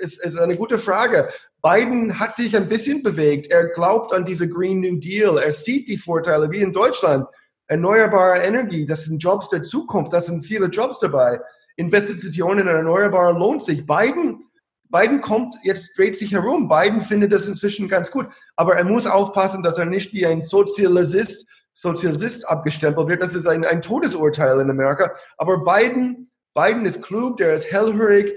ist, 0.00 0.24
ist 0.24 0.38
eine 0.38 0.56
gute 0.56 0.78
Frage. 0.78 1.28
Biden 1.62 2.18
hat 2.18 2.34
sich 2.34 2.56
ein 2.56 2.68
bisschen 2.68 3.02
bewegt. 3.02 3.52
Er 3.52 3.68
glaubt 3.68 4.12
an 4.12 4.24
diese 4.24 4.48
Green 4.48 4.80
New 4.80 4.96
Deal. 4.96 5.38
Er 5.38 5.52
sieht 5.52 5.88
die 5.88 5.98
Vorteile, 5.98 6.50
wie 6.50 6.62
in 6.62 6.72
Deutschland. 6.72 7.26
Erneuerbare 7.66 8.38
Energie, 8.38 8.86
das 8.86 9.04
sind 9.04 9.22
Jobs 9.22 9.50
der 9.50 9.62
Zukunft. 9.62 10.12
Das 10.12 10.26
sind 10.26 10.42
viele 10.42 10.66
Jobs 10.66 10.98
dabei. 11.00 11.38
Investitionen 11.76 12.60
in 12.60 12.68
Erneuerbare 12.68 13.38
lohnt 13.38 13.62
sich. 13.62 13.84
Biden, 13.84 14.42
Biden 14.88 15.20
kommt, 15.20 15.54
jetzt 15.64 15.98
dreht 15.98 16.16
sich 16.16 16.32
herum. 16.32 16.66
Biden 16.66 17.02
findet 17.02 17.30
das 17.32 17.46
inzwischen 17.46 17.88
ganz 17.88 18.10
gut. 18.10 18.26
Aber 18.56 18.76
er 18.76 18.84
muss 18.84 19.06
aufpassen, 19.06 19.62
dass 19.62 19.78
er 19.78 19.84
nicht 19.84 20.14
wie 20.14 20.24
ein 20.24 20.40
Sozialist 20.40 21.46
Sozialist 21.80 22.48
abgestempelt 22.48 23.06
wird. 23.06 23.22
Das 23.22 23.36
ist 23.36 23.46
ein, 23.46 23.64
ein 23.64 23.80
Todesurteil 23.80 24.58
in 24.58 24.68
Amerika. 24.68 25.14
Aber 25.36 25.62
Biden, 25.62 26.28
Biden 26.52 26.84
ist 26.84 27.02
klug, 27.02 27.36
der 27.36 27.54
ist 27.54 27.70
hellhörig. 27.70 28.32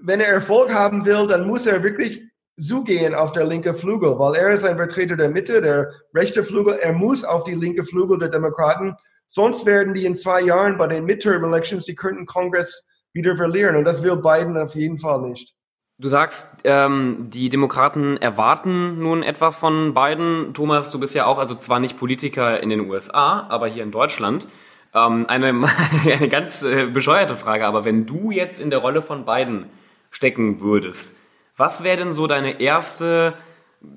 Wenn 0.00 0.20
er 0.20 0.28
Erfolg 0.28 0.72
haben 0.72 1.04
will, 1.04 1.26
dann 1.26 1.48
muss 1.48 1.66
er 1.66 1.82
wirklich 1.82 2.22
zugehen 2.60 3.16
auf 3.16 3.32
der 3.32 3.46
linke 3.46 3.74
Flügel, 3.74 4.16
weil 4.16 4.36
er 4.36 4.54
ist 4.54 4.62
ein 4.64 4.76
Vertreter 4.76 5.16
der 5.16 5.28
Mitte, 5.28 5.60
der 5.60 5.90
rechte 6.14 6.44
Flügel. 6.44 6.78
Er 6.80 6.92
muss 6.92 7.24
auf 7.24 7.42
die 7.42 7.54
linke 7.54 7.84
Flügel 7.84 8.16
der 8.16 8.28
Demokraten. 8.28 8.94
Sonst 9.26 9.66
werden 9.66 9.92
die 9.92 10.06
in 10.06 10.14
zwei 10.14 10.42
Jahren 10.42 10.78
bei 10.78 10.86
den 10.86 11.04
Midterm 11.04 11.42
Elections 11.42 11.84
die 11.84 11.96
könnten 11.96 12.26
Kongress 12.26 12.84
wieder 13.12 13.36
verlieren. 13.36 13.74
Und 13.74 13.84
das 13.84 14.04
will 14.04 14.16
Biden 14.16 14.56
auf 14.56 14.76
jeden 14.76 14.98
Fall 14.98 15.22
nicht. 15.22 15.57
Du 16.00 16.06
sagst, 16.06 16.48
ähm, 16.62 17.26
die 17.28 17.48
Demokraten 17.48 18.18
erwarten 18.18 19.00
nun 19.00 19.24
etwas 19.24 19.56
von 19.56 19.94
Biden. 19.94 20.54
Thomas, 20.54 20.92
du 20.92 21.00
bist 21.00 21.12
ja 21.16 21.26
auch, 21.26 21.38
also 21.38 21.56
zwar 21.56 21.80
nicht 21.80 21.98
Politiker 21.98 22.62
in 22.62 22.68
den 22.68 22.88
USA, 22.88 23.48
aber 23.48 23.66
hier 23.66 23.82
in 23.82 23.90
Deutschland. 23.90 24.46
Ähm, 24.94 25.26
eine, 25.26 25.48
eine 26.04 26.28
ganz 26.28 26.62
äh, 26.62 26.86
bescheuerte 26.86 27.34
Frage, 27.34 27.66
aber 27.66 27.84
wenn 27.84 28.06
du 28.06 28.30
jetzt 28.30 28.60
in 28.60 28.70
der 28.70 28.78
Rolle 28.78 29.02
von 29.02 29.24
Biden 29.24 29.66
stecken 30.12 30.60
würdest, 30.60 31.16
was 31.56 31.82
wäre 31.82 31.96
denn 31.96 32.12
so 32.12 32.28
deine 32.28 32.60
erste 32.60 33.34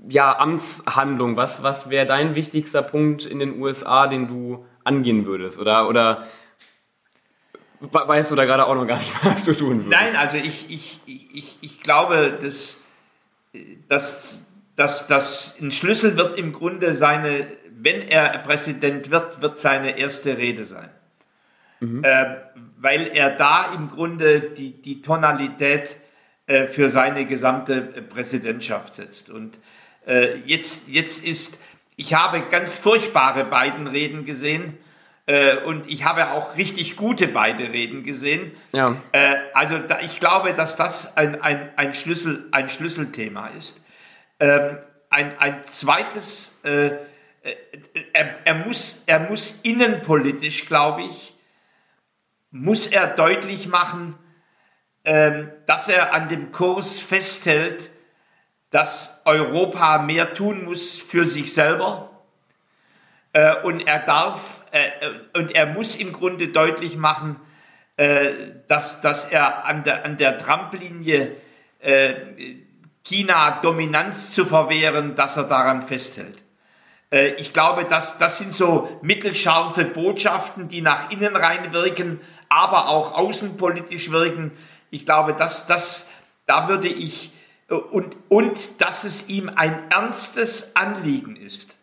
ja, 0.10 0.36
Amtshandlung? 0.40 1.38
Was, 1.38 1.62
was 1.62 1.92
wäre 1.92 2.08
dein 2.08 2.34
wichtigster 2.34 2.82
Punkt 2.82 3.28
in 3.28 3.38
den 3.38 3.62
USA, 3.62 4.08
den 4.08 4.28
du 4.28 4.66
angehen 4.84 5.28
würdest? 5.28 5.60
Oder, 5.60 5.88
oder 5.88 6.26
weißt 7.82 8.32
du 8.32 8.36
da 8.36 8.46
gerade 8.46 8.66
auch 8.66 8.76
noch 8.76 8.86
gar 8.86 9.00
nicht, 9.00 9.12
was 9.24 9.44
du 9.46 9.54
tun 9.54 9.86
würdest. 9.86 9.90
Nein, 9.90 10.16
also 10.16 10.38
ich, 10.38 10.70
ich, 10.70 11.00
ich, 11.06 11.58
ich 11.62 11.80
glaube, 11.82 12.38
dass, 12.42 12.78
dass, 13.88 14.46
dass, 14.76 15.08
dass 15.08 15.60
ein 15.60 15.72
Schlüssel 15.72 16.18
wird 16.18 16.38
im 16.38 16.54
Grunde 16.54 16.96
seine, 16.96 17.48
wenn 17.72 18.02
er 18.02 18.30
Präsident 18.40 19.10
wird, 19.10 19.42
wird 19.42 19.58
seine 19.58 19.98
erste 19.98 20.38
Rede 20.38 20.66
sein. 20.66 20.90
Mhm. 21.80 22.04
Äh, 22.04 22.38
weil 22.78 23.10
er 23.14 23.32
da 23.32 23.74
im 23.76 23.90
Grunde 23.90 24.42
die, 24.42 24.82
die 24.82 25.02
Tonalität 25.02 25.96
äh, 26.48 26.68
für 26.68 26.90
seine 26.90 27.26
gesamte 27.26 27.82
Präsidentschaft 27.82 28.94
setzt. 28.94 29.30
Und 29.30 29.60
äh, 30.06 30.38
jetzt, 30.46 30.88
jetzt 30.88 31.24
ist, 31.24 31.58
ich 31.96 32.14
habe 32.14 32.44
ganz 32.50 32.78
furchtbare 32.78 33.46
beiden 33.46 33.88
Reden 33.88 34.26
gesehen, 34.26 34.78
äh, 35.28 35.58
und 35.58 35.90
ich 35.90 36.04
habe 36.04 36.32
auch 36.32 36.58
richtig 36.58 36.96
gute 36.96 37.28
beide 37.28 37.72
Reden 37.72 38.04
gesehen. 38.04 38.56
Ja. 38.72 38.98
Äh, 39.12 39.36
also 39.54 39.78
da, 39.78 40.00
ich 40.00 40.20
glaube, 40.20 40.54
dass 40.54 40.76
das 40.76 41.16
ein, 41.18 41.42
ein, 41.42 41.70
ein, 41.78 41.94
Schlüssel, 41.94 42.48
ein 42.52 42.70
Schlüsselthema 42.70 43.48
ist. 43.58 43.80
Ähm, 44.40 44.78
ein, 45.10 45.38
ein 45.38 45.64
zweites, 45.64 46.60
äh, 46.64 46.88
äh, 46.88 47.56
er, 48.14 48.46
er, 48.46 48.56
muss, 48.56 49.04
er 49.06 49.20
muss 49.20 49.60
innenpolitisch, 49.62 50.66
glaube 50.66 51.04
ich, 51.04 51.36
muss 52.50 52.88
er 52.88 53.08
deutlich 53.08 53.68
machen, 53.68 54.18
ähm, 55.06 55.52
dass 55.68 55.88
er 55.88 56.14
an 56.14 56.30
dem 56.30 56.52
Kurs 56.52 57.00
festhält, 57.00 57.90
dass 58.70 59.22
Europa 59.26 60.00
mehr 60.00 60.34
tun 60.34 60.66
muss 60.66 60.98
für 60.98 61.26
sich 61.26 61.54
selber. 61.54 62.10
Äh, 63.34 63.56
und 63.64 63.82
er 63.82 64.00
darf 64.00 64.61
äh, 64.72 64.90
und 65.34 65.56
er 65.56 65.68
muss 65.68 65.96
im 65.96 66.14
Grunde 66.14 66.50
deutlich 66.50 66.98
machen, 66.98 67.38
dass, 68.68 69.02
dass 69.02 69.26
er 69.26 69.66
an 69.66 69.84
der, 69.84 70.06
an 70.06 70.18
der 70.18 70.40
Trump-Linie 70.40 71.36
China 73.04 73.60
Dominanz 73.62 74.34
zu 74.34 74.46
verwehren, 74.46 75.14
dass 75.16 75.38
er 75.38 75.44
daran 75.44 75.84
festhält. 75.84 76.42
Äh, 77.12 77.34
ich 77.36 77.54
glaube, 77.54 77.86
dass 77.86 78.18
das 78.18 78.38
sind 78.38 78.54
so 78.54 79.00
mittelscharfe 79.02 79.86
Botschaften, 79.86 80.68
die 80.68 80.82
nach 80.82 81.12
innen 81.12 81.36
rein 81.36 81.74
wirken, 81.74 82.22
aber 82.50 82.90
auch 82.90 83.14
außenpolitisch 83.14 84.12
wirken. 84.12 84.52
Ich 84.90 85.06
glaube, 85.06 85.34
dass 85.34 85.68
das, 85.68 86.10
da 86.46 86.68
würde 86.68 86.88
ich, 86.88 87.34
äh, 87.70 87.76
und, 87.76 88.16
und 88.30 88.82
dass 88.82 89.04
es 89.04 89.30
ihm 89.30 89.50
ein 89.50 89.92
ernstes 89.92 90.76
Anliegen 90.76 91.36
ist, 91.36 91.78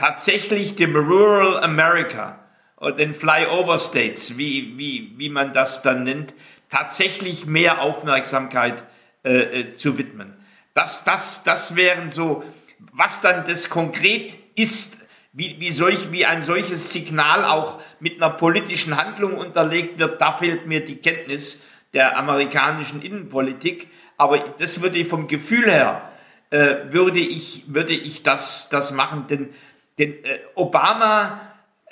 tatsächlich 0.00 0.74
dem 0.74 0.96
Rural 0.96 1.62
America 1.62 2.40
oder 2.78 2.92
den 2.92 3.14
Flyover 3.14 3.78
States, 3.78 4.38
wie, 4.38 4.76
wie, 4.76 5.12
wie 5.16 5.28
man 5.28 5.52
das 5.52 5.82
dann 5.82 6.04
nennt, 6.04 6.34
tatsächlich 6.70 7.46
mehr 7.46 7.82
Aufmerksamkeit 7.82 8.84
äh, 9.24 9.60
äh 9.60 9.70
zu 9.70 9.98
widmen. 9.98 10.34
Das, 10.74 11.04
das, 11.04 11.42
das 11.44 11.76
wären 11.76 12.10
so 12.10 12.42
was 12.92 13.20
dann 13.20 13.44
das 13.46 13.68
konkret 13.68 14.38
ist, 14.54 14.96
wie, 15.32 15.56
wie, 15.60 15.70
solch, 15.70 16.10
wie 16.10 16.26
ein 16.26 16.42
solches 16.42 16.92
Signal 16.92 17.44
auch 17.44 17.80
mit 18.00 18.16
einer 18.20 18.30
politischen 18.30 18.96
Handlung 18.96 19.36
unterlegt 19.36 19.98
wird, 19.98 20.20
da 20.20 20.32
fehlt 20.32 20.66
mir 20.66 20.84
die 20.84 20.96
Kenntnis 20.96 21.62
der 21.92 22.16
amerikanischen 22.16 23.02
Innenpolitik. 23.02 23.88
Aber 24.16 24.38
das 24.38 24.82
würde 24.82 25.04
vom 25.04 25.28
Gefühl 25.28 25.70
her, 25.70 26.10
äh, 26.50 26.76
würde 26.90 27.20
ich, 27.20 27.64
würde 27.68 27.92
ich 27.92 28.22
das, 28.22 28.68
das 28.70 28.90
machen. 28.90 29.26
Denn, 29.28 29.50
denn 30.00 30.24
äh, 30.24 30.40
Obama 30.54 31.40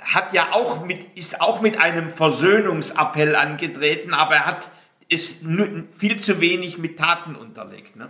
hat 0.00 0.32
ja 0.32 0.52
auch 0.52 0.84
mit, 0.84 1.16
ist 1.16 1.40
auch 1.40 1.60
mit 1.60 1.78
einem 1.78 2.10
Versöhnungsappell 2.10 3.36
angetreten, 3.36 4.14
aber 4.14 4.36
er 4.36 4.46
hat 4.46 4.70
es 5.10 5.40
viel 5.96 6.20
zu 6.20 6.40
wenig 6.40 6.78
mit 6.78 6.98
Taten 6.98 7.34
unterlegt. 7.34 7.96
Ne? 7.96 8.08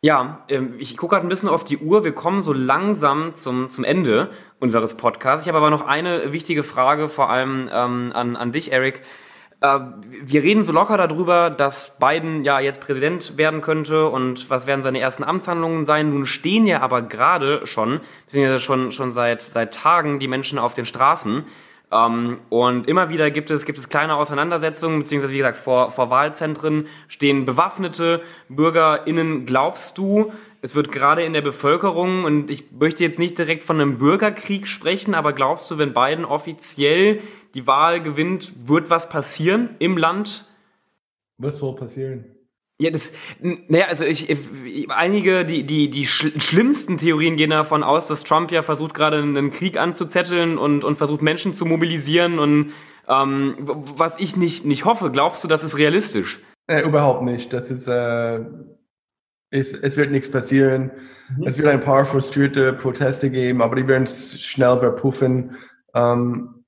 Ja, 0.00 0.44
ähm, 0.48 0.74
ich 0.78 0.96
gucke 0.96 1.14
gerade 1.14 1.26
ein 1.26 1.28
bisschen 1.28 1.48
auf 1.48 1.64
die 1.64 1.78
Uhr. 1.78 2.04
Wir 2.04 2.12
kommen 2.12 2.42
so 2.42 2.52
langsam 2.52 3.36
zum, 3.36 3.68
zum 3.68 3.84
Ende 3.84 4.30
unseres 4.58 4.96
Podcasts. 4.96 5.44
Ich 5.44 5.48
habe 5.48 5.58
aber 5.58 5.70
noch 5.70 5.86
eine 5.86 6.32
wichtige 6.32 6.62
Frage, 6.62 7.08
vor 7.08 7.30
allem 7.30 7.68
ähm, 7.72 8.12
an, 8.14 8.36
an 8.36 8.52
dich, 8.52 8.72
Eric. 8.72 9.02
Äh, 9.62 9.78
wir 10.24 10.42
reden 10.42 10.64
so 10.64 10.72
locker 10.72 10.96
darüber, 10.96 11.48
dass 11.50 11.96
Biden 11.98 12.44
ja 12.44 12.60
jetzt 12.60 12.80
Präsident 12.80 13.36
werden 13.38 13.60
könnte 13.60 14.08
und 14.08 14.50
was 14.50 14.66
werden 14.66 14.82
seine 14.82 15.00
ersten 15.00 15.24
Amtshandlungen 15.24 15.84
sein. 15.84 16.10
Nun 16.10 16.26
stehen 16.26 16.66
ja 16.66 16.80
aber 16.80 17.02
gerade 17.02 17.66
schon, 17.66 18.00
beziehungsweise 18.26 18.60
schon, 18.60 18.92
schon 18.92 19.12
seit, 19.12 19.42
seit 19.42 19.74
Tagen 19.74 20.18
die 20.18 20.28
Menschen 20.28 20.58
auf 20.58 20.74
den 20.74 20.84
Straßen 20.84 21.44
ähm, 21.92 22.38
und 22.48 22.88
immer 22.88 23.10
wieder 23.10 23.30
gibt 23.30 23.50
es, 23.50 23.64
gibt 23.64 23.78
es 23.78 23.88
kleine 23.88 24.16
Auseinandersetzungen, 24.16 25.00
beziehungsweise 25.00 25.34
wie 25.34 25.38
gesagt, 25.38 25.58
vor, 25.58 25.90
vor 25.90 26.10
Wahlzentren 26.10 26.86
stehen 27.06 27.44
bewaffnete 27.44 28.22
BürgerInnen. 28.48 29.46
Glaubst 29.46 29.98
du, 29.98 30.32
es 30.62 30.76
wird 30.76 30.92
gerade 30.92 31.24
in 31.24 31.32
der 31.32 31.42
Bevölkerung, 31.42 32.24
und 32.24 32.48
ich 32.48 32.70
möchte 32.70 33.02
jetzt 33.02 33.18
nicht 33.18 33.36
direkt 33.36 33.64
von 33.64 33.80
einem 33.80 33.98
Bürgerkrieg 33.98 34.68
sprechen, 34.68 35.14
aber 35.14 35.32
glaubst 35.32 35.70
du, 35.70 35.76
wenn 35.76 35.92
Biden 35.92 36.24
offiziell 36.24 37.20
die 37.54 37.66
Wahl 37.66 38.00
gewinnt, 38.00 38.52
wird 38.68 38.88
was 38.88 39.08
passieren 39.08 39.70
im 39.80 39.98
Land? 39.98 40.46
Was 41.36 41.58
soll 41.58 41.74
passieren? 41.74 42.24
Ja, 42.78 42.90
das, 42.90 43.12
naja, 43.40 43.86
also 43.86 44.04
ich, 44.04 44.30
ich, 44.30 44.90
einige, 44.90 45.44
die, 45.44 45.64
die, 45.64 45.90
die 45.90 46.06
schlimmsten 46.06 46.96
Theorien 46.96 47.36
gehen 47.36 47.50
davon 47.50 47.82
aus, 47.82 48.06
dass 48.06 48.24
Trump 48.24 48.50
ja 48.50 48.62
versucht 48.62 48.94
gerade 48.94 49.18
einen 49.18 49.50
Krieg 49.50 49.78
anzuzetteln 49.78 50.58
und, 50.58 50.84
und 50.84 50.96
versucht 50.96 51.22
Menschen 51.22 51.54
zu 51.54 51.66
mobilisieren 51.66 52.38
und 52.38 52.72
ähm, 53.08 53.56
was 53.96 54.18
ich 54.18 54.36
nicht, 54.36 54.64
nicht 54.64 54.84
hoffe. 54.84 55.10
Glaubst 55.10 55.42
du, 55.42 55.48
das 55.48 55.64
ist 55.64 55.76
realistisch? 55.76 56.40
Äh, 56.68 56.82
überhaupt 56.82 57.22
nicht. 57.22 57.52
Das 57.52 57.70
ist, 57.70 57.88
äh, 57.88 58.40
es, 59.52 59.72
es 59.74 59.96
wird 59.96 60.10
nichts 60.10 60.30
passieren. 60.30 60.90
Mhm. 61.36 61.46
Es 61.46 61.58
wird 61.58 61.68
ein 61.68 61.80
paar 61.80 62.04
frustrierte 62.04 62.72
Proteste 62.72 63.30
geben, 63.30 63.62
aber 63.62 63.76
die 63.76 63.86
werden 63.86 64.06
schnell 64.06 64.78
verpuffen. 64.78 65.56
Ähm, 65.94 66.64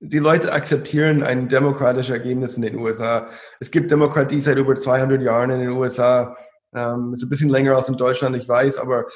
die 0.00 0.18
Leute 0.18 0.52
akzeptieren 0.52 1.22
ein 1.22 1.48
demokratisches 1.48 2.14
Ergebnis 2.14 2.56
in 2.56 2.62
den 2.62 2.76
USA. 2.76 3.28
Es 3.58 3.70
gibt 3.70 3.90
Demokratie 3.90 4.40
seit 4.40 4.58
über 4.58 4.76
200 4.76 5.20
Jahren 5.20 5.50
in 5.50 5.60
den 5.60 5.70
USA. 5.70 6.36
Ähm, 6.74 7.12
ist 7.14 7.22
ein 7.22 7.28
bisschen 7.28 7.50
länger 7.50 7.74
als 7.74 7.88
in 7.88 7.96
Deutschland, 7.96 8.36
ich 8.36 8.48
weiß, 8.48 8.78
aber 8.78 9.06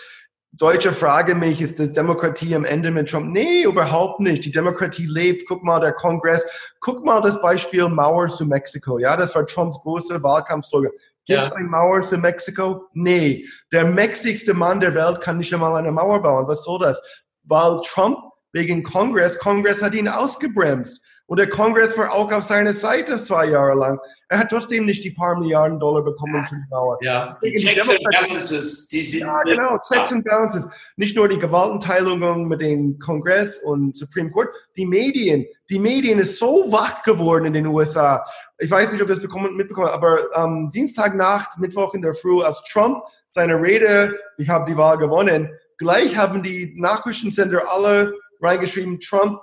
Deutsche 0.56 0.92
fragen 0.92 1.40
mich, 1.40 1.60
ist 1.60 1.78
die 1.78 1.90
Demokratie 1.90 2.54
am 2.54 2.64
Ende 2.64 2.90
mit 2.90 3.10
Trump? 3.10 3.32
Nee, 3.32 3.64
überhaupt 3.64 4.20
nicht. 4.20 4.44
Die 4.44 4.52
Demokratie 4.52 5.06
lebt. 5.06 5.48
Guck 5.48 5.64
mal, 5.64 5.80
der 5.80 5.92
Kongress. 5.92 6.46
Guck 6.80 7.04
mal 7.04 7.20
das 7.20 7.40
Beispiel 7.40 7.88
Mauer 7.88 8.28
zu 8.28 8.46
Mexiko. 8.46 9.00
Ja, 9.00 9.16
das 9.16 9.34
war 9.34 9.44
Trumps 9.46 9.78
große 9.80 10.22
Wahlkampfslogan. 10.22 10.92
Gibt 11.26 11.42
es 11.42 11.50
ja. 11.50 11.56
eine 11.56 11.68
Mauer 11.68 12.02
zu 12.02 12.18
Mexiko? 12.18 12.88
Nee. 12.92 13.46
Der 13.72 13.84
mächtigste 13.84 14.54
Mann 14.54 14.80
der 14.80 14.94
Welt 14.94 15.20
kann 15.20 15.38
nicht 15.38 15.52
einmal 15.52 15.74
eine 15.76 15.92
Mauer 15.92 16.22
bauen. 16.22 16.46
Was 16.46 16.64
soll 16.64 16.80
das? 16.80 17.00
Weil 17.44 17.80
Trump 17.84 18.18
wegen 18.52 18.82
Kongress. 18.82 19.38
Kongress 19.38 19.82
hat 19.82 19.94
ihn 19.94 20.08
ausgebremst. 20.08 21.00
Und 21.26 21.38
der 21.38 21.48
Kongress 21.48 21.96
war 21.96 22.12
auch 22.12 22.30
auf 22.32 22.44
seiner 22.44 22.74
Seite 22.74 23.16
zwei 23.16 23.46
Jahre 23.46 23.74
lang. 23.74 23.98
Er 24.28 24.40
hat 24.40 24.50
trotzdem 24.50 24.84
nicht 24.84 25.04
die 25.04 25.10
paar 25.10 25.38
Milliarden 25.38 25.78
Dollar 25.78 26.02
bekommen 26.02 26.44
für 26.44 26.56
die 26.56 26.62
Mauer. 26.70 26.98
Ja, 27.02 27.32
die 27.42 27.52
Checks 27.54 27.88
and 27.88 28.02
Balances. 28.10 28.88
Die 28.88 29.04
sind 29.04 29.20
ja, 29.20 29.42
genau, 29.42 29.78
Checks 29.88 30.12
and 30.12 30.24
Balances. 30.24 30.66
Nicht 30.96 31.16
nur 31.16 31.28
die 31.28 31.38
Gewaltenteilung 31.38 32.48
mit 32.48 32.60
dem 32.60 32.98
Kongress 32.98 33.58
und 33.58 33.96
Supreme 33.96 34.30
Court, 34.30 34.48
die 34.76 34.86
Medien. 34.86 35.46
Die 35.70 35.78
Medien 35.78 36.18
ist 36.18 36.38
so 36.38 36.70
wach 36.70 37.02
geworden 37.02 37.46
in 37.46 37.52
den 37.52 37.66
USA. 37.66 38.24
Ich 38.58 38.70
weiß 38.70 38.92
nicht, 38.92 39.02
ob 39.02 39.08
ihr 39.08 39.16
das 39.16 39.22
mitbekommen 39.22 39.88
aber 39.88 40.18
ähm, 40.36 40.70
Dienstagnacht, 40.72 41.58
Mittwoch 41.58 41.94
in 41.94 42.02
der 42.02 42.14
Früh, 42.14 42.42
als 42.42 42.62
Trump 42.64 43.02
seine 43.30 43.60
Rede, 43.60 44.18
ich 44.38 44.48
habe 44.48 44.70
die 44.70 44.76
Wahl 44.76 44.96
gewonnen, 44.96 45.50
gleich 45.76 46.16
haben 46.16 46.42
die 46.42 46.72
Nachrichtensender 46.76 47.70
alle 47.70 48.14
reingeschrieben, 48.40 49.00
Trump 49.00 49.40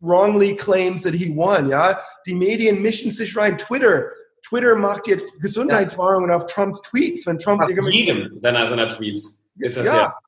wrongly 0.00 0.56
claims 0.56 1.02
that 1.02 1.14
he 1.14 1.34
won. 1.34 1.68
Ja, 1.68 2.00
die 2.26 2.34
Medien 2.34 2.82
mischen 2.82 3.12
sich 3.12 3.36
rein. 3.36 3.58
Twitter, 3.58 4.10
Twitter 4.46 4.76
macht 4.76 5.06
jetzt 5.06 5.40
Gesundheitswarnungen 5.40 6.30
ja. 6.30 6.36
auf 6.36 6.46
Trumps 6.46 6.80
Tweets, 6.82 7.26
wenn 7.26 7.38
Trump 7.38 7.62
auf 7.62 7.70
jedem 7.70 8.38
seiner, 8.40 8.68
seiner 8.68 8.88
Tweets 8.88 9.42
ist 9.58 9.76
das 9.76 9.86
ja. 9.86 9.96
ja. 9.96 10.18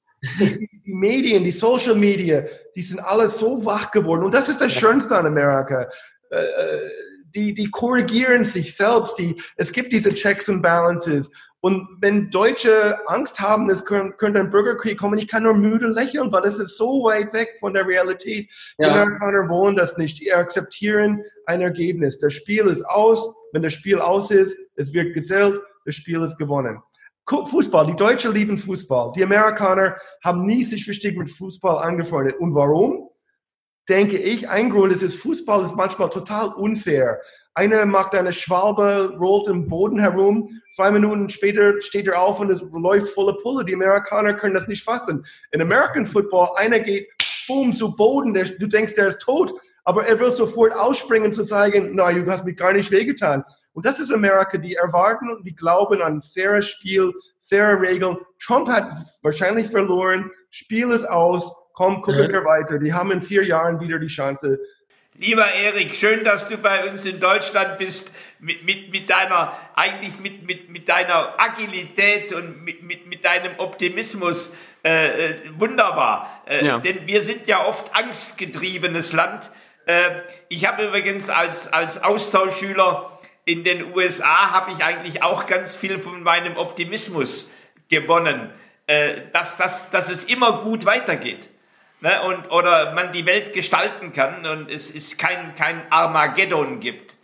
Die, 0.40 0.68
die, 0.86 0.94
Medien, 0.94 1.44
die 1.44 1.50
Social 1.50 1.94
Media, 1.94 2.44
die 2.74 2.82
sind 2.82 2.98
alle 3.00 3.28
so 3.28 3.64
wach 3.64 3.90
geworden. 3.90 4.24
Und 4.24 4.32
das 4.32 4.48
ist 4.48 4.60
das 4.60 4.72
Schönste 4.72 5.16
an 5.16 5.26
Amerika. 5.26 5.86
Äh, 6.30 6.36
äh, 6.36 6.90
die, 7.34 7.52
die 7.52 7.70
korrigieren 7.70 8.44
sich 8.44 8.74
selbst. 8.74 9.18
Die, 9.18 9.34
es 9.56 9.72
gibt 9.72 9.92
diese 9.92 10.14
Checks 10.14 10.48
and 10.48 10.62
Balances. 10.62 11.30
Und 11.64 11.88
wenn 12.02 12.28
Deutsche 12.28 12.94
Angst 13.06 13.40
haben, 13.40 13.70
es 13.70 13.86
könnte 13.86 14.38
ein 14.38 14.50
Bürgerkrieg 14.50 14.98
kommen, 14.98 15.18
ich 15.18 15.28
kann 15.28 15.44
nur 15.44 15.54
müde 15.54 15.86
lächeln, 15.88 16.30
weil 16.30 16.44
es 16.44 16.58
ist 16.58 16.76
so 16.76 17.04
weit 17.04 17.32
weg 17.32 17.56
von 17.58 17.72
der 17.72 17.86
Realität. 17.86 18.50
Ja. 18.76 18.84
Die 18.84 19.00
Amerikaner 19.00 19.48
wollen 19.48 19.74
das 19.74 19.96
nicht. 19.96 20.20
Die 20.20 20.30
akzeptieren 20.30 21.22
ein 21.46 21.62
Ergebnis. 21.62 22.18
Das 22.18 22.34
Spiel 22.34 22.66
ist 22.66 22.84
aus. 22.84 23.34
Wenn 23.52 23.62
das 23.62 23.72
Spiel 23.72 23.98
aus 23.98 24.30
ist, 24.30 24.58
es 24.76 24.92
wird 24.92 25.14
gezählt, 25.14 25.58
das 25.86 25.94
Spiel 25.94 26.20
ist 26.20 26.36
gewonnen. 26.36 26.82
Fußball, 27.26 27.86
die 27.86 27.96
Deutschen 27.96 28.34
lieben 28.34 28.58
Fußball. 28.58 29.12
Die 29.16 29.24
Amerikaner 29.24 29.96
haben 30.22 30.44
nie 30.44 30.64
sich 30.64 30.86
richtig 30.86 31.16
mit 31.16 31.30
Fußball 31.30 31.78
angefreundet. 31.78 32.38
Und 32.40 32.54
warum? 32.54 33.08
Denke 33.88 34.18
ich, 34.18 34.50
ein 34.50 34.68
Grund 34.68 34.92
ist, 34.92 35.16
Fußball 35.16 35.64
ist 35.64 35.76
manchmal 35.76 36.10
total 36.10 36.48
unfair. 36.48 37.22
Einer 37.56 37.86
macht 37.86 38.14
eine 38.16 38.32
Schwalbe, 38.32 39.16
rollt 39.16 39.46
im 39.46 39.68
Boden 39.68 39.98
herum. 39.98 40.60
Zwei 40.72 40.90
Minuten 40.90 41.30
später 41.30 41.80
steht 41.80 42.08
er 42.08 42.20
auf 42.20 42.40
und 42.40 42.50
es 42.50 42.60
läuft 42.72 43.08
volle 43.10 43.34
Pulle. 43.34 43.64
Die 43.64 43.74
Amerikaner 43.74 44.34
können 44.34 44.54
das 44.54 44.66
nicht 44.66 44.82
fassen. 44.82 45.24
In 45.52 45.62
American 45.62 46.04
Football, 46.04 46.48
einer 46.56 46.80
geht, 46.80 47.08
boom, 47.46 47.72
zu 47.72 47.94
Boden. 47.94 48.34
Der, 48.34 48.44
du 48.44 48.66
denkst, 48.66 48.94
der 48.94 49.08
ist 49.08 49.20
tot. 49.20 49.54
Aber 49.84 50.04
er 50.06 50.18
will 50.18 50.32
sofort 50.32 50.74
ausspringen 50.74 51.32
zu 51.32 51.44
sagen, 51.44 51.94
nein, 51.94 52.24
du 52.24 52.30
hast 52.30 52.44
mich 52.44 52.56
gar 52.56 52.72
nicht 52.72 52.90
wehgetan. 52.90 53.44
Und 53.74 53.84
das 53.84 54.00
ist 54.00 54.12
Amerika, 54.12 54.58
die 54.58 54.74
erwarten 54.74 55.30
und 55.30 55.44
die 55.44 55.54
glauben 55.54 56.02
an 56.02 56.22
faires 56.22 56.66
Spiel, 56.66 57.12
faire 57.42 57.80
Regeln. 57.80 58.16
Trump 58.40 58.68
hat 58.68 58.90
wahrscheinlich 59.22 59.68
verloren. 59.68 60.30
Spiel 60.50 60.90
ist 60.90 61.04
aus. 61.04 61.52
Komm, 61.74 62.02
gucken 62.02 62.32
wir 62.32 62.44
weiter. 62.44 62.78
Die 62.78 62.92
haben 62.92 63.10
in 63.10 63.20
vier 63.20 63.44
Jahren 63.44 63.80
wieder 63.80 63.98
die 63.98 64.06
Chance, 64.06 64.58
Lieber 65.16 65.46
Erik, 65.54 65.94
schön, 65.94 66.24
dass 66.24 66.48
du 66.48 66.58
bei 66.58 66.90
uns 66.90 67.04
in 67.04 67.20
Deutschland 67.20 67.78
bist, 67.78 68.10
mit, 68.40 68.64
mit, 68.64 68.90
mit 68.90 69.08
deiner, 69.08 69.56
eigentlich 69.76 70.18
mit, 70.18 70.44
mit, 70.44 70.70
mit 70.70 70.88
deiner 70.88 71.38
Agilität 71.38 72.32
und 72.32 72.64
mit, 72.64 72.82
mit, 72.82 73.06
mit 73.06 73.24
deinem 73.24 73.52
Optimismus. 73.58 74.52
Äh, 74.84 75.06
äh 75.06 75.36
wunderbar. 75.56 76.42
Äh, 76.46 76.66
ja. 76.66 76.78
Denn 76.78 77.06
wir 77.06 77.22
sind 77.22 77.46
ja 77.46 77.64
oft 77.64 77.94
angstgetriebenes 77.94 79.12
Land. 79.12 79.50
Äh, 79.86 80.22
ich 80.48 80.66
habe 80.66 80.86
übrigens 80.86 81.28
als, 81.28 81.72
als 81.72 82.02
Austauschschüler 82.02 83.16
in 83.44 83.62
den 83.62 83.94
USA 83.94 84.50
habe 84.50 84.72
ich 84.72 84.82
eigentlich 84.82 85.22
auch 85.22 85.46
ganz 85.46 85.76
viel 85.76 86.00
von 86.00 86.24
meinem 86.24 86.56
Optimismus 86.56 87.52
gewonnen, 87.88 88.50
äh, 88.88 89.22
dass, 89.32 89.56
dass, 89.58 89.92
dass 89.92 90.08
es 90.08 90.24
immer 90.24 90.62
gut 90.62 90.86
weitergeht 90.86 91.48
ne, 92.04 92.22
und, 92.22 92.52
oder 92.52 92.92
man 92.94 93.12
die 93.12 93.26
Welt 93.26 93.52
gestalten 93.52 94.12
kann 94.12 94.46
und 94.46 94.70
es 94.70 94.90
ist 94.90 95.18
kein, 95.18 95.56
kein 95.56 95.82
Armageddon 95.90 96.78
gibt. 96.78 97.16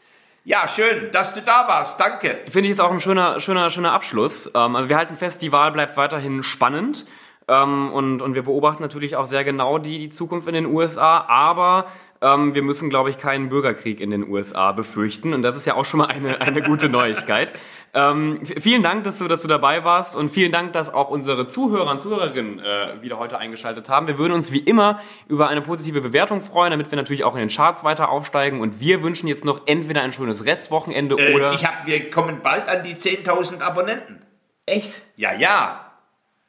Ja, 0.42 0.66
schön, 0.66 1.12
dass 1.12 1.34
du 1.34 1.42
da 1.42 1.68
warst. 1.68 2.00
Danke. 2.00 2.38
Finde 2.48 2.62
ich 2.62 2.70
jetzt 2.70 2.80
auch 2.80 2.90
ein 2.90 2.98
schöner, 2.98 3.38
schöner, 3.40 3.68
schöner 3.68 3.92
Abschluss. 3.92 4.50
Ähm, 4.54 4.74
also 4.74 4.88
wir 4.88 4.96
halten 4.96 5.16
fest, 5.16 5.42
die 5.42 5.52
Wahl 5.52 5.70
bleibt 5.70 5.98
weiterhin 5.98 6.42
spannend. 6.42 7.04
Ähm, 7.46 7.92
und, 7.92 8.22
und 8.22 8.34
wir 8.34 8.42
beobachten 8.42 8.82
natürlich 8.82 9.16
auch 9.16 9.26
sehr 9.26 9.44
genau 9.44 9.78
die, 9.78 9.98
die 9.98 10.08
Zukunft 10.08 10.48
in 10.48 10.54
den 10.54 10.66
USA. 10.66 11.26
Aber 11.28 11.84
ähm, 12.22 12.54
wir 12.54 12.62
müssen, 12.62 12.90
glaube 12.90 13.10
ich, 13.10 13.18
keinen 13.18 13.48
Bürgerkrieg 13.48 14.00
in 14.00 14.10
den 14.10 14.28
USA 14.28 14.72
befürchten. 14.72 15.32
Und 15.32 15.42
das 15.42 15.56
ist 15.56 15.66
ja 15.66 15.74
auch 15.74 15.84
schon 15.84 15.98
mal 15.98 16.06
eine, 16.06 16.40
eine 16.40 16.62
gute 16.62 16.88
Neuigkeit. 16.88 17.52
Ähm, 17.94 18.40
vielen 18.44 18.82
Dank, 18.82 19.04
dass 19.04 19.18
du, 19.18 19.26
dass 19.26 19.42
du 19.42 19.48
dabei 19.48 19.84
warst 19.84 20.14
und 20.14 20.28
vielen 20.28 20.52
Dank, 20.52 20.72
dass 20.72 20.92
auch 20.92 21.10
unsere 21.10 21.46
Zuhörer 21.46 21.90
und 21.90 22.00
Zuhörerinnen 22.00 22.58
äh, 22.58 23.02
wieder 23.02 23.18
heute 23.18 23.38
eingeschaltet 23.38 23.88
haben. 23.88 24.06
Wir 24.06 24.18
würden 24.18 24.32
uns 24.32 24.52
wie 24.52 24.58
immer 24.58 25.00
über 25.28 25.48
eine 25.48 25.62
positive 25.62 26.00
Bewertung 26.00 26.42
freuen, 26.42 26.70
damit 26.70 26.90
wir 26.90 26.96
natürlich 26.96 27.24
auch 27.24 27.34
in 27.34 27.40
den 27.40 27.48
Charts 27.48 27.84
weiter 27.84 28.10
aufsteigen. 28.10 28.60
Und 28.60 28.80
wir 28.80 29.02
wünschen 29.02 29.26
jetzt 29.26 29.44
noch 29.44 29.66
entweder 29.66 30.02
ein 30.02 30.12
schönes 30.12 30.44
Restwochenende 30.44 31.16
äh, 31.16 31.34
oder... 31.34 31.52
Ich 31.52 31.64
hab, 31.64 31.86
wir 31.86 32.10
kommen 32.10 32.40
bald 32.42 32.68
an 32.68 32.84
die 32.84 32.94
10.000 32.94 33.60
Abonnenten. 33.60 34.22
Echt? 34.66 35.02
Ja, 35.16 35.32
ja. 35.32 35.89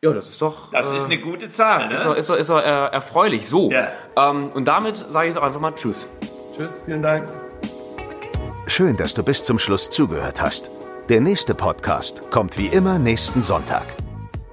Ja, 0.03 0.13
das 0.13 0.29
ist 0.29 0.41
doch. 0.41 0.71
Das 0.71 0.91
äh, 0.91 0.97
ist 0.97 1.05
eine 1.05 1.19
gute 1.19 1.51
Zahl, 1.51 1.87
ne? 1.87 1.93
Ist 1.93 2.05
doch, 2.05 2.15
ist 2.15 2.27
doch, 2.27 2.35
ist 2.35 2.49
doch 2.49 2.57
äh, 2.57 2.87
erfreulich. 2.87 3.47
So. 3.47 3.69
Ja. 3.69 3.89
Ähm, 4.17 4.49
und 4.51 4.65
damit 4.65 4.95
sage 4.95 5.29
ich 5.29 5.37
auch 5.37 5.43
einfach 5.43 5.59
mal 5.59 5.75
Tschüss. 5.75 6.07
Tschüss, 6.55 6.81
vielen 6.85 7.03
Dank. 7.03 7.31
Schön, 8.65 8.97
dass 8.97 9.13
du 9.13 9.21
bis 9.23 9.43
zum 9.43 9.59
Schluss 9.59 9.91
zugehört 9.91 10.41
hast. 10.41 10.71
Der 11.09 11.21
nächste 11.21 11.53
Podcast 11.53 12.31
kommt 12.31 12.57
wie 12.57 12.67
immer 12.67 12.97
nächsten 12.97 13.43
Sonntag. 13.43 13.83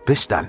Bis 0.04 0.28
dann. 0.28 0.48